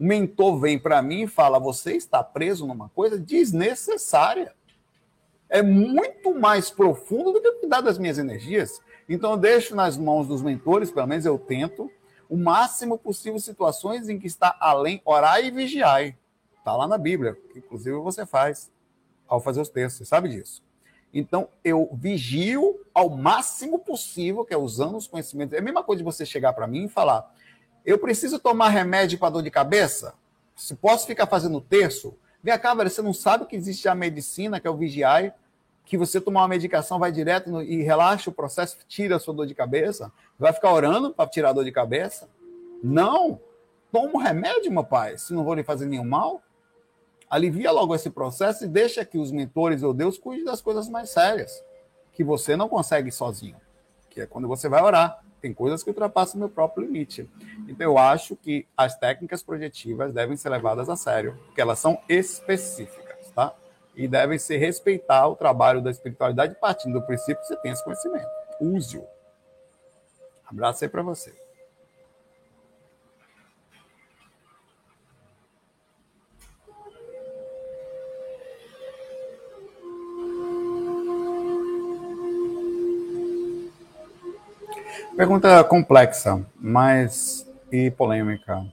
o 0.00 0.04
mentor 0.04 0.58
vem 0.58 0.78
para 0.78 1.02
mim 1.02 1.24
e 1.24 1.26
fala: 1.26 1.58
você 1.58 1.92
está 1.92 2.24
preso 2.24 2.66
numa 2.66 2.88
coisa 2.88 3.18
desnecessária. 3.18 4.54
É 5.46 5.62
muito 5.62 6.34
mais 6.34 6.70
profundo 6.70 7.32
do 7.32 7.42
que 7.42 7.52
cuidar 7.52 7.82
das 7.82 7.98
minhas 7.98 8.16
energias. 8.16 8.80
Então, 9.06 9.32
eu 9.32 9.36
deixo 9.36 9.74
nas 9.74 9.98
mãos 9.98 10.26
dos 10.26 10.40
mentores, 10.40 10.90
pelo 10.90 11.06
menos 11.06 11.26
eu 11.26 11.38
tento, 11.38 11.90
o 12.30 12.36
máximo 12.36 12.96
possível 12.96 13.38
situações 13.38 14.08
em 14.08 14.18
que 14.18 14.26
está 14.26 14.56
além, 14.58 15.02
orar 15.04 15.44
e 15.44 15.50
vigiar. 15.50 16.16
Está 16.56 16.74
lá 16.74 16.88
na 16.88 16.96
Bíblia, 16.96 17.36
que 17.52 17.58
inclusive 17.58 17.96
você 17.98 18.24
faz 18.24 18.70
ao 19.28 19.40
fazer 19.40 19.60
os 19.60 19.68
textos, 19.68 19.98
você 19.98 20.04
sabe 20.06 20.28
disso. 20.30 20.62
Então, 21.12 21.48
eu 21.62 21.90
vigio 21.92 22.80
ao 22.94 23.10
máximo 23.10 23.80
possível, 23.80 24.44
que 24.44 24.54
é 24.54 24.56
usando 24.56 24.96
os 24.96 25.08
conhecimentos. 25.08 25.54
É 25.54 25.58
a 25.58 25.62
mesma 25.62 25.82
coisa 25.82 25.98
de 25.98 26.04
você 26.04 26.24
chegar 26.24 26.52
para 26.52 26.68
mim 26.68 26.84
e 26.84 26.88
falar: 26.88 27.28
eu 27.90 27.98
preciso 27.98 28.38
tomar 28.38 28.68
remédio 28.68 29.18
para 29.18 29.30
dor 29.30 29.42
de 29.42 29.50
cabeça? 29.50 30.14
Se 30.54 30.74
posso 30.74 31.06
ficar 31.06 31.26
fazendo 31.26 31.60
terço? 31.60 32.16
Vem 32.42 32.56
cá, 32.58 32.74
velho, 32.74 32.88
você 32.88 33.02
não 33.02 33.12
sabe 33.12 33.46
que 33.46 33.56
existe 33.56 33.88
a 33.88 33.94
medicina, 33.94 34.60
que 34.60 34.66
é 34.66 34.70
o 34.70 34.76
vigiai, 34.76 35.32
que 35.84 35.98
você 35.98 36.20
tomar 36.20 36.42
uma 36.42 36.48
medicação 36.48 36.98
vai 36.98 37.10
direto 37.10 37.50
no, 37.50 37.62
e 37.62 37.82
relaxa 37.82 38.30
o 38.30 38.32
processo, 38.32 38.78
tira 38.86 39.16
a 39.16 39.18
sua 39.18 39.34
dor 39.34 39.46
de 39.46 39.54
cabeça? 39.54 40.12
Vai 40.38 40.52
ficar 40.52 40.72
orando 40.72 41.12
para 41.12 41.28
tirar 41.28 41.50
a 41.50 41.52
dor 41.52 41.64
de 41.64 41.72
cabeça? 41.72 42.28
Não! 42.82 43.40
Toma 43.90 44.10
um 44.14 44.18
remédio, 44.18 44.70
meu 44.70 44.84
pai, 44.84 45.18
se 45.18 45.34
não 45.34 45.42
vou 45.42 45.54
lhe 45.54 45.64
fazer 45.64 45.86
nenhum 45.86 46.04
mal. 46.04 46.40
Alivia 47.28 47.72
logo 47.72 47.94
esse 47.94 48.08
processo 48.08 48.64
e 48.64 48.68
deixa 48.68 49.04
que 49.04 49.18
os 49.18 49.32
mentores 49.32 49.82
ou 49.82 49.92
Deus 49.92 50.16
cuide 50.16 50.44
das 50.44 50.62
coisas 50.62 50.88
mais 50.88 51.10
sérias, 51.10 51.62
que 52.12 52.22
você 52.22 52.56
não 52.56 52.68
consegue 52.68 53.10
sozinho, 53.10 53.56
que 54.08 54.20
é 54.20 54.26
quando 54.26 54.46
você 54.46 54.68
vai 54.68 54.82
orar 54.82 55.20
tem 55.40 55.54
coisas 55.54 55.82
que 55.82 55.90
ultrapassam 55.90 56.36
o 56.36 56.38
meu 56.38 56.48
próprio 56.48 56.84
limite. 56.84 57.28
Então, 57.66 57.86
eu 57.86 57.98
acho 57.98 58.36
que 58.36 58.66
as 58.76 58.96
técnicas 58.98 59.42
projetivas 59.42 60.12
devem 60.12 60.36
ser 60.36 60.50
levadas 60.50 60.88
a 60.88 60.96
sério, 60.96 61.38
porque 61.46 61.60
elas 61.60 61.78
são 61.78 61.98
específicas, 62.08 63.30
tá? 63.34 63.54
E 63.96 64.06
devem 64.06 64.38
ser 64.38 64.58
respeitar 64.58 65.26
o 65.26 65.36
trabalho 65.36 65.80
da 65.80 65.90
espiritualidade 65.90 66.54
partindo 66.60 67.00
do 67.00 67.06
princípio 67.06 67.40
que 67.40 67.48
você 67.48 67.56
tem 67.56 67.72
esse 67.72 67.84
conhecimento. 67.84 68.28
Use-o. 68.60 69.04
Abraço 70.46 70.84
aí 70.84 70.90
para 70.90 71.02
você. 71.02 71.32
Pergunta 85.20 85.62
complexa, 85.64 86.42
mas 86.58 87.46
e 87.70 87.90
polêmica. 87.90 88.66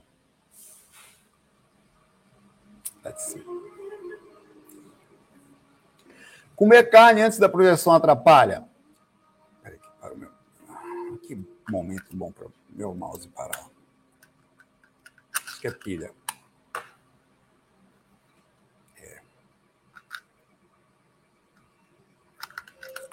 Let's 3.04 3.22
see. 3.24 3.44
Comer 6.56 6.88
carne 6.88 7.20
antes 7.20 7.38
da 7.38 7.50
projeção 7.50 7.92
atrapalha? 7.92 8.66
Peraí, 9.62 9.78
que 9.78 9.90
para 10.00 10.14
o 10.14 10.16
meu. 10.16 10.30
Que 11.18 11.46
momento 11.70 12.16
bom 12.16 12.32
para 12.32 12.46
o 12.46 12.52
meu 12.70 12.94
mouse 12.94 13.28
parar. 13.28 13.68
Acho 15.44 15.60
que 15.60 15.66
é 15.66 15.70
pilha. 15.70 16.10
É. 19.02 19.20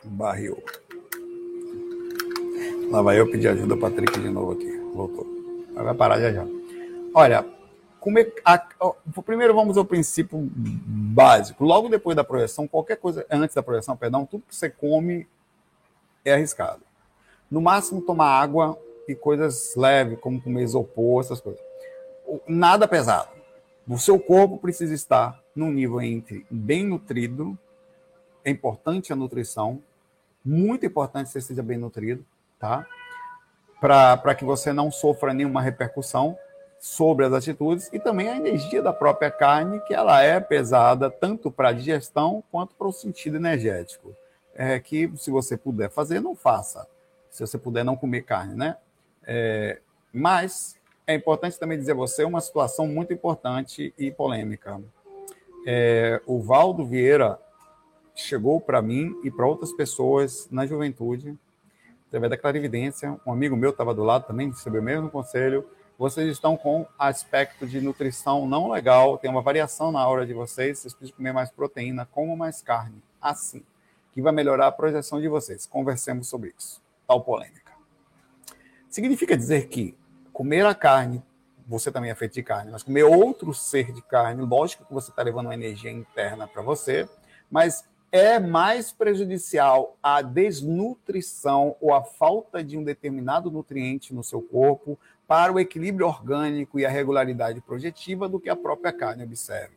Barril. 0.05 0.63
Lá 2.89 3.01
vai 3.01 3.19
eu 3.19 3.29
pedir 3.29 3.47
ajuda 3.47 3.75
para 3.75 3.89
Patrick 3.89 4.19
de 4.19 4.29
novo 4.29 4.53
aqui. 4.53 4.77
Voltou. 4.93 5.25
Vai 5.73 5.93
parar 5.93 6.19
já 6.19 6.31
já. 6.31 6.45
Olha, 7.13 7.45
comer. 7.99 8.33
A, 8.43 8.57
primeiro 9.25 9.53
vamos 9.53 9.77
ao 9.77 9.85
princípio 9.85 10.37
básico. 10.51 11.63
Logo 11.63 11.89
depois 11.89 12.15
da 12.15 12.23
projeção, 12.23 12.67
qualquer 12.67 12.97
coisa, 12.97 13.25
antes 13.29 13.55
da 13.55 13.63
projeção, 13.63 13.97
perdão, 13.97 14.25
tudo 14.25 14.43
que 14.47 14.55
você 14.55 14.69
come 14.69 15.27
é 16.23 16.33
arriscado. 16.33 16.81
No 17.49 17.61
máximo, 17.61 18.01
tomar 18.01 18.29
água 18.29 18.77
e 19.07 19.15
coisas 19.15 19.75
leves, 19.75 20.19
como 20.19 20.41
comer 20.41 20.63
isopor, 20.63 21.23
essas 21.23 21.41
coisas. 21.41 21.61
Nada 22.47 22.87
pesado. 22.87 23.29
O 23.87 23.97
seu 23.99 24.19
corpo 24.19 24.57
precisa 24.57 24.93
estar 24.93 25.39
num 25.55 25.71
nível 25.71 26.01
entre 26.01 26.45
bem 26.49 26.83
nutrido, 26.83 27.57
é 28.43 28.49
importante 28.49 29.13
a 29.13 29.15
nutrição, 29.15 29.81
muito 30.43 30.85
importante 30.85 31.27
que 31.27 31.33
você 31.33 31.41
seja 31.41 31.63
bem 31.63 31.77
nutrido, 31.77 32.25
tá? 32.65 32.85
Para 33.79 34.33
que 34.33 34.43
você 34.43 34.73
não 34.73 34.89
sofra 34.89 35.33
nenhuma 35.33 35.61
repercussão 35.61 36.37
sobre 36.79 37.25
as 37.25 37.33
atitudes 37.33 37.89
e 37.93 37.99
também 37.99 38.29
a 38.29 38.35
energia 38.35 38.81
da 38.81 38.91
própria 38.91 39.29
carne, 39.29 39.79
que 39.81 39.93
ela 39.93 40.21
é 40.21 40.39
pesada 40.39 41.09
tanto 41.09 41.51
para 41.51 41.69
a 41.69 41.73
digestão 41.73 42.43
quanto 42.51 42.73
para 42.75 42.87
o 42.87 42.93
sentido 42.93 43.37
energético. 43.37 44.15
É 44.55 44.79
que 44.79 45.11
se 45.17 45.29
você 45.29 45.57
puder 45.57 45.89
fazer, 45.89 46.19
não 46.19 46.35
faça. 46.35 46.87
Se 47.29 47.45
você 47.45 47.57
puder 47.57 47.83
não 47.83 47.95
comer 47.95 48.21
carne, 48.21 48.55
né? 48.55 48.77
É, 49.27 49.79
mas 50.13 50.77
é 51.05 51.13
importante 51.13 51.59
também 51.59 51.77
dizer 51.77 51.91
a 51.91 51.95
você 51.95 52.23
uma 52.23 52.41
situação 52.41 52.87
muito 52.87 53.13
importante 53.13 53.93
e 53.97 54.09
polêmica. 54.11 54.81
É, 55.67 56.21
o 56.25 56.39
Valdo 56.39 56.85
Vieira 56.85 57.39
chegou 58.15 58.61
para 58.61 58.81
mim 58.81 59.19
e 59.23 59.29
para 59.29 59.45
outras 59.45 59.73
pessoas 59.73 60.47
na 60.49 60.65
juventude, 60.65 61.37
através 62.15 62.29
da 62.29 62.37
clarividência, 62.37 63.19
um 63.25 63.31
amigo 63.31 63.57
meu 63.57 63.71
estava 63.71 63.93
do 63.93 64.03
lado 64.03 64.25
também, 64.25 64.49
recebeu 64.49 64.81
o 64.81 64.83
mesmo 64.83 65.09
conselho, 65.09 65.67
vocês 65.97 66.29
estão 66.29 66.55
com 66.55 66.85
aspecto 66.97 67.67
de 67.67 67.81
nutrição 67.81 68.47
não 68.47 68.69
legal, 68.69 69.17
tem 69.17 69.29
uma 69.29 69.41
variação 69.41 69.91
na 69.91 70.07
hora 70.07 70.25
de 70.25 70.33
vocês, 70.33 70.79
vocês 70.79 70.93
precisam 70.93 71.17
comer 71.17 71.33
mais 71.33 71.51
proteína, 71.51 72.05
comam 72.05 72.37
mais 72.37 72.61
carne, 72.61 73.03
assim, 73.21 73.61
que 74.13 74.21
vai 74.21 74.31
melhorar 74.31 74.67
a 74.67 74.71
projeção 74.71 75.19
de 75.19 75.27
vocês. 75.27 75.65
Conversemos 75.65 76.27
sobre 76.27 76.53
isso. 76.57 76.81
Tal 77.05 77.21
polêmica. 77.21 77.73
Significa 78.89 79.35
dizer 79.35 79.67
que 79.67 79.97
comer 80.31 80.65
a 80.65 80.73
carne, 80.73 81.21
você 81.67 81.91
também 81.91 82.11
é 82.11 82.15
feito 82.15 82.33
de 82.33 82.43
carne, 82.43 82.71
mas 82.71 82.81
comer 82.81 83.03
outro 83.03 83.53
ser 83.53 83.91
de 83.91 84.01
carne, 84.01 84.41
lógico 84.41 84.85
que 84.85 84.93
você 84.93 85.09
está 85.09 85.21
levando 85.21 85.47
uma 85.47 85.53
energia 85.53 85.91
interna 85.91 86.47
para 86.47 86.61
você, 86.61 87.09
mas 87.51 87.83
é 88.11 88.39
mais 88.39 88.91
prejudicial 88.91 89.97
a 90.01 90.21
desnutrição 90.21 91.75
ou 91.81 91.93
a 91.93 92.03
falta 92.03 92.63
de 92.63 92.77
um 92.77 92.83
determinado 92.83 93.51
nutriente 93.51 94.13
no 94.13 94.23
seu 94.23 94.41
corpo 94.41 94.97
para 95.27 95.51
o 95.51 95.59
equilíbrio 95.59 96.07
orgânico 96.07 96.79
e 96.79 96.85
a 96.85 96.89
regularidade 96.89 97.59
projetiva 97.61 98.29
do 98.29 98.39
que 98.39 98.49
a 98.49 98.55
própria 98.55 98.93
carne 98.93 99.23
observe. 99.23 99.75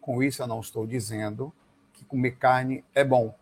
Com 0.00 0.22
isso, 0.22 0.42
eu 0.42 0.46
não 0.46 0.60
estou 0.60 0.86
dizendo 0.86 1.52
que 1.92 2.04
comer 2.04 2.32
carne 2.32 2.84
é 2.94 3.04
bom. 3.04 3.34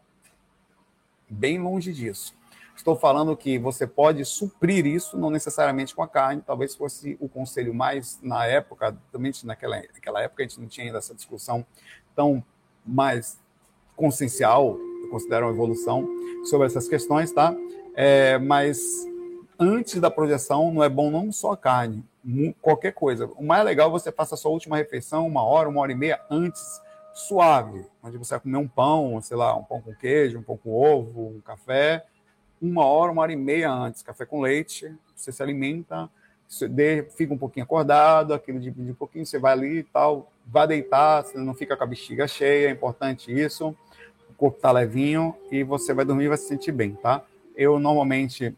Bem 1.31 1.59
longe 1.59 1.93
disso. 1.93 2.37
Estou 2.75 2.97
falando 2.97 3.37
que 3.37 3.59
você 3.59 3.87
pode 3.87 4.25
suprir 4.25 4.87
isso, 4.87 5.19
não 5.19 5.31
necessariamente 5.31 5.95
com 5.95 6.03
a 6.03 6.09
carne, 6.09 6.43
talvez 6.47 6.77
fosse 6.77 7.17
o 7.21 7.29
conselho 7.29 7.75
mais 7.75 8.21
na 8.23 8.47
época, 8.47 8.97
também 9.11 9.33
naquela, 9.43 9.83
naquela 9.93 10.23
época 10.23 10.43
a 10.43 10.47
gente 10.47 10.61
não 10.61 10.69
tinha 10.69 10.87
ainda 10.87 10.99
essa 10.99 11.15
discussão 11.15 11.67
tão 12.15 12.45
mais 12.87 13.41
consciencial, 13.99 14.79
eu 15.03 15.11
considero 15.11 15.47
uma 15.47 15.53
evolução 15.53 16.09
sobre 16.45 16.67
essas 16.67 16.89
questões, 16.89 17.33
tá? 17.33 17.55
É, 17.95 18.39
mas 18.39 18.79
antes 19.59 20.01
da 20.01 20.11
projeção 20.11 20.73
não 20.73 20.85
é 20.85 20.89
bom 20.89 21.11
não 21.11 21.33
só 21.33 21.53
a 21.53 21.57
carne, 21.57 22.05
qualquer 22.63 22.93
coisa. 22.93 23.27
O 23.37 23.45
mais 23.45 23.65
legal 23.65 23.89
é 23.89 23.93
você 23.93 24.13
faça 24.13 24.37
a 24.37 24.39
sua 24.39 24.53
última 24.53 24.77
refeição 24.77 25.27
uma 25.27 25.43
hora, 25.43 25.69
uma 25.69 25.81
hora 25.81 25.91
e 25.91 25.97
meia 25.97 26.21
antes, 26.31 26.81
suave, 27.13 27.85
onde 28.03 28.17
você 28.17 28.35
vai 28.35 28.41
comer 28.41 28.57
um 28.59 28.69
pão, 28.69 29.21
sei 29.21 29.37
lá, 29.37 29.57
um 29.57 29.65
pão 29.65 29.81
com 29.81 29.93
queijo, 29.93 30.39
um 30.39 30.43
pão 30.43 30.57
com 30.57 30.71
ovo, 30.71 31.35
um 31.37 31.41
café, 31.41 32.07
uma 32.63 32.85
hora, 32.85 33.11
uma 33.11 33.23
hora 33.23 33.33
e 33.33 33.37
meia 33.37 33.73
antes, 33.73 34.03
café 34.03 34.25
com 34.25 34.41
leite, 34.41 34.95
você 35.17 35.33
se 35.33 35.43
alimenta, 35.43 36.09
fica 37.17 37.35
um 37.35 37.39
pouquinho 37.39 37.65
acordado, 37.65 38.33
aquilo 38.33 38.61
de, 38.61 38.71
de 38.71 38.93
pouquinho, 38.93 39.27
você 39.27 39.39
vai 39.39 39.53
ali 39.53 39.79
e 39.79 39.83
tal, 39.83 40.31
vai 40.47 40.67
deitar, 40.69 41.25
você 41.25 41.37
não 41.37 41.55
fica 41.55 41.77
com 41.77 41.83
a 41.83 41.87
bexiga 41.87 42.29
cheia, 42.29 42.69
é 42.69 42.71
importante 42.71 43.33
isso, 43.33 43.77
corpo 44.39 44.61
tá 44.61 44.71
levinho 44.71 45.35
e 45.51 45.65
você 45.65 45.93
vai 45.93 46.05
dormir 46.05 46.25
e 46.25 46.29
vai 46.29 46.39
se 46.39 46.47
sentir 46.47 46.71
bem, 46.71 46.93
tá? 46.95 47.25
Eu 47.57 47.79
normalmente 47.81 48.57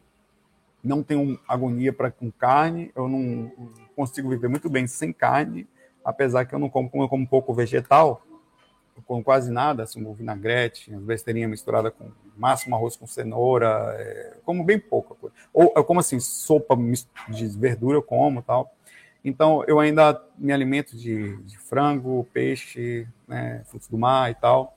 não 0.84 1.02
tenho 1.02 1.40
agonia 1.48 1.92
para 1.92 2.10
com 2.10 2.30
carne, 2.30 2.92
eu 2.94 3.08
não 3.08 3.50
consigo 3.96 4.28
viver 4.28 4.48
muito 4.48 4.68
bem 4.68 4.86
sem 4.86 5.12
carne, 5.12 5.66
apesar 6.04 6.44
que 6.44 6.54
eu 6.54 6.58
não 6.58 6.68
como, 6.68 6.88
como 6.88 7.02
eu 7.02 7.08
como 7.08 7.26
pouco 7.26 7.54
vegetal, 7.54 8.22
eu 8.94 9.02
como 9.06 9.24
quase 9.24 9.50
nada, 9.50 9.82
assim, 9.82 10.04
um 10.04 10.12
vinagrete, 10.12 10.90
uma 10.90 11.00
besteirinha 11.00 11.48
misturada 11.48 11.90
com 11.90 12.10
máximo 12.36 12.76
arroz 12.76 12.96
com 12.96 13.06
cenoura, 13.06 13.94
é, 13.98 14.36
como 14.44 14.62
bem 14.62 14.78
pouca 14.78 15.14
coisa. 15.14 15.34
Ou 15.52 15.72
eu 15.74 15.84
como 15.84 16.00
assim, 16.00 16.20
sopa 16.20 16.76
de 17.28 17.46
verdura 17.48 17.96
eu 17.96 18.02
como 18.02 18.42
tal. 18.42 18.74
Então 19.24 19.64
eu 19.66 19.80
ainda 19.80 20.22
me 20.38 20.52
alimento 20.52 20.96
de, 20.96 21.36
de 21.42 21.58
frango, 21.58 22.26
peixe, 22.32 23.06
né, 23.26 23.62
frutos 23.66 23.88
do 23.88 23.98
mar 23.98 24.30
e 24.30 24.34
tal, 24.34 24.76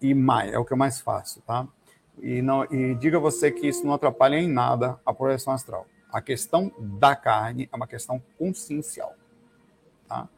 e 0.00 0.14
mais, 0.14 0.52
é 0.52 0.58
o 0.58 0.64
que 0.64 0.72
eu 0.72 0.76
mais 0.76 1.00
faço, 1.00 1.40
tá? 1.42 1.66
E, 2.20 2.42
não, 2.42 2.64
e 2.64 2.94
diga 2.94 3.18
você 3.18 3.50
que 3.50 3.66
isso 3.66 3.86
não 3.86 3.94
atrapalha 3.94 4.36
em 4.36 4.48
nada 4.48 4.98
a 5.04 5.12
projeção 5.12 5.52
astral. 5.52 5.86
A 6.12 6.20
questão 6.20 6.72
da 6.78 7.14
carne 7.14 7.68
é 7.72 7.76
uma 7.76 7.86
questão 7.86 8.22
consciencial. 8.38 9.14
Tá? 10.08 10.28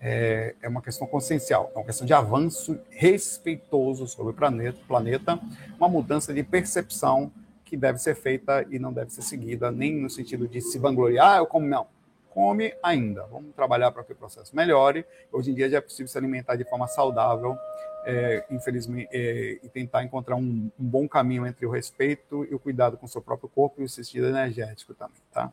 É, 0.00 0.54
é 0.62 0.68
uma 0.68 0.82
questão 0.82 1.06
consciencial, 1.06 1.70
é 1.74 1.78
uma 1.78 1.84
questão 1.84 2.06
de 2.06 2.12
avanço 2.12 2.78
respeitoso 2.90 4.06
sobre 4.06 4.32
o 4.32 4.34
planeta, 4.34 4.78
planeta, 4.88 5.38
uma 5.76 5.88
mudança 5.88 6.32
de 6.32 6.42
percepção 6.42 7.30
que 7.64 7.76
deve 7.76 7.98
ser 7.98 8.16
feita 8.16 8.66
e 8.68 8.78
não 8.78 8.92
deve 8.92 9.10
ser 9.10 9.22
seguida, 9.22 9.70
nem 9.70 9.94
no 9.94 10.10
sentido 10.10 10.48
de 10.48 10.60
se 10.60 10.78
vangloriar, 10.78 11.34
ah, 11.34 11.38
eu 11.38 11.46
como, 11.46 11.66
não. 11.66 11.86
Come 12.30 12.72
ainda. 12.82 13.26
Vamos 13.26 13.54
trabalhar 13.54 13.90
para 13.90 14.04
que 14.04 14.12
o 14.12 14.16
processo 14.16 14.54
melhore. 14.54 15.04
Hoje 15.32 15.50
em 15.50 15.54
dia 15.54 15.68
já 15.68 15.78
é 15.78 15.80
possível 15.80 16.06
se 16.06 16.16
alimentar 16.16 16.54
de 16.54 16.64
forma 16.64 16.86
saudável 16.86 17.56
é, 18.04 18.44
infelizmente, 18.50 19.08
é, 19.12 19.58
e 19.62 19.68
tentar 19.68 20.02
encontrar 20.04 20.36
um, 20.36 20.70
um, 20.78 20.84
bom 20.84 21.08
caminho 21.08 21.46
entre 21.46 21.66
o 21.66 21.70
respeito 21.70 22.46
e 22.50 22.54
o 22.54 22.58
cuidado 22.58 22.96
com 22.96 23.06
o 23.06 23.08
seu 23.08 23.20
próprio 23.20 23.48
corpo 23.48 23.80
e 23.80 23.84
o 23.84 23.88
sentido 23.88 24.26
energético 24.26 24.94
também, 24.94 25.20
tá? 25.32 25.52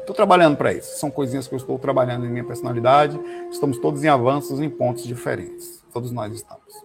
Estou 0.00 0.14
trabalhando 0.14 0.56
para 0.58 0.70
isso. 0.70 0.98
São 0.98 1.10
coisinhas 1.10 1.48
que 1.48 1.54
eu 1.54 1.56
estou 1.56 1.78
trabalhando 1.78 2.26
em 2.26 2.28
minha 2.28 2.44
personalidade. 2.44 3.18
Estamos 3.50 3.78
todos 3.78 4.04
em 4.04 4.08
avanços 4.08 4.60
em 4.60 4.68
pontos 4.68 5.04
diferentes. 5.04 5.82
Todos 5.94 6.12
nós 6.12 6.34
estamos. 6.34 6.84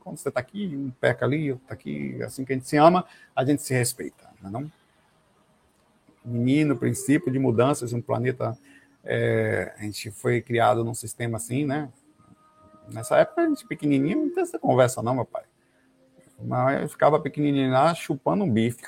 Quando 0.00 0.18
você 0.18 0.28
está 0.28 0.40
aqui, 0.40 0.76
um 0.76 0.90
peca 0.90 1.24
ali, 1.24 1.52
outro 1.52 1.64
está 1.64 1.72
aqui, 1.72 2.22
assim 2.22 2.44
que 2.44 2.52
a 2.52 2.56
gente 2.56 2.68
se 2.68 2.76
ama, 2.76 3.06
a 3.34 3.42
gente 3.46 3.62
se 3.62 3.72
respeita, 3.72 4.28
não 4.42 4.50
é 4.50 4.52
não? 4.52 4.72
Menino, 6.22 6.76
princípio 6.76 7.32
de 7.32 7.38
mudanças, 7.38 7.94
um 7.94 8.02
planeta, 8.02 8.56
é, 9.02 9.72
a 9.78 9.82
gente 9.82 10.10
foi 10.10 10.42
criado 10.42 10.84
num 10.84 10.94
sistema 10.94 11.38
assim, 11.38 11.64
né? 11.64 11.88
Nessa 12.92 13.16
época, 13.18 13.42
a 13.42 13.48
gente 13.48 13.66
pequenininho, 13.66 14.26
não 14.26 14.34
tem 14.34 14.42
essa 14.42 14.58
conversa 14.58 15.02
não, 15.02 15.14
meu 15.14 15.24
pai. 15.24 15.44
Mas 16.40 16.82
eu 16.82 16.88
ficava 16.88 17.20
pequenininho 17.20 17.72
lá, 17.72 17.94
chupando 17.94 18.44
um 18.44 18.50
bife. 18.50 18.84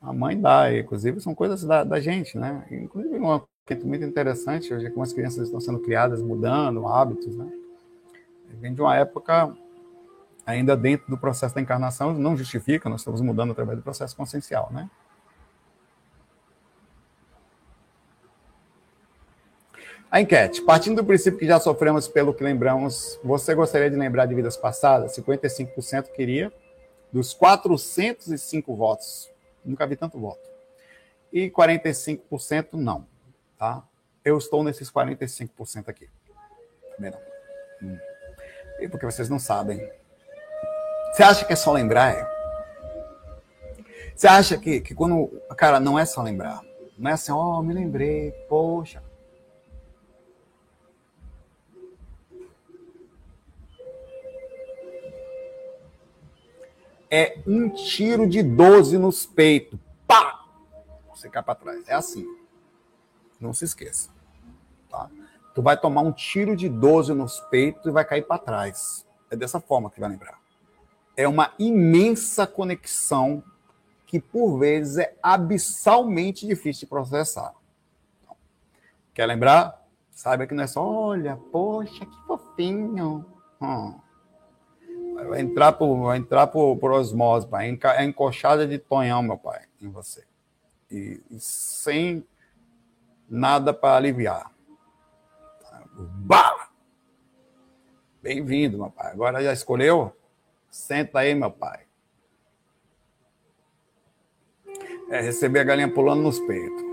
A 0.00 0.12
mãe 0.12 0.38
dá, 0.38 0.76
inclusive, 0.76 1.20
são 1.20 1.34
coisas 1.34 1.64
da, 1.64 1.82
da 1.82 1.98
gente, 1.98 2.36
né? 2.36 2.66
Inclusive, 2.70 3.16
uma 3.16 3.42
coisa 3.66 3.84
muito 3.86 4.04
interessante, 4.04 4.72
hoje, 4.72 4.90
como 4.90 5.02
as 5.02 5.12
crianças 5.12 5.46
estão 5.46 5.60
sendo 5.60 5.78
criadas, 5.80 6.20
mudando 6.20 6.86
hábitos, 6.86 7.34
né? 7.36 7.50
Vem 8.60 8.74
de 8.74 8.82
uma 8.82 8.94
época 8.96 9.56
ainda 10.46 10.76
dentro 10.76 11.08
do 11.08 11.16
processo 11.16 11.54
da 11.54 11.60
encarnação, 11.60 12.12
não 12.14 12.36
justifica, 12.36 12.88
nós 12.88 13.00
estamos 13.00 13.20
mudando 13.22 13.52
através 13.52 13.78
do 13.78 13.82
processo 13.82 14.14
consciencial, 14.14 14.70
né? 14.70 14.90
A 20.14 20.20
enquete. 20.20 20.62
Partindo 20.62 21.02
do 21.02 21.04
princípio 21.04 21.40
que 21.40 21.44
já 21.44 21.58
sofremos 21.58 22.06
pelo 22.06 22.32
que 22.32 22.44
lembramos, 22.44 23.18
você 23.24 23.52
gostaria 23.52 23.90
de 23.90 23.96
lembrar 23.96 24.26
de 24.26 24.34
vidas 24.36 24.56
passadas? 24.56 25.16
55% 25.16 26.12
queria. 26.12 26.52
Dos 27.12 27.34
405 27.34 28.76
votos, 28.76 29.28
nunca 29.64 29.84
vi 29.88 29.96
tanto 29.96 30.16
voto. 30.16 30.48
E 31.32 31.50
45% 31.50 32.74
não. 32.74 33.08
Tá? 33.58 33.82
Eu 34.24 34.38
estou 34.38 34.62
nesses 34.62 34.88
45% 34.88 35.88
aqui. 35.88 36.08
Também 36.94 37.10
não. 37.10 37.18
Hum. 37.82 37.98
E 38.78 38.88
porque 38.88 39.06
vocês 39.06 39.28
não 39.28 39.40
sabem. 39.40 39.84
Você 41.12 41.24
acha 41.24 41.44
que 41.44 41.52
é 41.52 41.56
só 41.56 41.72
lembrar? 41.72 42.14
É? 42.14 42.28
Você 44.14 44.28
acha 44.28 44.56
que, 44.58 44.80
que 44.80 44.94
quando. 44.94 45.42
Cara, 45.56 45.80
não 45.80 45.98
é 45.98 46.06
só 46.06 46.22
lembrar. 46.22 46.60
Não 46.96 47.10
é 47.10 47.14
assim, 47.14 47.32
ó, 47.32 47.58
oh, 47.58 47.62
me 47.64 47.74
lembrei, 47.74 48.30
poxa. 48.48 49.02
É 57.16 57.38
um 57.46 57.70
tiro 57.70 58.28
de 58.28 58.42
12 58.42 58.98
nos 58.98 59.24
peitos. 59.24 59.78
Pá! 60.04 60.46
Você 61.14 61.30
cai 61.30 61.44
para 61.44 61.54
trás. 61.54 61.84
É 61.86 61.94
assim. 61.94 62.26
Não 63.38 63.52
se 63.52 63.64
esqueça. 63.64 64.10
Tá? 64.90 65.08
Tu 65.54 65.62
vai 65.62 65.78
tomar 65.78 66.00
um 66.00 66.10
tiro 66.10 66.56
de 66.56 66.68
12 66.68 67.14
nos 67.14 67.38
peitos 67.38 67.86
e 67.86 67.92
vai 67.92 68.04
cair 68.04 68.22
para 68.22 68.38
trás. 68.38 69.06
É 69.30 69.36
dessa 69.36 69.60
forma 69.60 69.92
que 69.92 70.00
vai 70.00 70.10
lembrar. 70.10 70.40
É 71.16 71.28
uma 71.28 71.54
imensa 71.56 72.48
conexão 72.48 73.44
que 74.08 74.18
por 74.18 74.58
vezes 74.58 74.98
é 74.98 75.16
abissalmente 75.22 76.44
difícil 76.48 76.80
de 76.80 76.86
processar. 76.86 77.54
Quer 79.14 79.26
lembrar? 79.26 79.86
Saiba 80.10 80.48
que 80.48 80.54
não 80.54 80.64
é 80.64 80.66
só, 80.66 80.84
olha, 80.84 81.36
poxa, 81.52 82.04
que 82.04 82.26
fofinho. 82.26 83.24
Hum. 83.62 84.00
Vai 85.28 85.40
entrar 85.40 85.72
por, 85.72 85.96
vai 86.02 86.18
entrar 86.18 86.46
por, 86.46 86.76
por 86.76 86.92
osmose, 86.92 87.46
pai. 87.46 87.78
É 87.96 88.04
encoxada 88.04 88.66
de 88.66 88.78
tonhão, 88.78 89.22
meu 89.22 89.38
pai, 89.38 89.62
em 89.80 89.88
você. 89.88 90.24
E, 90.90 91.20
e 91.30 91.40
sem 91.40 92.26
nada 93.28 93.72
para 93.72 93.96
aliviar. 93.96 94.50
Bala! 95.96 96.68
Bem-vindo, 98.22 98.78
meu 98.78 98.90
pai. 98.90 99.12
Agora 99.12 99.42
já 99.42 99.52
escolheu? 99.52 100.16
Senta 100.70 101.20
aí, 101.20 101.34
meu 101.34 101.50
pai. 101.50 101.84
É 105.10 105.20
receber 105.20 105.60
a 105.60 105.64
galinha 105.64 105.92
pulando 105.92 106.22
nos 106.22 106.40
peitos. 106.40 106.83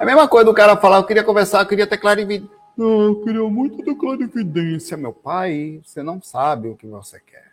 É 0.00 0.02
a 0.02 0.06
mesma 0.06 0.26
coisa 0.26 0.46
do 0.46 0.54
cara 0.54 0.78
falar, 0.78 0.96
eu 0.96 1.04
queria 1.04 1.22
conversar, 1.22 1.60
eu 1.60 1.66
queria 1.66 1.86
ter 1.86 1.98
clarividência. 1.98 2.48
Eu 2.78 3.20
queria 3.22 3.42
muito 3.42 3.84
ter 3.84 3.94
clarividência. 3.94 4.96
Meu 4.96 5.12
pai, 5.12 5.82
você 5.84 6.02
não 6.02 6.22
sabe 6.22 6.68
o 6.68 6.74
que 6.74 6.86
você 6.86 7.20
quer. 7.20 7.52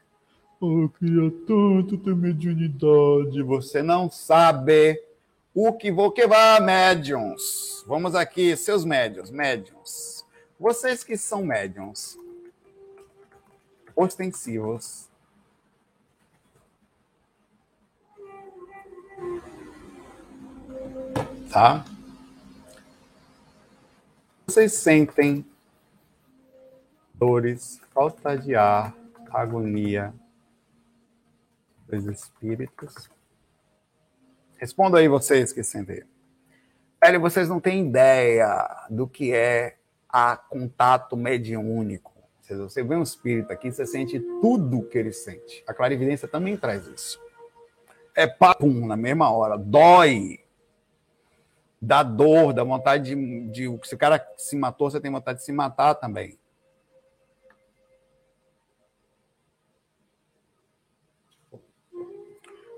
Eu 0.62 0.90
queria 0.98 1.30
tanto 1.46 1.98
ter 1.98 2.16
mediunidade. 2.16 3.44
Você 3.44 3.84
não 3.84 4.10
sabe 4.10 4.98
o 5.54 5.74
que 5.74 5.92
vou 5.92 6.10
quebrar, 6.10 6.62
médiums. 6.62 7.84
Vamos 7.86 8.16
aqui, 8.16 8.56
seus 8.56 8.86
médiums, 8.86 9.30
médiums. 9.30 10.26
Vocês 10.58 11.04
que 11.04 11.18
são 11.18 11.44
médiums 11.44 12.18
ostensivos, 13.94 15.10
tá? 21.52 21.84
Vocês 24.50 24.72
sentem 24.76 25.46
dores, 27.14 27.82
falta 27.94 28.38
de 28.38 28.56
ar, 28.56 28.96
agonia 29.30 30.14
dos 31.86 32.06
espíritos? 32.06 33.10
Responda 34.58 35.00
aí 35.00 35.10
vocês 35.10 35.52
que 35.52 35.62
sentem. 35.64 36.02
Velho, 37.04 37.20
vocês 37.20 37.50
não 37.50 37.60
têm 37.60 37.88
ideia 37.90 38.88
do 38.90 39.06
que 39.06 39.34
é 39.34 39.76
a 40.08 40.38
contato 40.38 41.18
mediúnico. 41.18 42.14
Você 42.42 42.82
vê 42.82 42.96
um 42.96 43.04
espírito 43.04 43.52
aqui, 43.52 43.70
você 43.70 43.86
sente 43.86 44.18
tudo 44.42 44.88
que 44.88 44.98
ele 44.98 45.12
sente. 45.12 45.62
A 45.68 45.74
clarividência 45.74 46.26
também 46.26 46.56
traz 46.56 46.88
isso. 46.88 47.20
É 48.16 48.26
papum 48.26 48.88
na 48.88 48.96
mesma 48.96 49.30
hora, 49.30 49.58
dói. 49.58 50.40
Dá 51.82 52.02
dor, 52.02 52.54
dá 52.54 52.64
vontade 52.64 53.16
de, 53.16 53.48
de. 53.50 53.80
Se 53.88 53.96
o 53.96 53.98
cara 53.98 54.26
se 54.36 54.56
matou, 54.56 54.90
você 54.90 55.00
tem 55.00 55.12
vontade 55.12 55.40
de 55.40 55.46
se 55.46 55.52
matar 55.52 55.94
também. 55.96 56.38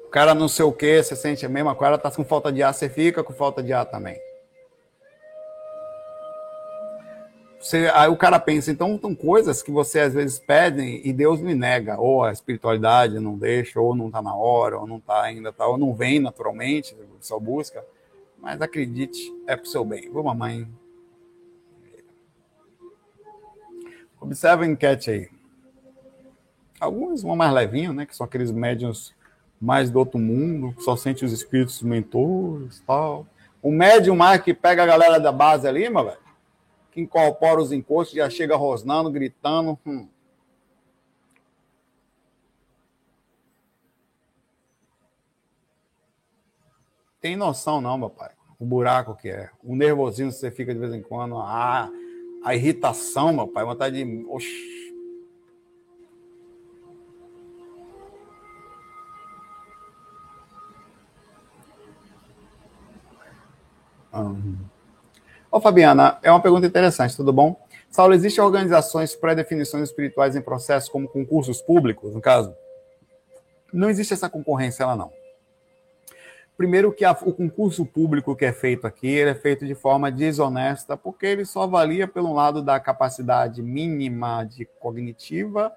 O 0.10 0.12
cara 0.12 0.34
não 0.34 0.47
sei 0.47 0.66
o 0.66 0.74
que, 0.74 1.04
você 1.04 1.16
sente 1.16 1.45
a 1.45 1.50
mesma 1.50 1.76
coisa, 1.76 1.95
tá 1.95 2.10
com 2.10 2.26
falta 2.26 2.52
de 2.52 2.64
ar, 2.64 2.74
você 2.74 2.89
fica 2.89 3.24
com 3.24 3.32
falta 3.32 3.62
de 3.62 3.72
ar 3.72 3.86
também. 3.86 4.20
Você, 7.60 7.91
aí 7.93 8.10
o 8.10 8.18
cara 8.18 8.39
pensa, 8.39 8.72
então 8.72 8.97
são 9.00 9.14
coisas 9.14 9.62
que 9.62 9.70
você 9.70 10.00
às 10.00 10.14
vezes 10.14 10.39
pede 10.39 10.82
e 11.04 11.14
Deus 11.14 11.39
me 11.41 11.54
nega, 11.54 12.00
ou 12.00 12.24
a 12.24 12.32
espiritualidade 12.32 13.20
não 13.20 13.38
deixa, 13.38 13.80
ou 13.80 13.93
não 13.93 14.08
está 14.08 14.22
na 14.22 14.34
hora, 14.34 14.80
ou 14.80 14.88
não 14.88 14.97
está 14.97 15.22
ainda, 15.22 15.54
tá, 15.54 15.68
ou 15.68 15.78
não 15.78 15.93
vem 15.93 16.20
naturalmente, 16.20 16.97
só 17.22 17.38
busca. 17.38 17.86
Mas 18.41 18.61
acredite, 18.61 19.33
é 19.47 19.55
para 19.55 19.65
o 19.65 19.67
seu 19.67 19.83
bem. 19.83 20.09
Vou, 20.09 20.23
mamãe. 20.23 20.67
Observe 24.19 24.65
a 24.65 24.67
enquete 24.67 25.11
aí. 25.11 25.29
Alguns 26.79 27.21
vão 27.21 27.35
mais 27.35 27.53
levinho, 27.53 27.93
né? 27.93 28.05
Que 28.05 28.15
são 28.15 28.25
aqueles 28.25 28.51
médiums 28.51 29.13
mais 29.59 29.89
do 29.89 29.99
outro 29.99 30.19
mundo, 30.19 30.73
que 30.73 30.83
só 30.83 30.95
sente 30.95 31.25
os 31.25 31.33
espíritos 31.33 31.81
mentores 31.81 32.81
tal. 32.87 33.27
O 33.61 33.71
médium 33.71 34.15
mais 34.15 34.41
que 34.41 34.53
pega 34.53 34.83
a 34.83 34.85
galera 34.85 35.19
da 35.19 35.31
base 35.31 35.67
ali, 35.67 35.89
meu 35.89 36.05
velho 36.05 36.29
que 36.91 37.01
incorpora 37.01 37.61
os 37.61 37.71
encostos, 37.71 38.15
já 38.15 38.29
chega 38.29 38.55
rosnando, 38.55 39.11
gritando. 39.11 39.77
Hum. 39.85 40.07
Tem 47.22 47.36
noção 47.36 47.82
não, 47.82 47.97
meu 47.97 48.09
pai. 48.09 48.32
O 48.57 48.65
buraco 48.65 49.15
que 49.15 49.30
é. 49.30 49.49
O 49.63 49.76
nervosinho 49.76 50.30
que 50.30 50.36
você 50.36 50.51
fica 50.51 50.74
de 50.74 50.80
vez 50.80 50.93
em 50.93 51.01
quando. 51.01 51.38
Ah, 51.38 51.89
a 52.43 52.55
irritação, 52.55 53.34
meu 53.34 53.47
pai. 53.47 53.65
Vontade 53.65 54.03
de. 54.03 54.26
Oxi. 54.28 54.80
Ô, 65.51 65.61
Fabiana, 65.61 66.17
é 66.24 66.32
uma 66.32 66.41
pergunta 66.41 66.65
interessante, 66.65 67.15
tudo 67.15 67.32
bom? 67.32 67.59
Saulo, 67.89 68.13
existem 68.13 68.43
organizações 68.43 69.15
pré-definições 69.15 69.89
espirituais 69.89 70.36
em 70.36 70.41
processo, 70.41 70.91
como 70.91 71.07
concursos 71.07 71.61
públicos, 71.61 72.13
no 72.13 72.22
caso? 72.22 72.53
Não 73.72 73.89
existe 73.89 74.13
essa 74.13 74.30
concorrência 74.30 74.86
lá, 74.86 74.95
não. 74.95 75.11
Primeiro 76.60 76.91
que 76.91 77.05
a, 77.05 77.12
o 77.12 77.32
concurso 77.32 77.86
público 77.86 78.36
que 78.36 78.43
é 78.43 78.51
feito 78.51 78.86
aqui, 78.86 79.22
é 79.22 79.34
feito 79.34 79.66
de 79.66 79.74
forma 79.74 80.12
desonesta, 80.12 80.97
porque 80.97 81.26
ele 81.26 81.45
só 81.45 81.62
avalia 81.62 82.05
pelo 82.05 82.34
lado 82.34 82.62
da 82.62 82.78
capacidade 82.82 83.64
mínima 83.64 84.43
de 84.43 84.66
cognitiva, 84.66 85.74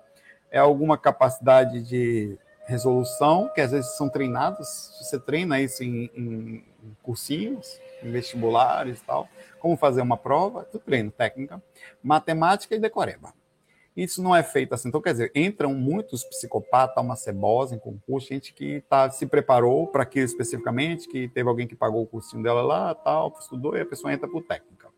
é 0.51 0.59
alguma 0.59 0.99
capacidade 0.99 1.85
de 1.85 2.37
resolução, 2.67 3.49
que 3.55 3.61
às 3.61 3.71
vezes 3.71 3.97
são 3.97 4.09
treinados, 4.09 4.91
você 5.01 5.21
treina 5.21 5.61
isso 5.61 5.85
em, 5.85 6.11
em 6.17 6.65
cursinhos, 7.01 7.81
em 8.03 8.11
vestibulares 8.11 8.99
e 8.99 9.05
tal, 9.05 9.29
como 9.61 9.77
fazer 9.77 10.03
uma 10.03 10.17
prova, 10.17 10.65
tudo 10.65 10.83
treino, 10.83 11.13
técnica, 11.13 11.63
matemática 12.03 12.75
e 12.75 12.81
decoreba. 12.81 13.33
Isso 13.97 14.23
não 14.23 14.35
é 14.35 14.43
feito 14.43 14.75
assim. 14.75 14.89
Então, 14.89 15.03
quer 15.03 15.13
dizer, 15.13 15.33
entram 15.35 15.75
muitos 15.75 16.25
psicopatas, 16.25 17.05
uma 17.05 17.15
cebosa 17.15 17.75
em 17.75 17.79
concurso, 17.79 18.29
gente 18.29 18.55
que 18.55 18.81
tá, 18.89 19.11
se 19.11 19.27
preparou 19.27 19.87
para 19.87 20.03
aquilo 20.03 20.25
especificamente, 20.25 21.07
que 21.07 21.29
teve 21.29 21.49
alguém 21.49 21.67
que 21.67 21.75
pagou 21.75 22.03
o 22.03 22.07
cursinho 22.07 22.43
dela 22.43 22.63
lá, 22.63 22.95
tal, 22.95 23.35
estudou, 23.39 23.77
e 23.77 23.81
a 23.81 23.87
pessoa 23.87 24.13
entra 24.13 24.27
por 24.27 24.43
técnica. 24.43 24.89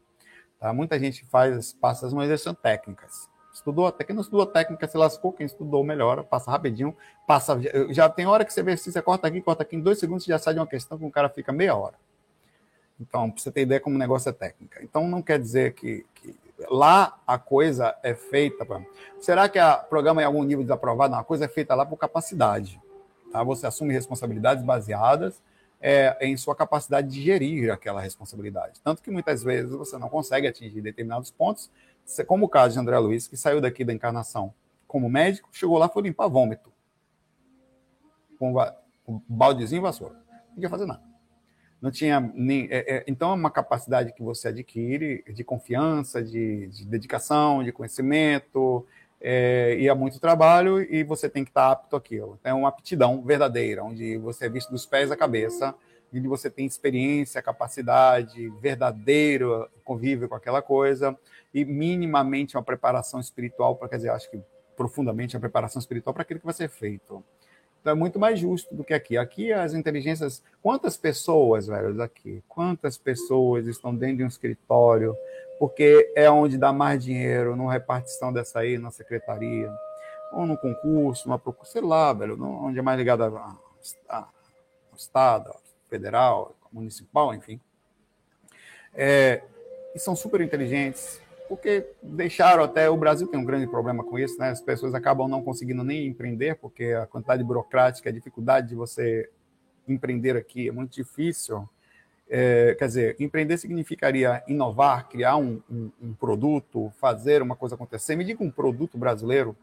Tá? 0.60 0.72
Muita 0.72 0.98
gente 0.98 1.24
faz, 1.26 1.72
passa, 1.72 2.08
mas 2.14 2.28
elas 2.28 2.40
são 2.40 2.54
técnicas. 2.54 3.28
Estudou, 3.52 3.86
até 3.86 4.04
quem 4.04 4.14
não 4.14 4.22
estudou 4.22 4.46
técnica 4.46 4.86
se 4.86 4.96
lascou, 4.96 5.32
quem 5.32 5.46
estudou 5.46 5.82
melhora, 5.84 6.24
passa 6.24 6.50
rapidinho, 6.50 6.96
passa. 7.26 7.60
Já 7.90 8.08
tem 8.08 8.26
hora 8.26 8.44
que 8.44 8.52
você 8.52 8.62
vê 8.62 8.76
se 8.76 8.90
você 8.90 9.02
corta 9.02 9.28
aqui, 9.28 9.40
corta 9.40 9.62
aqui, 9.62 9.76
em 9.76 9.80
dois 9.80 9.98
segundos 9.98 10.24
já 10.24 10.38
sai 10.38 10.54
de 10.54 10.60
uma 10.60 10.66
questão 10.66 10.98
que 10.98 11.04
o 11.04 11.10
cara 11.10 11.28
fica 11.28 11.52
meia 11.52 11.74
hora. 11.74 11.94
Então, 13.00 13.30
para 13.30 13.42
você 13.42 13.50
ter 13.50 13.62
ideia 13.62 13.80
como 13.80 13.96
o 13.96 13.98
negócio 13.98 14.28
é 14.28 14.32
técnica. 14.32 14.82
Então, 14.82 15.08
não 15.08 15.20
quer 15.20 15.38
dizer 15.38 15.74
que 15.74 16.04
lá 16.70 17.18
a 17.26 17.38
coisa 17.38 17.96
é 18.02 18.14
feita. 18.14 18.66
Será 19.20 19.48
que 19.48 19.58
o 19.58 19.76
programa 19.84 20.22
em 20.22 20.24
algum 20.24 20.42
nível 20.42 20.62
desaprovado? 20.62 21.12
Não, 21.12 21.20
a 21.20 21.24
coisa 21.24 21.44
é 21.44 21.48
feita 21.48 21.74
lá 21.74 21.84
por 21.84 21.96
capacidade. 21.96 22.80
Tá? 23.32 23.42
Você 23.42 23.66
assume 23.66 23.92
responsabilidades 23.92 24.64
baseadas 24.64 25.42
é, 25.80 26.16
em 26.20 26.36
sua 26.36 26.54
capacidade 26.56 27.08
de 27.08 27.22
gerir 27.22 27.72
aquela 27.72 28.00
responsabilidade. 28.00 28.80
Tanto 28.82 29.02
que 29.02 29.10
muitas 29.10 29.42
vezes 29.42 29.70
você 29.70 29.98
não 29.98 30.08
consegue 30.08 30.46
atingir 30.46 30.80
determinados 30.80 31.30
pontos, 31.30 31.70
como 32.26 32.46
o 32.46 32.48
caso 32.48 32.74
de 32.74 32.80
André 32.80 32.98
Luiz, 32.98 33.26
que 33.26 33.36
saiu 33.36 33.60
daqui 33.60 33.84
da 33.84 33.92
encarnação 33.92 34.52
como 34.86 35.08
médico, 35.08 35.48
chegou 35.52 35.76
lá 35.76 35.88
foi 35.88 36.02
limpar 36.02 36.28
vômito. 36.28 36.72
Com 38.38 38.54
um 39.06 39.20
baldezinho 39.28 39.80
e 39.80 39.82
vassoura. 39.82 40.14
Não 40.14 40.54
podia 40.54 40.70
fazer 40.70 40.86
nada. 40.86 41.13
Não 41.84 41.90
tinha 41.90 42.18
nem. 42.34 42.66
É, 42.70 42.96
é, 42.96 43.04
então 43.06 43.30
é 43.30 43.34
uma 43.34 43.50
capacidade 43.50 44.14
que 44.14 44.22
você 44.22 44.48
adquire 44.48 45.22
de 45.28 45.44
confiança, 45.44 46.22
de, 46.22 46.66
de 46.68 46.86
dedicação, 46.86 47.62
de 47.62 47.72
conhecimento, 47.72 48.86
é, 49.20 49.76
e 49.78 49.86
há 49.86 49.94
muito 49.94 50.18
trabalho 50.18 50.80
e 50.80 51.04
você 51.04 51.28
tem 51.28 51.44
que 51.44 51.50
estar 51.50 51.70
apto 51.70 51.94
àquilo. 51.94 52.40
É 52.42 52.54
uma 52.54 52.70
aptidão 52.70 53.20
verdadeira, 53.20 53.84
onde 53.84 54.16
você 54.16 54.46
é 54.46 54.48
visto 54.48 54.70
dos 54.70 54.86
pés 54.86 55.10
à 55.10 55.16
cabeça, 55.16 55.74
onde 56.10 56.26
você 56.26 56.48
tem 56.48 56.64
experiência, 56.64 57.42
capacidade, 57.42 58.48
verdadeiro 58.62 59.68
convívio 59.84 60.26
com 60.26 60.36
aquela 60.36 60.62
coisa 60.62 61.14
e 61.52 61.66
minimamente 61.66 62.56
uma 62.56 62.62
preparação 62.62 63.20
espiritual, 63.20 63.76
para 63.76 63.90
quer 63.90 63.96
dizer, 63.96 64.08
acho 64.08 64.30
que 64.30 64.40
profundamente 64.74 65.36
a 65.36 65.40
preparação 65.40 65.80
espiritual 65.80 66.14
para 66.14 66.22
aquilo 66.22 66.40
que 66.40 66.46
vai 66.46 66.54
ser 66.54 66.70
feito. 66.70 67.22
Então 67.84 67.92
é 67.92 67.94
muito 67.94 68.18
mais 68.18 68.40
justo 68.40 68.74
do 68.74 68.82
que 68.82 68.94
aqui. 68.94 69.18
Aqui 69.18 69.52
as 69.52 69.74
inteligências. 69.74 70.42
Quantas 70.62 70.96
pessoas, 70.96 71.66
velho, 71.66 72.00
aqui? 72.00 72.42
Quantas 72.48 72.96
pessoas 72.96 73.66
estão 73.66 73.94
dentro 73.94 74.16
de 74.16 74.24
um 74.24 74.26
escritório 74.26 75.14
porque 75.58 76.10
é 76.16 76.30
onde 76.30 76.56
dá 76.56 76.72
mais 76.72 77.04
dinheiro, 77.04 77.54
numa 77.54 77.70
repartição 77.70 78.32
dessa 78.32 78.60
aí, 78.60 78.78
na 78.78 78.90
secretaria, 78.90 79.70
ou 80.32 80.46
no 80.46 80.56
concurso, 80.56 81.28
numa 81.28 81.38
procura, 81.38 81.68
sei 81.68 81.82
lá, 81.82 82.10
velho, 82.14 82.42
onde 82.42 82.78
é 82.78 82.82
mais 82.82 82.98
ligado 82.98 83.22
ao 83.22 83.60
Estado, 84.96 85.54
federal, 85.90 86.56
municipal, 86.72 87.34
enfim. 87.34 87.60
É, 88.94 89.42
e 89.94 89.98
são 89.98 90.16
super 90.16 90.40
inteligentes, 90.40 91.20
porque 91.48 91.86
deixaram 92.02 92.64
até. 92.64 92.88
O 92.88 92.96
Brasil 92.96 93.26
tem 93.26 93.38
um 93.38 93.44
grande 93.44 93.66
problema 93.66 94.02
com 94.02 94.18
isso, 94.18 94.38
né? 94.38 94.50
As 94.50 94.60
pessoas 94.60 94.94
acabam 94.94 95.28
não 95.28 95.42
conseguindo 95.42 95.84
nem 95.84 96.06
empreender, 96.06 96.56
porque 96.56 96.92
a 96.92 97.06
quantidade 97.06 97.44
burocrática, 97.44 98.08
a 98.08 98.12
dificuldade 98.12 98.68
de 98.68 98.74
você 98.74 99.30
empreender 99.86 100.36
aqui 100.36 100.68
é 100.68 100.72
muito 100.72 100.92
difícil. 100.92 101.68
É, 102.28 102.74
quer 102.78 102.86
dizer, 102.86 103.16
empreender 103.20 103.58
significaria 103.58 104.42
inovar, 104.48 105.08
criar 105.08 105.36
um, 105.36 105.60
um, 105.70 105.90
um, 106.00 106.14
produto, 106.14 106.90
fazer 106.98 107.42
uma 107.42 107.54
coisa 107.54 107.74
acontecer. 107.74 108.16
Me 108.16 108.24
diga 108.24 108.42
um 108.42 108.50
produto 108.50 108.96
brasileiro, 108.96 109.54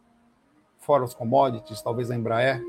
fora 0.78 1.02
os 1.02 1.12
commodities, 1.12 1.82
talvez 1.82 2.10
a 2.10 2.14
Embraer, 2.16 2.62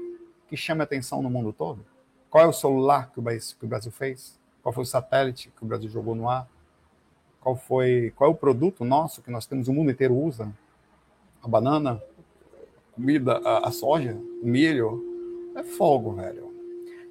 que 0.48 0.58
chame 0.58 0.82
atenção 0.82 1.22
no 1.22 1.30
mundo 1.30 1.54
todo. 1.54 1.86
Qual 2.30 2.44
é 2.44 2.48
o 2.48 2.54
celular 2.54 3.12
que 3.12 3.20
o, 3.20 3.24
que 3.24 3.66
o 3.66 3.68
Brasil 3.68 3.92
fez? 3.92 4.40
Qual 4.64 4.74
foi 4.74 4.84
o 4.84 4.88
satélite 4.88 5.52
que 5.56 5.64
o 5.64 5.68
Brasil 5.68 5.90
jogou 5.90 6.16
no 6.16 6.28
ar? 6.28 6.48
Qual 7.44 7.58
foi, 7.58 8.14
qual 8.16 8.30
é 8.30 8.34
o 8.34 8.38
produto 8.38 8.86
nosso 8.86 9.22
que 9.22 9.30
nós 9.30 9.46
temos, 9.46 9.68
o 9.68 9.74
mundo 9.74 9.92
inteiro 9.92 10.16
usa? 10.16 10.50
A 11.42 11.48
banana, 11.48 12.02
comida, 12.94 13.34
a, 13.44 13.68
a 13.68 13.72
soja, 13.72 14.18
o 14.42 14.48
milho, 14.48 15.04
é 15.58 15.62
fogo, 15.62 16.14
velho. 16.14 16.54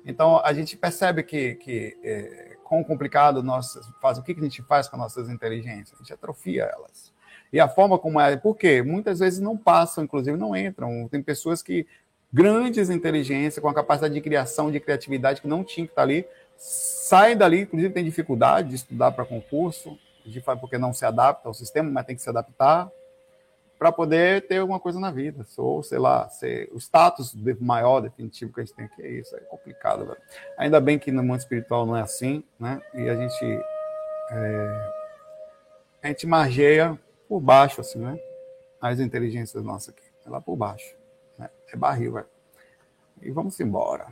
Então 0.06 0.40
a 0.42 0.54
gente 0.54 0.74
percebe 0.74 1.22
que, 1.22 1.56
que 1.56 1.98
é, 2.02 2.56
quão 2.64 2.82
complicado 2.82 3.42
nós 3.42 3.78
faz, 4.00 4.16
o 4.16 4.22
que, 4.22 4.32
que 4.32 4.40
a 4.40 4.44
gente 4.44 4.62
faz 4.62 4.88
com 4.88 4.96
nossas 4.96 5.28
inteligências? 5.28 5.92
A 5.94 6.02
gente 6.02 6.14
atrofia 6.14 6.62
elas. 6.62 7.12
E 7.52 7.60
a 7.60 7.68
forma 7.68 7.98
como 7.98 8.18
é, 8.18 8.34
por 8.34 8.56
quê? 8.56 8.80
Muitas 8.80 9.18
vezes 9.18 9.38
não 9.38 9.54
passam, 9.54 10.02
inclusive 10.02 10.38
não 10.38 10.56
entram. 10.56 11.06
Tem 11.10 11.22
pessoas 11.22 11.62
que 11.62 11.86
grandes 12.32 12.88
inteligências, 12.88 13.60
com 13.60 13.68
a 13.68 13.74
capacidade 13.74 14.14
de 14.14 14.20
criação, 14.22 14.70
de 14.70 14.80
criatividade 14.80 15.42
que 15.42 15.46
não 15.46 15.62
tinha 15.62 15.86
que 15.86 15.92
estar 15.92 16.00
ali, 16.00 16.24
saem 16.56 17.36
dali, 17.36 17.60
inclusive 17.60 17.92
tem 17.92 18.02
dificuldade 18.02 18.70
de 18.70 18.76
estudar 18.76 19.12
para 19.12 19.26
concurso, 19.26 19.98
de, 20.24 20.40
porque 20.40 20.78
não 20.78 20.92
se 20.92 21.04
adapta 21.04 21.48
ao 21.48 21.54
sistema, 21.54 21.90
mas 21.90 22.06
tem 22.06 22.16
que 22.16 22.22
se 22.22 22.28
adaptar 22.28 22.90
para 23.82 23.90
poder 23.90 24.46
ter 24.46 24.58
alguma 24.58 24.78
coisa 24.78 25.00
na 25.00 25.10
vida. 25.10 25.44
Ou, 25.56 25.82
sei 25.82 25.98
lá, 25.98 26.28
ser, 26.28 26.70
o 26.72 26.78
status 26.78 27.34
maior, 27.60 28.00
definitivo 28.00 28.52
que 28.52 28.60
a 28.60 28.64
gente 28.64 28.76
tem 28.76 28.84
aqui 28.84 29.02
é 29.02 29.10
isso. 29.10 29.34
É 29.34 29.40
complicado, 29.40 30.06
velho. 30.06 30.20
Ainda 30.56 30.80
bem 30.80 31.00
que 31.00 31.10
no 31.10 31.20
mundo 31.20 31.40
espiritual 31.40 31.84
não 31.84 31.96
é 31.96 32.02
assim, 32.02 32.44
né? 32.60 32.80
E 32.94 33.08
a 33.08 33.16
gente. 33.16 33.44
É, 34.30 34.92
a 36.00 36.08
gente 36.08 36.28
margeia 36.28 36.96
por 37.28 37.40
baixo, 37.40 37.80
assim, 37.80 37.98
né? 37.98 38.16
As 38.80 39.00
inteligências 39.00 39.64
nossas 39.64 39.88
aqui. 39.88 40.04
É 40.24 40.30
lá 40.30 40.40
por 40.40 40.54
baixo. 40.54 40.94
Né? 41.36 41.50
É 41.72 41.76
barril, 41.76 42.12
velho. 42.12 42.28
E 43.20 43.32
vamos 43.32 43.58
embora. 43.58 44.06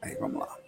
Aí, 0.00 0.14
vamos 0.14 0.38
lá. 0.38 0.63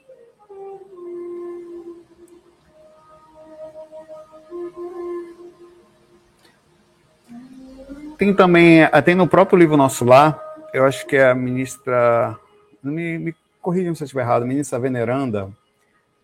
Tem 8.19 8.33
também, 8.33 8.83
eh, 8.83 9.03
tem 9.03 9.15
no 9.15 9.29
próprio 9.29 9.59
livro 9.59 9.77
Nosso 9.77 10.03
Lar, 10.03 10.43
eu 10.73 10.87
acho 10.87 11.07
que 11.07 11.17
é 11.17 11.31
a 11.31 11.35
ministra, 11.35 12.39
me, 12.83 13.19
me 13.19 13.35
corrijam 13.61 13.95
se 13.95 14.03
eu 14.03 14.07
estiver 14.07 14.23
errado, 14.23 14.43
a 14.43 14.47
ministra 14.47 14.79
Veneranda, 14.79 15.51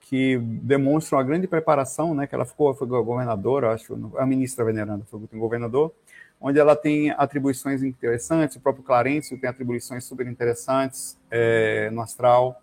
que 0.00 0.38
demonstra 0.38 1.18
uma 1.18 1.22
grande 1.22 1.46
preparação, 1.46 2.14
né, 2.14 2.26
que 2.26 2.34
ela 2.34 2.46
ficou, 2.46 2.72
foi 2.74 2.86
governadora, 2.86 3.72
acho, 3.74 3.94
a 4.16 4.24
ministra 4.24 4.64
Veneranda 4.64 5.04
foi 5.04 5.20
governador, 5.34 5.92
onde 6.40 6.58
ela 6.58 6.74
tem 6.74 7.10
atribuições 7.10 7.82
interessantes, 7.82 8.56
o 8.56 8.60
próprio 8.60 8.82
Clarencio 8.82 9.38
tem 9.38 9.50
atribuições 9.50 10.02
super 10.04 10.26
interessantes 10.26 11.18
é, 11.30 11.90
no 11.90 12.00
astral, 12.00 12.58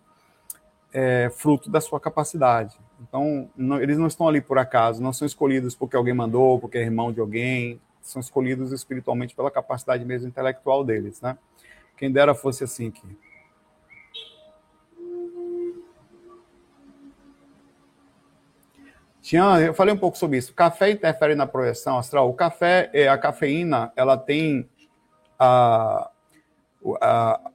é, 0.92 1.30
fruto 1.32 1.70
da 1.70 1.80
sua 1.80 2.00
capacidade. 2.00 2.76
Então, 3.00 3.48
não, 3.56 3.80
eles 3.80 3.96
não 3.96 4.08
estão 4.08 4.28
ali 4.28 4.40
por 4.40 4.58
acaso, 4.58 5.00
não 5.00 5.12
são 5.12 5.24
escolhidos 5.24 5.76
porque 5.76 5.94
alguém 5.94 6.14
mandou, 6.14 6.58
porque 6.58 6.78
é 6.78 6.82
irmão 6.82 7.12
de 7.12 7.20
alguém, 7.20 7.80
são 8.00 8.20
escolhidos 8.20 8.72
espiritualmente 8.72 9.34
pela 9.34 9.50
capacidade 9.50 10.04
mesmo 10.04 10.28
intelectual 10.28 10.84
deles, 10.84 11.20
né? 11.20 11.36
Quem 11.96 12.10
dera 12.10 12.34
fosse 12.34 12.64
assim 12.64 12.88
aqui. 12.88 13.06
Tian, 19.20 19.60
eu 19.60 19.74
falei 19.74 19.94
um 19.94 19.98
pouco 19.98 20.16
sobre 20.16 20.38
isso. 20.38 20.54
Café 20.54 20.90
interfere 20.90 21.34
na 21.34 21.46
projeção 21.46 21.98
astral. 21.98 22.28
O 22.28 22.34
café, 22.34 22.90
é, 22.92 23.06
a 23.06 23.18
cafeína, 23.18 23.92
ela 23.94 24.16
tem 24.16 24.68
a, 25.38 26.10
a 27.00 27.50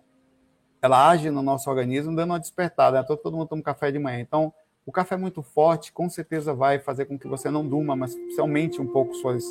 ela 0.82 1.10
age 1.10 1.32
no 1.32 1.42
nosso 1.42 1.68
organismo 1.68 2.16
dando 2.16 2.30
uma 2.30 2.40
despertada. 2.40 3.00
Né? 3.00 3.04
Todo, 3.08 3.18
todo 3.18 3.36
mundo 3.36 3.48
toma 3.48 3.64
café 3.64 3.92
de 3.92 3.98
manhã. 3.98 4.20
Então, 4.20 4.54
o 4.86 4.92
café 4.92 5.16
é 5.16 5.18
muito 5.18 5.42
forte, 5.42 5.92
com 5.92 6.08
certeza 6.08 6.54
vai 6.54 6.78
fazer 6.78 7.06
com 7.06 7.18
que 7.18 7.28
você 7.28 7.50
não 7.50 7.68
durma, 7.68 7.96
mas 7.96 8.14
você 8.14 8.40
aumente 8.40 8.80
um 8.80 8.86
pouco 8.86 9.16
suas 9.16 9.44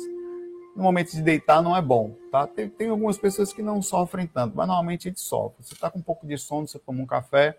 no 0.75 0.83
momento 0.83 1.11
de 1.11 1.21
deitar 1.21 1.61
não 1.61 1.75
é 1.75 1.81
bom, 1.81 2.15
tá? 2.29 2.45
Tem, 2.45 2.69
tem 2.69 2.89
algumas 2.89 3.17
pessoas 3.17 3.53
que 3.53 3.61
não 3.61 3.81
sofrem 3.81 4.27
tanto, 4.27 4.55
mas 4.57 4.67
normalmente 4.67 5.07
a 5.07 5.09
gente 5.09 5.21
sofre. 5.21 5.63
Você 5.63 5.73
está 5.73 5.89
com 5.89 5.99
um 5.99 6.01
pouco 6.01 6.27
de 6.27 6.37
sono, 6.37 6.67
você 6.67 6.77
toma 6.77 7.01
um 7.01 7.05
café, 7.05 7.57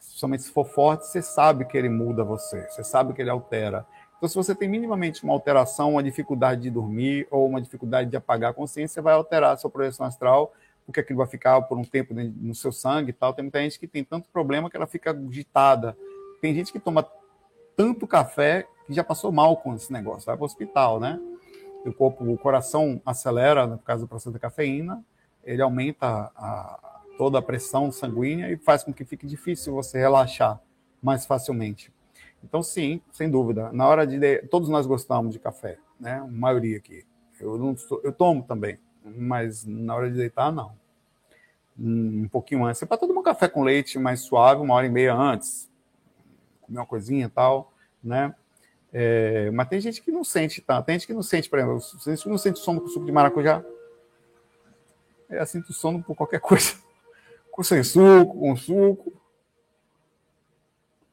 somente 0.00 0.42
se 0.42 0.50
for 0.50 0.66
forte, 0.66 1.06
você 1.06 1.22
sabe 1.22 1.64
que 1.64 1.78
ele 1.78 1.88
muda 1.88 2.24
você, 2.24 2.66
você 2.68 2.82
sabe 2.82 3.12
que 3.12 3.22
ele 3.22 3.30
altera. 3.30 3.86
Então, 4.16 4.28
se 4.28 4.34
você 4.34 4.52
tem 4.52 4.68
minimamente 4.68 5.22
uma 5.22 5.32
alteração, 5.32 5.92
uma 5.92 6.02
dificuldade 6.02 6.62
de 6.62 6.70
dormir 6.70 7.28
ou 7.30 7.46
uma 7.46 7.62
dificuldade 7.62 8.10
de 8.10 8.16
apagar 8.16 8.50
a 8.50 8.54
consciência, 8.54 8.94
você 8.94 9.00
vai 9.00 9.14
alterar 9.14 9.52
a 9.52 9.56
sua 9.56 9.70
projeção 9.70 10.04
astral, 10.04 10.52
porque 10.84 10.98
aquilo 10.98 11.18
vai 11.18 11.28
ficar 11.28 11.62
por 11.62 11.78
um 11.78 11.84
tempo 11.84 12.12
no 12.12 12.54
seu 12.54 12.72
sangue 12.72 13.10
e 13.10 13.12
tal. 13.12 13.32
Tem 13.32 13.44
muita 13.44 13.60
gente 13.60 13.78
que 13.78 13.86
tem 13.86 14.02
tanto 14.02 14.28
problema 14.30 14.68
que 14.68 14.76
ela 14.76 14.88
fica 14.88 15.12
agitada. 15.12 15.96
Tem 16.40 16.52
gente 16.52 16.72
que 16.72 16.80
toma 16.80 17.06
tanto 17.76 18.08
café 18.08 18.66
que 18.88 18.92
já 18.92 19.04
passou 19.04 19.30
mal 19.30 19.56
com 19.56 19.74
esse 19.74 19.92
negócio, 19.92 20.26
vai 20.26 20.34
para 20.34 20.42
o 20.42 20.46
hospital, 20.46 20.98
né? 20.98 21.20
O 21.88 21.94
corpo, 21.94 22.24
o 22.24 22.38
coração 22.38 23.00
acelera 23.04 23.66
no 23.66 23.78
caso 23.78 24.04
do 24.04 24.08
processo 24.08 24.32
da 24.32 24.38
cafeína, 24.38 25.04
ele 25.44 25.62
aumenta 25.62 26.30
a, 26.36 27.00
toda 27.16 27.38
a 27.38 27.42
pressão 27.42 27.90
sanguínea 27.90 28.50
e 28.50 28.56
faz 28.56 28.84
com 28.84 28.92
que 28.92 29.04
fique 29.04 29.26
difícil 29.26 29.74
você 29.74 29.98
relaxar 29.98 30.60
mais 31.02 31.26
facilmente. 31.26 31.92
Então, 32.42 32.62
sim, 32.62 33.00
sem 33.10 33.30
dúvida. 33.30 33.72
Na 33.72 33.86
hora 33.86 34.06
de. 34.06 34.38
Todos 34.48 34.68
nós 34.68 34.86
gostamos 34.86 35.32
de 35.32 35.38
café, 35.38 35.78
né? 35.98 36.18
A 36.18 36.26
maioria 36.26 36.76
aqui. 36.76 37.04
Eu, 37.40 37.56
não, 37.58 37.74
eu 38.02 38.12
tomo 38.12 38.42
também, 38.42 38.78
mas 39.04 39.64
na 39.64 39.94
hora 39.94 40.10
de 40.10 40.16
deitar, 40.16 40.52
não. 40.52 40.72
Um 41.78 42.28
pouquinho 42.28 42.64
antes. 42.64 42.78
Você 42.78 42.86
pode 42.86 43.00
tomar 43.00 43.20
um 43.20 43.24
café 43.24 43.48
com 43.48 43.62
leite 43.62 43.98
mais 43.98 44.20
suave, 44.20 44.60
uma 44.60 44.74
hora 44.74 44.86
e 44.86 44.90
meia 44.90 45.14
antes. 45.14 45.70
Comer 46.62 46.78
uma 46.78 46.86
coisinha 46.86 47.26
e 47.26 47.30
tal, 47.30 47.72
né? 48.02 48.34
É, 48.92 49.50
mas 49.50 49.68
tem 49.68 49.80
gente 49.80 50.02
que 50.02 50.10
não 50.10 50.24
sente, 50.24 50.62
tá? 50.62 50.82
Tem 50.82 50.94
gente 50.94 51.06
que 51.06 51.12
não 51.12 51.22
sente, 51.22 51.48
por 51.48 51.58
exemplo, 51.58 51.80
tem 52.04 52.14
gente 52.14 52.22
que 52.22 52.28
não 52.28 52.38
sente 52.38 52.58
sono 52.58 52.80
com 52.80 52.88
suco 52.88 53.04
de 53.04 53.12
maracujá. 53.12 53.62
é 55.28 55.38
assim, 55.38 55.60
sinto 55.60 55.72
sono 55.72 56.02
por 56.02 56.16
qualquer 56.16 56.40
coisa. 56.40 56.74
Com 57.50 57.62
sem 57.62 57.82
suco, 57.82 58.38
com 58.38 58.56
suco. 58.56 59.12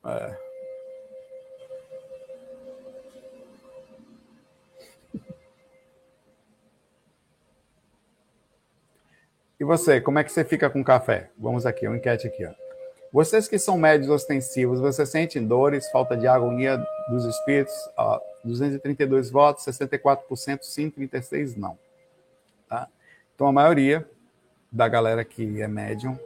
É. 0.05 0.45
E 9.59 9.63
você, 9.63 9.99
como 9.99 10.19
é 10.19 10.23
que 10.23 10.31
você 10.31 10.43
fica 10.43 10.69
com 10.69 10.83
café? 10.83 11.31
Vamos 11.37 11.65
aqui, 11.65 11.87
uma 11.87 11.97
enquete 11.97 12.27
aqui. 12.27 12.45
Ó. 12.45 12.51
Vocês 13.11 13.47
que 13.47 13.57
são 13.57 13.77
médios 13.77 14.09
ostensivos, 14.09 14.79
você 14.79 15.05
sente 15.05 15.39
dores, 15.39 15.89
falta 15.89 16.17
de 16.17 16.27
agonia 16.27 16.85
dos 17.09 17.25
espíritos? 17.25 17.73
Ó, 17.97 18.19
232 18.43 19.29
votos, 19.29 19.65
64% 19.65 20.63
sim, 20.63 20.89
36% 20.89 21.57
não. 21.57 21.77
Tá? 22.67 22.87
Então 23.33 23.47
a 23.47 23.51
maioria 23.51 24.07
da 24.71 24.87
galera 24.87 25.23
que 25.23 25.61
é 25.61 25.67
médium, 25.67 26.17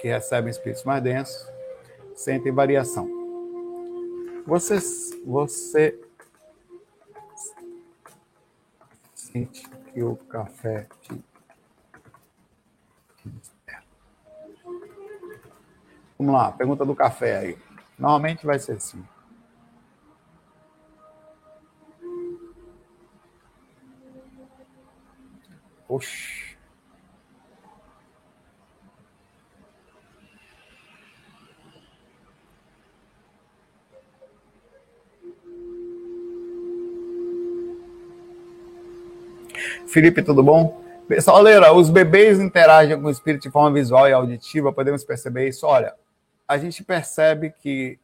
que 0.00 0.08
recebe 0.08 0.50
espíritos 0.50 0.84
mais 0.84 1.02
densos, 1.02 1.48
sentem 2.14 2.52
variação. 2.52 3.08
Você, 4.46 4.78
você 5.24 5.98
sente 9.14 9.68
que 9.92 10.02
o 10.02 10.16
café 10.16 10.86
te 11.00 11.22
Vamos 16.18 16.34
lá, 16.34 16.52
pergunta 16.52 16.84
do 16.84 16.94
café 16.94 17.36
aí. 17.36 17.58
Normalmente 17.98 18.46
vai 18.46 18.56
ser 18.56 18.74
assim. 18.74 19.04
Oxi. 25.94 26.56
Felipe, 39.86 40.22
tudo 40.22 40.42
bom? 40.42 40.82
Pessoal, 41.06 41.42
Leira, 41.42 41.74
os 41.74 41.90
bebês 41.90 42.40
interagem 42.40 42.98
com 42.98 43.08
o 43.08 43.10
espírito 43.10 43.42
de 43.42 43.50
forma 43.50 43.70
visual 43.70 44.08
e 44.08 44.12
auditiva, 44.12 44.72
podemos 44.72 45.04
perceber 45.04 45.48
isso? 45.48 45.66
Olha, 45.66 45.94
a 46.48 46.56
gente 46.56 46.82
percebe 46.82 47.50
que, 47.50 47.98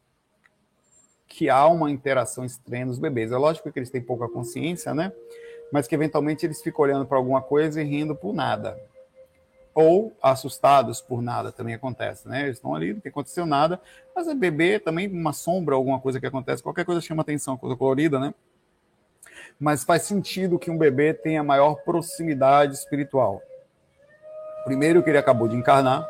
que 1.26 1.48
há 1.48 1.66
uma 1.66 1.90
interação 1.90 2.44
estranha 2.44 2.84
nos 2.84 2.98
bebês. 2.98 3.32
É 3.32 3.36
lógico 3.38 3.72
que 3.72 3.78
eles 3.78 3.88
têm 3.88 4.02
pouca 4.02 4.28
consciência, 4.28 4.92
né? 4.92 5.10
Mas 5.72 5.86
que 5.86 5.94
eventualmente 5.94 6.46
eles 6.46 6.62
ficam 6.62 6.84
olhando 6.84 7.06
para 7.06 7.18
alguma 7.18 7.42
coisa 7.42 7.80
e 7.80 7.84
rindo 7.84 8.14
por 8.14 8.34
nada. 8.34 8.78
Ou 9.74 10.12
assustados 10.22 11.00
por 11.00 11.22
nada 11.22 11.52
também 11.52 11.74
acontece, 11.74 12.26
né? 12.26 12.44
Eles 12.44 12.56
estão 12.56 12.74
ali, 12.74 12.94
não 12.94 13.02
aconteceu 13.04 13.46
nada. 13.46 13.80
Mas 14.14 14.26
é 14.26 14.34
bebê 14.34 14.78
também, 14.78 15.06
uma 15.08 15.32
sombra, 15.32 15.74
alguma 15.74 16.00
coisa 16.00 16.18
que 16.18 16.26
acontece, 16.26 16.62
qualquer 16.62 16.84
coisa 16.84 17.00
chama 17.00 17.22
atenção, 17.22 17.56
coisa 17.56 17.76
colorida, 17.76 18.18
né? 18.18 18.34
Mas 19.60 19.84
faz 19.84 20.02
sentido 20.02 20.58
que 20.58 20.70
um 20.70 20.78
bebê 20.78 21.12
tenha 21.12 21.42
maior 21.42 21.76
proximidade 21.76 22.74
espiritual. 22.74 23.42
Primeiro 24.64 25.02
que 25.02 25.10
ele 25.10 25.18
acabou 25.18 25.48
de 25.48 25.56
encarnar, 25.56 26.06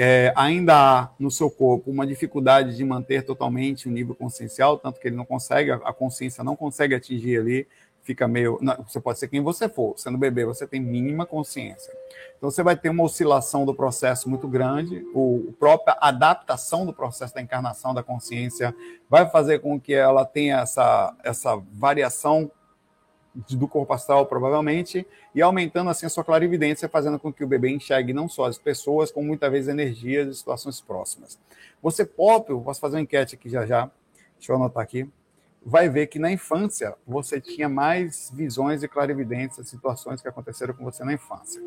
é, 0.00 0.32
ainda 0.36 0.74
há 0.76 1.10
no 1.18 1.28
seu 1.28 1.50
corpo 1.50 1.90
uma 1.90 2.06
dificuldade 2.06 2.76
de 2.76 2.84
manter 2.84 3.24
totalmente 3.24 3.88
o 3.88 3.90
nível 3.90 4.14
consciencial, 4.14 4.78
tanto 4.78 5.00
que 5.00 5.08
ele 5.08 5.16
não 5.16 5.24
consegue, 5.24 5.72
a 5.72 5.92
consciência 5.92 6.44
não 6.44 6.54
consegue 6.54 6.94
atingir 6.94 7.40
ali, 7.40 7.68
fica 8.08 8.26
meio. 8.26 8.58
Não, 8.62 8.74
você 8.88 8.98
pode 8.98 9.18
ser 9.18 9.28
quem 9.28 9.42
você 9.42 9.68
for, 9.68 9.92
sendo 9.98 10.16
bebê, 10.16 10.46
você 10.46 10.66
tem 10.66 10.80
mínima 10.80 11.26
consciência. 11.26 11.92
Então 12.38 12.50
você 12.50 12.62
vai 12.62 12.74
ter 12.74 12.88
uma 12.88 13.04
oscilação 13.04 13.66
do 13.66 13.74
processo 13.74 14.30
muito 14.30 14.48
grande, 14.48 15.06
o, 15.12 15.48
a 15.50 15.52
própria 15.58 15.98
adaptação 16.00 16.86
do 16.86 16.92
processo 16.94 17.34
da 17.34 17.42
encarnação 17.42 17.92
da 17.92 18.02
consciência 18.02 18.74
vai 19.10 19.28
fazer 19.28 19.58
com 19.58 19.78
que 19.78 19.92
ela 19.92 20.24
tenha 20.24 20.60
essa, 20.60 21.14
essa 21.22 21.56
variação 21.70 22.50
do 23.34 23.68
corpo 23.68 23.92
astral, 23.92 24.24
provavelmente, 24.24 25.06
e 25.34 25.42
aumentando 25.42 25.90
assim 25.90 26.06
a 26.06 26.08
sua 26.08 26.24
clarividência, 26.24 26.88
fazendo 26.88 27.18
com 27.18 27.30
que 27.30 27.44
o 27.44 27.46
bebê 27.46 27.68
enxergue 27.68 28.14
não 28.14 28.26
só 28.26 28.46
as 28.46 28.56
pessoas, 28.56 29.12
como 29.12 29.26
muitas 29.26 29.52
vezes 29.52 29.68
energias 29.68 30.26
de 30.28 30.34
situações 30.34 30.80
próximas. 30.80 31.38
Você 31.82 32.06
próprio, 32.06 32.58
posso 32.62 32.80
fazer 32.80 32.96
uma 32.96 33.02
enquete 33.02 33.34
aqui 33.34 33.50
já 33.50 33.66
já, 33.66 33.90
deixa 34.38 34.50
eu 34.50 34.56
anotar 34.56 34.82
aqui, 34.82 35.06
vai 35.68 35.86
ver 35.86 36.06
que 36.06 36.18
na 36.18 36.32
infância 36.32 36.94
você 37.06 37.38
tinha 37.38 37.68
mais 37.68 38.32
visões 38.34 38.82
e 38.82 38.88
clarividências, 38.88 39.68
situações 39.68 40.22
que 40.22 40.26
aconteceram 40.26 40.72
com 40.72 40.82
você 40.82 41.04
na 41.04 41.12
infância. 41.12 41.60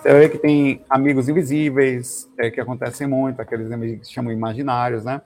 Você 0.00 0.18
vê 0.18 0.28
que 0.30 0.38
tem 0.38 0.82
amigos 0.88 1.28
invisíveis, 1.28 2.30
é, 2.38 2.50
que 2.50 2.60
acontecem 2.60 3.06
muito, 3.06 3.40
aqueles 3.40 3.70
amigos 3.70 4.00
que 4.00 4.06
se 4.06 4.12
chamam 4.12 4.32
imaginários, 4.32 5.04
né? 5.04 5.20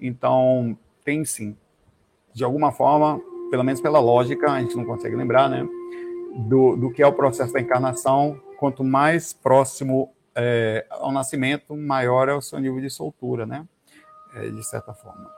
Então, 0.00 0.76
tem 1.04 1.24
sim. 1.24 1.56
De 2.32 2.42
alguma 2.42 2.72
forma, 2.72 3.20
pelo 3.50 3.62
menos 3.62 3.80
pela 3.80 4.00
lógica, 4.00 4.50
a 4.50 4.60
gente 4.60 4.76
não 4.76 4.84
consegue 4.84 5.14
lembrar, 5.14 5.48
né? 5.48 5.64
Do, 6.34 6.76
do 6.76 6.92
que 6.92 7.02
é 7.02 7.06
o 7.06 7.12
processo 7.12 7.52
da 7.52 7.60
encarnação. 7.60 8.40
Quanto 8.58 8.84
mais 8.84 9.32
próximo 9.32 10.12
é, 10.34 10.86
ao 10.90 11.10
nascimento, 11.10 11.76
maior 11.76 12.28
é 12.28 12.34
o 12.34 12.40
seu 12.40 12.58
nível 12.58 12.80
de 12.80 12.90
soltura, 12.90 13.46
né? 13.46 13.66
É, 14.34 14.48
de 14.48 14.64
certa 14.64 14.94
forma. 14.94 15.30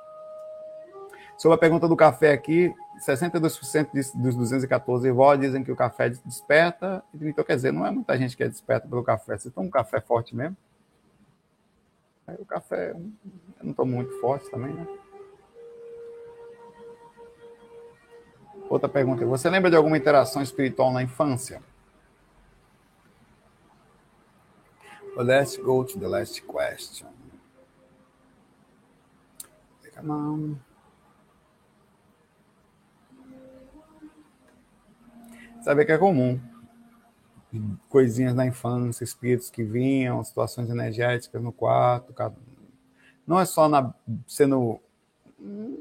Sobre 1.39 1.57
a 1.57 1.59
pergunta 1.59 1.89
do 1.89 1.97
café 1.97 2.33
aqui, 2.33 2.73
62% 3.05 3.89
dos 4.15 4.37
214 4.37 5.11
votos 5.11 5.41
dizem 5.41 5.65
que 5.65 5.73
o 5.73 5.77
café 5.77 6.09
desperta. 6.09 7.03
Então, 7.21 7.45
quer 7.45 7.57
dizer, 7.57 7.73
não 7.73 7.87
é 7.87 7.91
muita 7.91 8.17
gente 8.17 8.37
que 8.37 8.45
é 8.45 8.49
desperta 8.49 8.87
pelo 8.87 9.03
café. 9.03 9.37
Você 9.37 9.51
toma 9.51 9.67
um 9.67 9.71
café 9.71 10.01
forte 10.01 10.37
mesmo? 10.37 10.57
Aí 12.27 12.37
o 12.39 12.45
café, 12.45 12.93
eu 12.93 13.13
não 13.63 13.73
tomo 13.73 13.93
muito 13.93 14.13
forte 14.21 14.49
também, 14.51 14.73
né? 14.73 14.87
Outra 18.73 18.89
pergunta. 18.89 19.27
Você 19.27 19.51
lembra 19.51 19.69
de 19.69 19.77
alguma 19.77 19.99
interação 19.99 20.41
espiritual 20.41 20.91
na 20.95 21.03
infância? 21.03 21.63
let's 25.15 25.59
go 25.59 25.85
to 25.85 26.01
the 26.01 26.09
last 26.09 26.41
question. 26.41 27.07
Come 29.95 30.11
on. 30.11 30.57
Saber 35.61 35.85
que 35.85 35.93
é 35.93 35.99
comum. 35.99 36.41
Coisinhas 37.91 38.35
na 38.35 38.47
infância, 38.47 39.05
espíritos 39.05 39.51
que 39.51 39.63
vinham, 39.63 40.25
situações 40.25 40.71
energéticas 40.71 41.43
no 41.43 41.53
quarto. 41.53 42.15
Não 43.27 43.39
é 43.39 43.45
só 43.45 43.69
na, 43.69 43.93
sendo 44.27 44.81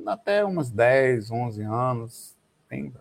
até 0.05 0.45
uns 0.45 0.69
10, 0.69 1.31
11 1.31 1.61
anos. 1.61 2.40
Tem 2.72 2.93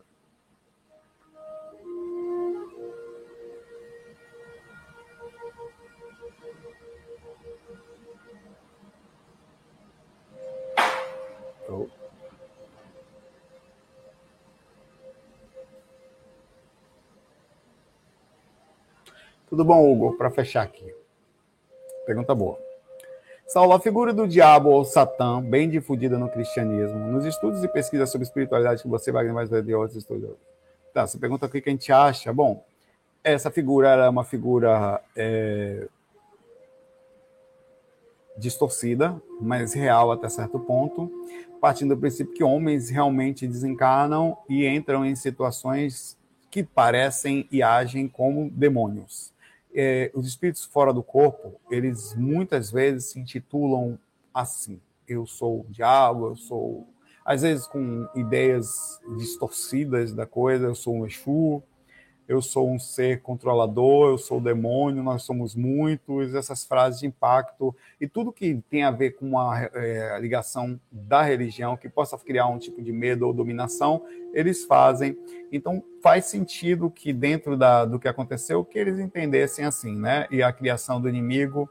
Tudo 19.49 19.65
bom, 19.65 19.93
Hugo? 19.93 20.17
Para 20.17 20.31
fechar 20.33 20.63
aqui. 20.63 20.93
Pergunta 22.07 22.35
boa. 22.35 22.70
Saulo, 23.53 23.73
a 23.73 23.81
figura 23.81 24.13
do 24.13 24.29
diabo 24.29 24.69
ou 24.69 24.85
Satã, 24.85 25.43
bem 25.43 25.69
difundida 25.69 26.17
no 26.17 26.29
cristianismo, 26.29 27.01
nos 27.09 27.25
estudos 27.25 27.65
e 27.65 27.67
pesquisas 27.67 28.09
sobre 28.09 28.25
espiritualidade 28.25 28.81
que 28.81 28.89
você, 28.89 29.11
vai 29.11 29.27
ver 29.45 29.65
de 29.65 29.75
outros 29.75 29.97
estudos. 29.97 30.37
Tá, 30.95 31.05
você 31.05 31.19
pergunta 31.19 31.47
o 31.47 31.49
que 31.49 31.59
a 31.59 31.73
gente 31.73 31.91
acha. 31.91 32.33
Bom, 32.33 32.65
essa 33.25 33.51
figura 33.51 33.89
era 33.89 34.09
uma 34.09 34.23
figura 34.23 35.03
é, 35.17 35.89
distorcida, 38.37 39.21
mas 39.41 39.75
real 39.75 40.13
até 40.13 40.29
certo 40.29 40.61
ponto, 40.61 41.11
partindo 41.61 41.97
do 41.97 42.01
princípio 42.01 42.33
que 42.33 42.45
homens 42.45 42.89
realmente 42.89 43.49
desencarnam 43.49 44.39
e 44.49 44.65
entram 44.65 45.05
em 45.05 45.17
situações 45.17 46.17
que 46.53 46.63
parecem 46.63 47.49
e 47.51 47.65
agem 47.65 48.07
como 48.07 48.49
demônios 48.49 49.33
é, 49.75 50.11
os 50.15 50.27
espíritos 50.27 50.65
fora 50.65 50.93
do 50.93 51.03
corpo, 51.03 51.61
eles 51.71 52.15
muitas 52.15 52.71
vezes 52.71 53.11
se 53.11 53.21
intitulam 53.21 53.99
assim: 54.33 54.81
eu 55.07 55.27
sou 55.27 55.61
o 55.61 55.67
diabo, 55.71 56.29
eu 56.29 56.37
sou. 56.37 56.87
Às 57.25 57.43
vezes 57.43 57.67
com 57.67 58.09
ideias 58.15 59.01
distorcidas 59.19 60.13
da 60.13 60.27
coisa, 60.27 60.67
eu 60.67 60.75
sou 60.75 60.95
um 60.95 61.07
Exu, 61.07 61.63
eu 62.31 62.41
sou 62.41 62.71
um 62.71 62.79
ser 62.79 63.23
controlador, 63.23 64.11
eu 64.11 64.19
sou 64.19 64.39
o 64.39 64.41
demônio, 64.41 65.03
nós 65.03 65.25
somos 65.25 65.57
muitos, 65.57 66.33
essas 66.33 66.65
frases 66.65 67.01
de 67.01 67.07
impacto 67.07 67.75
e 68.01 68.07
tudo 68.07 68.33
que 68.33 68.63
tem 68.71 68.85
a 68.85 68.91
ver 68.93 69.17
com 69.17 69.27
uma 69.31 69.69
é, 69.75 70.17
ligação 70.21 70.79
da 70.93 71.23
religião 71.23 71.77
que 71.77 71.89
possa 71.89 72.17
criar 72.17 72.47
um 72.47 72.57
tipo 72.57 72.81
de 72.81 72.93
medo 72.93 73.27
ou 73.27 73.33
dominação, 73.33 74.05
eles 74.33 74.65
fazem. 74.65 75.19
Então 75.51 75.83
faz 76.01 76.27
sentido 76.27 76.89
que 76.89 77.13
dentro 77.13 77.57
da, 77.57 77.85
do 77.85 77.99
que 77.99 78.07
aconteceu, 78.07 78.65
que 78.65 78.79
eles 78.79 79.01
entendessem 79.01 79.65
assim, 79.65 79.97
né? 79.97 80.29
E 80.31 80.41
a 80.41 80.53
criação 80.53 81.01
do 81.01 81.09
inimigo 81.09 81.69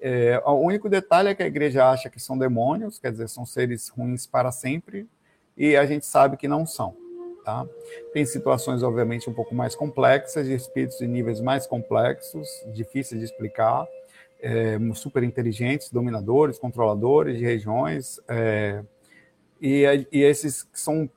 É, 0.00 0.40
o 0.46 0.54
único 0.70 0.88
detalhe 0.88 1.28
é 1.28 1.34
que 1.34 1.42
a 1.42 1.46
igreja 1.46 1.90
acha 1.90 2.08
que 2.08 2.20
são 2.20 2.38
demônios, 2.38 3.00
quer 3.00 3.10
dizer, 3.10 3.28
são 3.28 3.44
seres 3.44 3.88
ruins 3.88 4.26
para 4.28 4.52
sempre, 4.52 5.08
e 5.56 5.76
a 5.76 5.84
gente 5.84 6.06
sabe 6.06 6.36
que 6.36 6.46
não 6.46 6.64
são. 6.64 6.94
Tá? 7.48 7.66
Tem 8.12 8.26
situações, 8.26 8.82
obviamente, 8.82 9.30
um 9.30 9.32
pouco 9.32 9.54
mais 9.54 9.74
complexas, 9.74 10.46
de 10.46 10.52
espíritos 10.52 10.98
de 10.98 11.06
níveis 11.06 11.40
mais 11.40 11.66
complexos, 11.66 12.46
difíceis 12.74 13.18
de 13.18 13.24
explicar, 13.24 13.88
é, 14.38 14.76
super 14.92 15.22
inteligentes, 15.22 15.88
dominadores, 15.88 16.58
controladores 16.58 17.38
de 17.38 17.44
regiões, 17.46 18.20
é, 18.28 18.82
e, 19.62 19.82
e, 20.12 20.22
esses 20.22 20.68
são. 20.74 21.08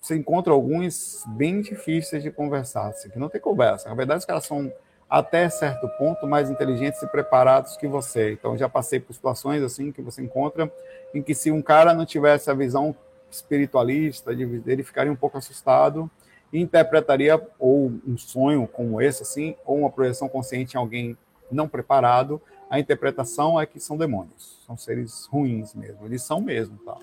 Você 0.00 0.14
encontra 0.14 0.52
alguns 0.52 1.24
bem 1.26 1.60
difíceis 1.60 2.22
de 2.22 2.30
conversar, 2.30 2.86
assim, 2.86 3.10
que 3.10 3.18
não 3.18 3.28
tem 3.28 3.40
conversa. 3.40 3.88
Na 3.88 3.96
verdade, 3.96 4.20
os 4.20 4.24
caras 4.24 4.46
são 4.46 4.72
até 5.10 5.48
certo 5.48 5.88
ponto 5.98 6.28
mais 6.28 6.48
inteligentes 6.48 7.02
e 7.02 7.08
preparados 7.08 7.76
que 7.76 7.88
você. 7.88 8.34
Então, 8.34 8.56
já 8.56 8.68
passei 8.68 9.00
por 9.00 9.14
situações 9.14 9.64
assim 9.64 9.90
que 9.90 10.00
você 10.00 10.22
encontra 10.22 10.72
em 11.12 11.20
que 11.20 11.34
se 11.34 11.50
um 11.50 11.60
cara 11.60 11.92
não 11.92 12.06
tivesse 12.06 12.48
a 12.52 12.54
visão 12.54 12.94
espiritualista, 13.32 14.34
de, 14.34 14.62
ele 14.66 14.82
ficaria 14.82 15.12
um 15.12 15.16
pouco 15.16 15.38
assustado 15.38 16.10
e 16.52 16.60
interpretaria 16.60 17.40
ou 17.58 17.92
um 18.06 18.16
sonho 18.18 18.66
como 18.66 19.00
esse, 19.00 19.22
assim, 19.22 19.56
ou 19.64 19.78
uma 19.78 19.90
projeção 19.90 20.28
consciente 20.28 20.76
em 20.76 20.78
alguém 20.78 21.16
não 21.50 21.68
preparado, 21.68 22.40
a 22.70 22.78
interpretação 22.78 23.60
é 23.60 23.66
que 23.66 23.78
são 23.80 23.96
demônios, 23.96 24.62
são 24.66 24.76
seres 24.76 25.26
ruins 25.26 25.74
mesmo, 25.74 26.06
eles 26.06 26.22
são 26.22 26.40
mesmo, 26.40 26.78
tá? 26.78 26.96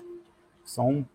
São 0.64 1.06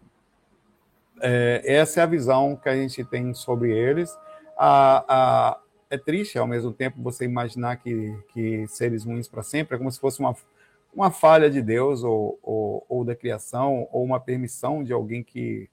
é, 1.22 1.62
essa 1.66 2.02
é 2.02 2.04
a 2.04 2.08
visão 2.08 2.56
que 2.56 2.70
a 2.70 2.76
gente 2.76 3.04
tem 3.04 3.34
sobre 3.34 3.72
eles. 3.72 4.18
A, 4.58 5.06
a, 5.08 5.60
é 5.90 5.98
triste 5.98 6.38
ao 6.38 6.48
mesmo 6.48 6.72
tempo 6.72 7.02
você 7.02 7.26
imaginar 7.26 7.78
que, 7.78 8.18
que 8.34 8.68
seres 8.68 9.06
ruins 9.06 9.28
para 9.28 9.44
sempre 9.44 9.76
é 9.76 9.78
como 9.78 9.92
se 9.92 10.00
fosse 10.00 10.20
uma 10.20 10.36
uma 10.96 11.12
falha 11.12 11.50
de 11.50 11.62
Deus 11.62 12.04
ou, 12.04 12.40
ou, 12.42 12.86
ou 12.88 13.04
da 13.04 13.14
criação, 13.14 13.88
ou 13.92 14.04
uma 14.04 14.20
permissão 14.20 14.84
de 14.84 14.94
alguém 14.94 15.22
que 15.22 15.70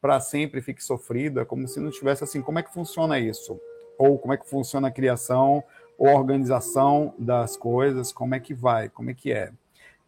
para 0.00 0.20
sempre 0.20 0.60
fique 0.60 0.82
sofrido, 0.82 1.40
é 1.40 1.44
como 1.44 1.66
se 1.68 1.80
não 1.80 1.90
tivesse 1.90 2.24
assim, 2.24 2.42
como 2.42 2.58
é 2.58 2.62
que 2.62 2.72
funciona 2.72 3.18
isso? 3.18 3.58
Ou 3.96 4.18
como 4.18 4.34
é 4.34 4.36
que 4.36 4.46
funciona 4.46 4.88
a 4.88 4.90
criação, 4.90 5.62
ou 5.96 6.08
a 6.08 6.14
organização 6.14 7.14
das 7.16 7.56
coisas, 7.56 8.12
como 8.12 8.34
é 8.34 8.40
que 8.40 8.52
vai, 8.52 8.88
como 8.88 9.10
é 9.10 9.14
que 9.14 9.32
é? 9.32 9.52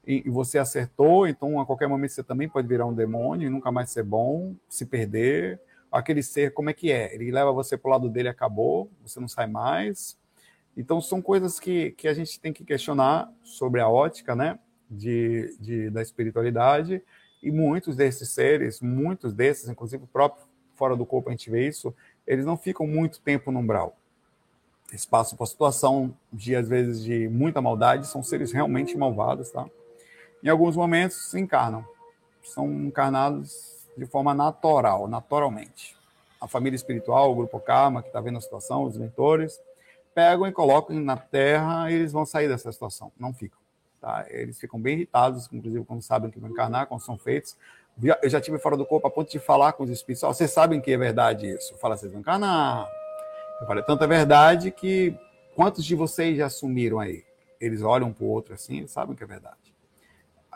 E, 0.05 0.25
e 0.27 0.31
você 0.31 0.59
acertou, 0.59 1.27
então 1.27 1.61
a 1.61 1.65
qualquer 1.65 1.89
momento 1.89 2.11
você 2.11 2.23
também 2.23 2.49
pode 2.49 2.67
virar 2.67 2.87
um 2.87 2.93
demônio 2.93 3.47
e 3.47 3.51
nunca 3.51 3.71
mais 3.71 3.91
ser 3.91 4.03
bom, 4.03 4.55
se 4.69 4.85
perder. 4.85 5.61
Aquele 5.91 6.23
ser, 6.23 6.53
como 6.53 6.69
é 6.69 6.75
que 6.75 6.91
é? 6.91 7.15
Ele 7.15 7.31
leva 7.31 7.53
você 7.53 7.77
para 7.77 7.89
o 7.89 7.93
lado 7.93 8.09
dele, 8.09 8.29
acabou, 8.29 8.91
você 9.03 9.21
não 9.21 9.29
sai 9.29 9.47
mais 9.47 10.19
então, 10.77 11.01
são 11.01 11.23
coisas 11.23 11.59
que, 11.59 11.93
que 11.93 12.07
a 12.07 12.13
gente 12.13 12.39
tem 12.39 12.53
que 12.53 12.65
questionar 12.65 13.33
sobre 13.43 13.81
a 13.81 13.89
ótica 13.89 14.37
né, 14.37 14.59
de, 14.91 15.57
de, 15.59 15.91
da 15.91 16.03
espiritualidade, 16.03 17.03
e 17.43 17.51
muitos 17.51 17.97
desses 17.97 18.31
seres, 18.31 18.81
muitos 18.81 19.33
desses, 19.33 19.69
inclusive 19.69 20.05
o 20.05 20.07
próprio 20.07 20.45
fora 20.75 20.95
do 20.95 21.07
corpo 21.07 21.29
a 21.29 21.33
gente 21.33 21.51
vê 21.51 21.67
isso, 21.67 21.95
eles 22.27 22.45
não 22.45 22.57
ficam 22.57 22.87
muito 22.87 23.21
tempo 23.21 23.51
no 23.51 23.61
umbral. 23.61 23.97
Eles 24.91 25.07
passam 25.07 25.37
por 25.37 25.47
situação 25.47 26.15
de, 26.33 26.55
às 26.55 26.69
vezes, 26.69 27.03
de 27.03 27.29
muita 27.29 27.61
maldade, 27.61 28.07
são 28.07 28.23
seres 28.23 28.53
realmente 28.53 28.97
malvados, 28.97 29.51
tá? 29.51 29.67
Em 30.43 30.49
alguns 30.49 30.77
momentos 30.77 31.31
se 31.31 31.41
encarnam, 31.41 31.85
são 32.43 32.71
encarnados 32.85 33.87
de 33.97 34.07
forma 34.07 34.35
natural, 34.35 35.09
naturalmente. 35.09 35.97
A 36.41 36.47
família 36.47 36.77
espiritual, 36.77 37.33
o 37.33 37.35
grupo 37.35 37.59
Karma, 37.59 38.03
que 38.03 38.09
está 38.09 38.21
vendo 38.21 38.39
a 38.39 38.41
situação, 38.41 38.85
os 38.85 38.97
mentores, 38.97 39.59
pegam 40.17 40.47
e 40.47 40.53
colocam 40.53 40.99
na 40.99 41.15
terra 41.15 41.91
e 41.91 41.95
eles 41.95 42.11
vão 42.11 42.25
sair 42.25 42.49
dessa 42.49 42.73
situação, 42.73 43.13
não 43.19 43.35
ficam. 43.35 43.59
Tá? 44.01 44.25
Eles 44.31 44.59
ficam 44.59 44.81
bem 44.81 44.95
irritados, 44.95 45.47
inclusive 45.53 45.85
quando 45.85 46.01
sabem 46.01 46.31
que 46.31 46.41
vão 46.41 46.49
encarnar, 46.49 46.87
quando 46.87 47.03
são 47.03 47.19
feitos. 47.19 47.55
Eu 48.23 48.31
já 48.31 48.41
tive 48.41 48.59
fora 48.59 48.79
do 48.79 48.87
corpo 48.87 49.07
a 49.07 49.11
ponto 49.11 49.31
de 49.31 49.39
falar 49.39 49.75
com 49.75 49.85
os 49.85 49.91
espíritos, 49.91 50.27
vocês 50.27 50.51
sabem 50.51 50.81
que 50.81 50.91
é 50.91 50.97
verdade 50.97 51.47
isso? 51.51 51.77
Fala, 51.77 51.99
vocês 51.99 52.11
vão 52.11 52.23
encarnar. 52.23 52.89
Eu 53.61 53.67
falei, 53.67 53.85
tanta 53.85 54.07
verdade 54.07 54.71
que 54.71 55.15
quantos 55.55 55.85
de 55.85 55.95
vocês 55.95 56.39
já 56.39 56.47
assumiram 56.47 56.99
aí? 56.99 57.23
Eles 57.61 57.83
olham 57.83 58.11
para 58.11 58.25
o 58.25 58.29
outro 58.29 58.55
assim, 58.55 58.79
eles 58.79 58.91
sabem 58.91 59.15
que 59.15 59.23
é 59.23 59.27
verdade. 59.27 59.75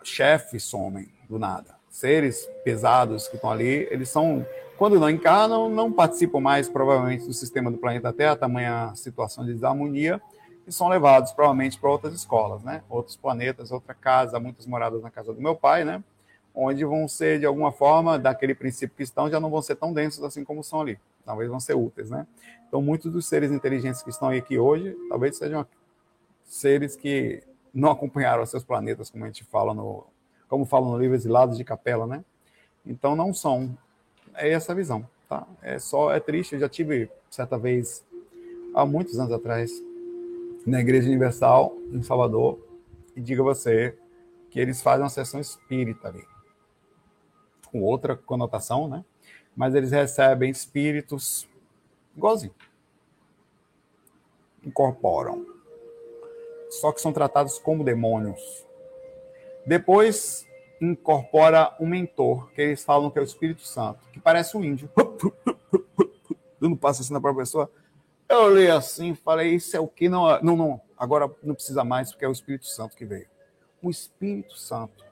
Chefes 0.03 0.63
somem 0.65 1.13
do 1.29 1.39
nada. 1.39 1.77
Seres 1.91 2.49
pesados 2.65 3.29
que 3.29 3.37
estão 3.37 3.51
ali, 3.51 3.87
eles 3.91 4.09
são 4.09 4.47
quando 4.81 4.99
não 4.99 5.11
encarnam, 5.11 5.69
não 5.69 5.93
participam 5.93 6.41
mais, 6.41 6.67
provavelmente, 6.67 7.27
do 7.27 7.35
sistema 7.35 7.71
do 7.71 7.77
planeta 7.77 8.15
Terra, 8.15 8.35
tamanha 8.35 8.95
situação 8.95 9.45
de 9.45 9.53
desarmonia, 9.53 10.23
e 10.67 10.73
são 10.73 10.89
levados, 10.89 11.33
provavelmente, 11.33 11.79
para 11.79 11.91
outras 11.91 12.15
escolas, 12.15 12.63
né? 12.63 12.83
Outros 12.89 13.15
planetas, 13.15 13.71
outra 13.71 13.93
casa, 13.93 14.41
muitas 14.41 14.65
moradas 14.65 15.03
na 15.03 15.11
casa 15.11 15.35
do 15.35 15.43
meu 15.43 15.55
pai, 15.55 15.85
né? 15.85 16.03
Onde 16.55 16.83
vão 16.83 17.07
ser, 17.07 17.39
de 17.39 17.45
alguma 17.45 17.71
forma, 17.71 18.19
daquele 18.19 18.55
princípio 18.55 18.97
que 18.97 19.03
estão, 19.03 19.29
já 19.29 19.39
não 19.39 19.51
vão 19.51 19.61
ser 19.61 19.77
tão 19.77 19.93
densos 19.93 20.25
assim 20.25 20.45
como 20.45 20.65
são 20.65 20.81
ali. 20.81 20.99
Talvez 21.27 21.51
vão 21.51 21.61
ser 21.61 21.77
úteis, 21.77 22.09
né? 22.09 22.27
Então, 22.67 22.81
muitos 22.81 23.13
dos 23.13 23.27
seres 23.27 23.53
inteligentes 23.53 24.03
que 24.03 24.09
estão 24.09 24.31
aqui 24.31 24.59
hoje, 24.59 24.97
talvez 25.11 25.37
sejam 25.37 25.67
seres 26.47 26.97
que 26.97 27.43
não 27.75 27.91
acompanharam 27.91 28.47
seus 28.47 28.65
planetas, 28.65 29.11
como 29.11 29.25
a 29.25 29.27
gente 29.27 29.45
fala 29.45 29.75
no, 29.75 30.07
como 30.49 30.65
fala 30.65 30.87
no 30.87 30.97
livro 30.97 31.15
Exilados 31.15 31.59
de 31.59 31.65
Capela, 31.65 32.07
né? 32.07 32.25
Então, 32.87 33.15
não 33.15 33.35
são 33.35 33.77
é 34.35 34.51
essa 34.51 34.75
visão, 34.75 35.07
tá? 35.29 35.47
É 35.63 35.79
só 35.79 36.13
é 36.13 36.21
triste, 36.21 36.55
eu 36.55 36.61
já 36.61 36.69
tive 36.69 37.11
certa 37.31 37.59
vez 37.59 38.05
há 38.75 38.85
muitos 38.85 39.19
anos 39.19 39.33
atrás 39.33 39.71
na 40.67 40.81
Igreja 40.81 41.09
Universal 41.09 41.77
em 41.93 42.03
Salvador 42.03 42.59
e 43.17 43.21
diga 43.21 43.43
você 43.43 43.97
que 44.51 44.59
eles 44.59 44.83
fazem 44.83 45.03
uma 45.03 45.11
sessão 45.11 45.41
espírita 45.41 46.09
ali, 46.09 46.25
com 47.71 47.83
outra 47.83 48.17
conotação, 48.17 48.89
né? 48.89 49.05
Mas 49.57 49.75
eles 49.75 49.91
recebem 49.91 50.51
espíritos 50.51 51.49
igualzinho. 52.17 52.55
Incorporam. 54.65 55.47
Só 56.69 56.93
que 56.93 57.01
são 57.01 57.13
tratados 57.13 57.59
como 57.59 57.85
demônios. 57.85 58.41
Depois 59.67 60.47
incorpora 60.81 61.75
um 61.79 61.87
mentor, 61.87 62.51
que 62.53 62.63
eles 62.63 62.83
falam 62.83 63.11
que 63.11 63.19
é 63.19 63.23
o 63.23 63.25
Espírito 63.25 63.63
Santo, 63.63 64.01
que 64.13 64.19
parece 64.19 64.57
um 64.57 64.65
índio. 64.65 64.91
Dando 66.61 66.77
passo 66.77 67.03
assim 67.03 67.13
na 67.13 67.21
própria 67.21 67.43
pessoa. 67.43 67.71
Eu 68.29 68.45
olhei 68.45 68.71
assim 68.71 69.15
falei, 69.15 69.55
isso 69.55 69.77
é 69.77 69.81
o 69.81 69.89
que? 69.89 70.09
Não, 70.09 70.41
não, 70.41 70.57
não, 70.57 70.81
agora 70.97 71.31
não 71.43 71.55
precisa 71.55 71.85
mais, 71.85 72.11
porque 72.11 72.25
é 72.25 72.29
o 72.29 72.33
Espírito 72.33 72.67
Santo 72.67 72.97
que 72.97 73.05
veio. 73.05 73.27
O 73.83 73.91
Espírito 73.91 74.57
Santo 74.57 75.05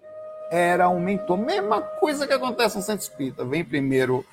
era 0.50 0.88
um 0.88 1.00
mentor. 1.00 1.36
Mesma 1.36 1.80
coisa 1.80 2.26
que 2.26 2.32
acontece 2.32 2.76
no 2.76 2.82
Santo 2.82 3.00
Espírita. 3.00 3.44
Vem 3.44 3.64
primeiro, 3.64 4.24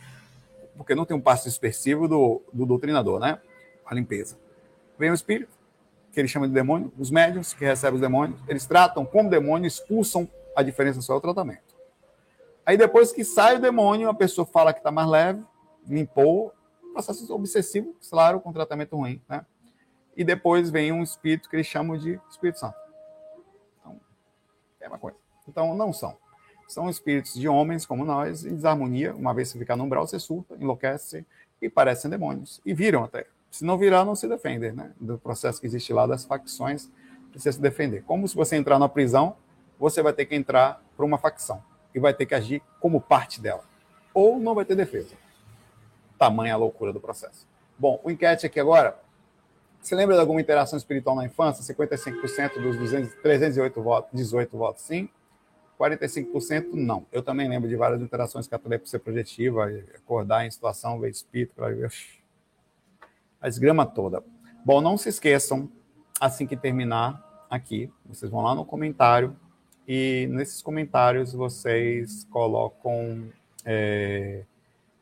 porque 0.77 0.95
não 0.95 1.05
tem 1.05 1.15
um 1.15 1.21
passo 1.21 1.45
dispersivo 1.45 2.07
do, 2.07 2.41
do 2.53 2.65
doutrinador, 2.65 3.19
né? 3.19 3.39
A 3.85 3.93
limpeza. 3.93 4.37
Vem 4.97 5.11
o 5.11 5.13
Espírito, 5.13 5.57
que 6.11 6.19
ele 6.19 6.27
chama 6.27 6.47
de 6.47 6.53
demônio, 6.53 6.91
os 6.97 7.11
médios 7.11 7.53
que 7.53 7.65
recebem 7.65 7.95
os 7.95 8.01
demônios, 8.01 8.39
eles 8.47 8.65
tratam 8.65 9.05
como 9.05 9.29
demônio, 9.29 9.67
expulsam 9.67 10.27
a 10.55 10.63
diferença 10.63 11.01
só 11.01 11.13
é 11.13 11.17
o 11.17 11.21
tratamento. 11.21 11.75
Aí 12.65 12.77
depois 12.77 13.11
que 13.11 13.23
sai 13.23 13.57
o 13.57 13.61
demônio, 13.61 14.09
a 14.09 14.13
pessoa 14.13 14.45
fala 14.45 14.73
que 14.73 14.79
está 14.79 14.91
mais 14.91 15.07
leve, 15.07 15.43
limpou, 15.87 16.51
processo 16.93 17.31
obsessivo, 17.33 17.95
claro, 18.09 18.39
com 18.39 18.53
tratamento 18.53 18.95
ruim, 18.95 19.21
né? 19.27 19.45
E 20.15 20.23
depois 20.23 20.69
vem 20.69 20.93
um 20.93 21.03
espírito 21.03 21.49
que 21.49 21.57
eles 21.57 21.67
chamam 21.67 21.97
de 21.97 22.19
Espírito 22.29 22.59
Santo. 22.59 22.77
Então, 23.79 23.99
é 24.79 24.87
uma 24.87 24.97
coisa. 24.97 25.17
Então, 25.47 25.75
não 25.75 25.91
são. 25.91 26.17
São 26.69 26.89
espíritos 26.89 27.33
de 27.33 27.47
homens 27.49 27.85
como 27.85 28.05
nós, 28.05 28.45
em 28.45 28.55
desarmonia. 28.55 29.13
Uma 29.13 29.33
vez 29.33 29.51
que 29.51 29.59
ficar 29.59 29.75
no 29.75 29.83
umbral, 29.83 30.07
você 30.07 30.17
surta, 30.17 30.55
enlouquece 30.55 31.25
e 31.61 31.69
parecem 31.69 32.09
demônios. 32.09 32.61
E 32.65 32.73
viram 32.73 33.03
até. 33.03 33.27
Se 33.51 33.65
não 33.65 33.77
virar, 33.77 34.05
não 34.05 34.15
se 34.15 34.27
defender, 34.27 34.73
né? 34.73 34.93
Do 34.99 35.17
processo 35.17 35.59
que 35.59 35.67
existe 35.67 35.91
lá 35.91 36.07
das 36.07 36.23
facções, 36.23 36.89
precisa 37.29 37.51
se 37.51 37.61
defender. 37.61 38.03
Como 38.03 38.25
se 38.25 38.35
você 38.35 38.55
entrar 38.55 38.79
na 38.79 38.87
prisão, 38.87 39.35
você 39.79 40.01
vai 40.01 40.13
ter 40.13 40.25
que 40.25 40.35
entrar 40.35 40.81
para 40.95 41.05
uma 41.05 41.17
facção 41.17 41.63
e 41.93 41.99
vai 41.99 42.13
ter 42.13 42.25
que 42.25 42.35
agir 42.35 42.61
como 42.79 42.99
parte 42.99 43.39
dela. 43.41 43.63
Ou 44.13 44.39
não 44.39 44.55
vai 44.55 44.65
ter 44.65 44.75
defesa. 44.75 45.15
Tamanha 46.17 46.55
loucura 46.55 46.91
do 46.93 46.99
processo. 46.99 47.47
Bom, 47.77 47.99
o 48.03 48.11
enquete 48.11 48.45
aqui 48.45 48.59
agora. 48.59 48.97
Você 49.81 49.93
lembra 49.93 50.15
de 50.15 50.21
alguma 50.21 50.41
interação 50.41 50.77
espiritual 50.77 51.15
na 51.15 51.25
infância? 51.25 51.75
55% 51.75 52.61
dos 52.61 52.75
200, 52.77 53.13
308 53.21 53.81
votos, 53.81 54.09
18 54.13 54.57
votos 54.57 54.81
sim, 54.83 55.07
45% 55.79 56.73
não. 56.73 57.05
Eu 57.11 57.21
também 57.21 57.47
lembro 57.47 57.69
de 57.69 57.75
várias 57.75 58.01
interações 58.01 58.47
que 58.47 58.55
a 58.55 58.59
ser 58.85 58.99
projetiva, 58.99 59.65
acordar 59.95 60.45
em 60.45 60.51
situação, 60.51 60.99
ver 60.99 61.09
espírito, 61.09 61.53
para 61.55 61.69
ver 61.69 61.91
a 63.39 63.47
desgrama 63.47 63.85
toda. 63.85 64.23
Bom, 64.65 64.81
não 64.81 64.97
se 64.97 65.09
esqueçam, 65.09 65.69
assim 66.19 66.47
que 66.47 66.57
terminar 66.57 67.45
aqui, 67.49 67.91
vocês 68.05 68.31
vão 68.31 68.41
lá 68.41 68.55
no 68.55 68.65
comentário 68.65 69.35
e 69.87 70.27
nesses 70.31 70.61
comentários 70.61 71.33
vocês 71.33 72.25
colocam 72.31 73.23
é, 73.63 74.43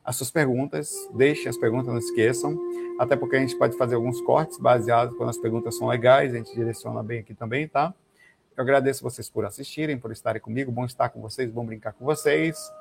as 0.04 0.16
suas 0.16 0.32
perguntas, 0.32 0.92
deixem 1.14 1.48
as 1.48 1.58
perguntas, 1.58 1.88
não 1.88 1.98
esqueçam, 1.98 2.58
até 3.00 3.16
porque 3.16 3.36
a 3.36 3.40
gente 3.40 3.56
pode 3.58 3.78
fazer 3.78 3.96
alguns 3.96 4.22
cortes 4.22 4.58
baseados 4.58 5.16
quando 5.16 5.30
as 5.30 5.38
perguntas 5.38 5.78
são 5.78 5.88
legais, 5.88 6.34
a 6.34 6.38
gente 6.38 6.54
direciona 6.54 7.02
bem 7.02 7.20
aqui 7.20 7.34
também, 7.34 7.68
tá? 7.68 7.94
Eu 8.56 8.62
agradeço 8.62 9.02
vocês 9.02 9.30
por 9.30 9.46
assistirem, 9.46 9.98
por 9.98 10.12
estarem 10.12 10.40
comigo. 10.40 10.72
Bom 10.72 10.86
estar 10.86 11.10
com 11.10 11.20
vocês, 11.20 11.50
bom 11.50 11.66
brincar 11.66 11.94
com 11.94 12.06
vocês. 12.06 12.72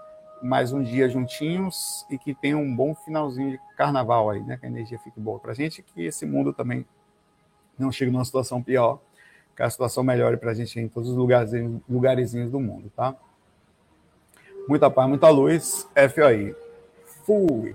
Mais 0.42 0.70
um 0.70 0.82
dia 0.82 1.08
juntinhos 1.08 2.04
e 2.10 2.18
que 2.18 2.34
tenham 2.34 2.60
um 2.60 2.76
bom 2.76 2.94
finalzinho 2.94 3.52
de 3.52 3.60
carnaval 3.76 4.28
aí, 4.28 4.42
né? 4.42 4.58
Que 4.58 4.66
a 4.66 4.68
energia 4.68 4.98
fique 4.98 5.18
boa 5.18 5.38
pra 5.38 5.54
gente 5.54 5.78
e 5.78 5.82
que 5.82 6.04
esse 6.04 6.26
mundo 6.26 6.52
também 6.52 6.84
não 7.78 7.90
chegue 7.90 8.10
numa 8.10 8.24
situação 8.24 8.62
pior, 8.62 9.00
que 9.56 9.62
a 9.62 9.70
situação 9.70 10.02
melhore 10.02 10.36
pra 10.36 10.54
gente 10.54 10.78
em 10.78 10.88
todos 10.88 11.10
os 11.10 11.16
lugarzinhos, 11.16 11.80
lugarzinhos 11.88 12.50
do 12.50 12.60
mundo, 12.60 12.90
tá? 12.94 13.14
Muita 14.68 14.90
paz, 14.90 15.08
muita 15.08 15.28
luz. 15.28 15.88
FOI. 16.14 16.54
Fui. 17.24 17.74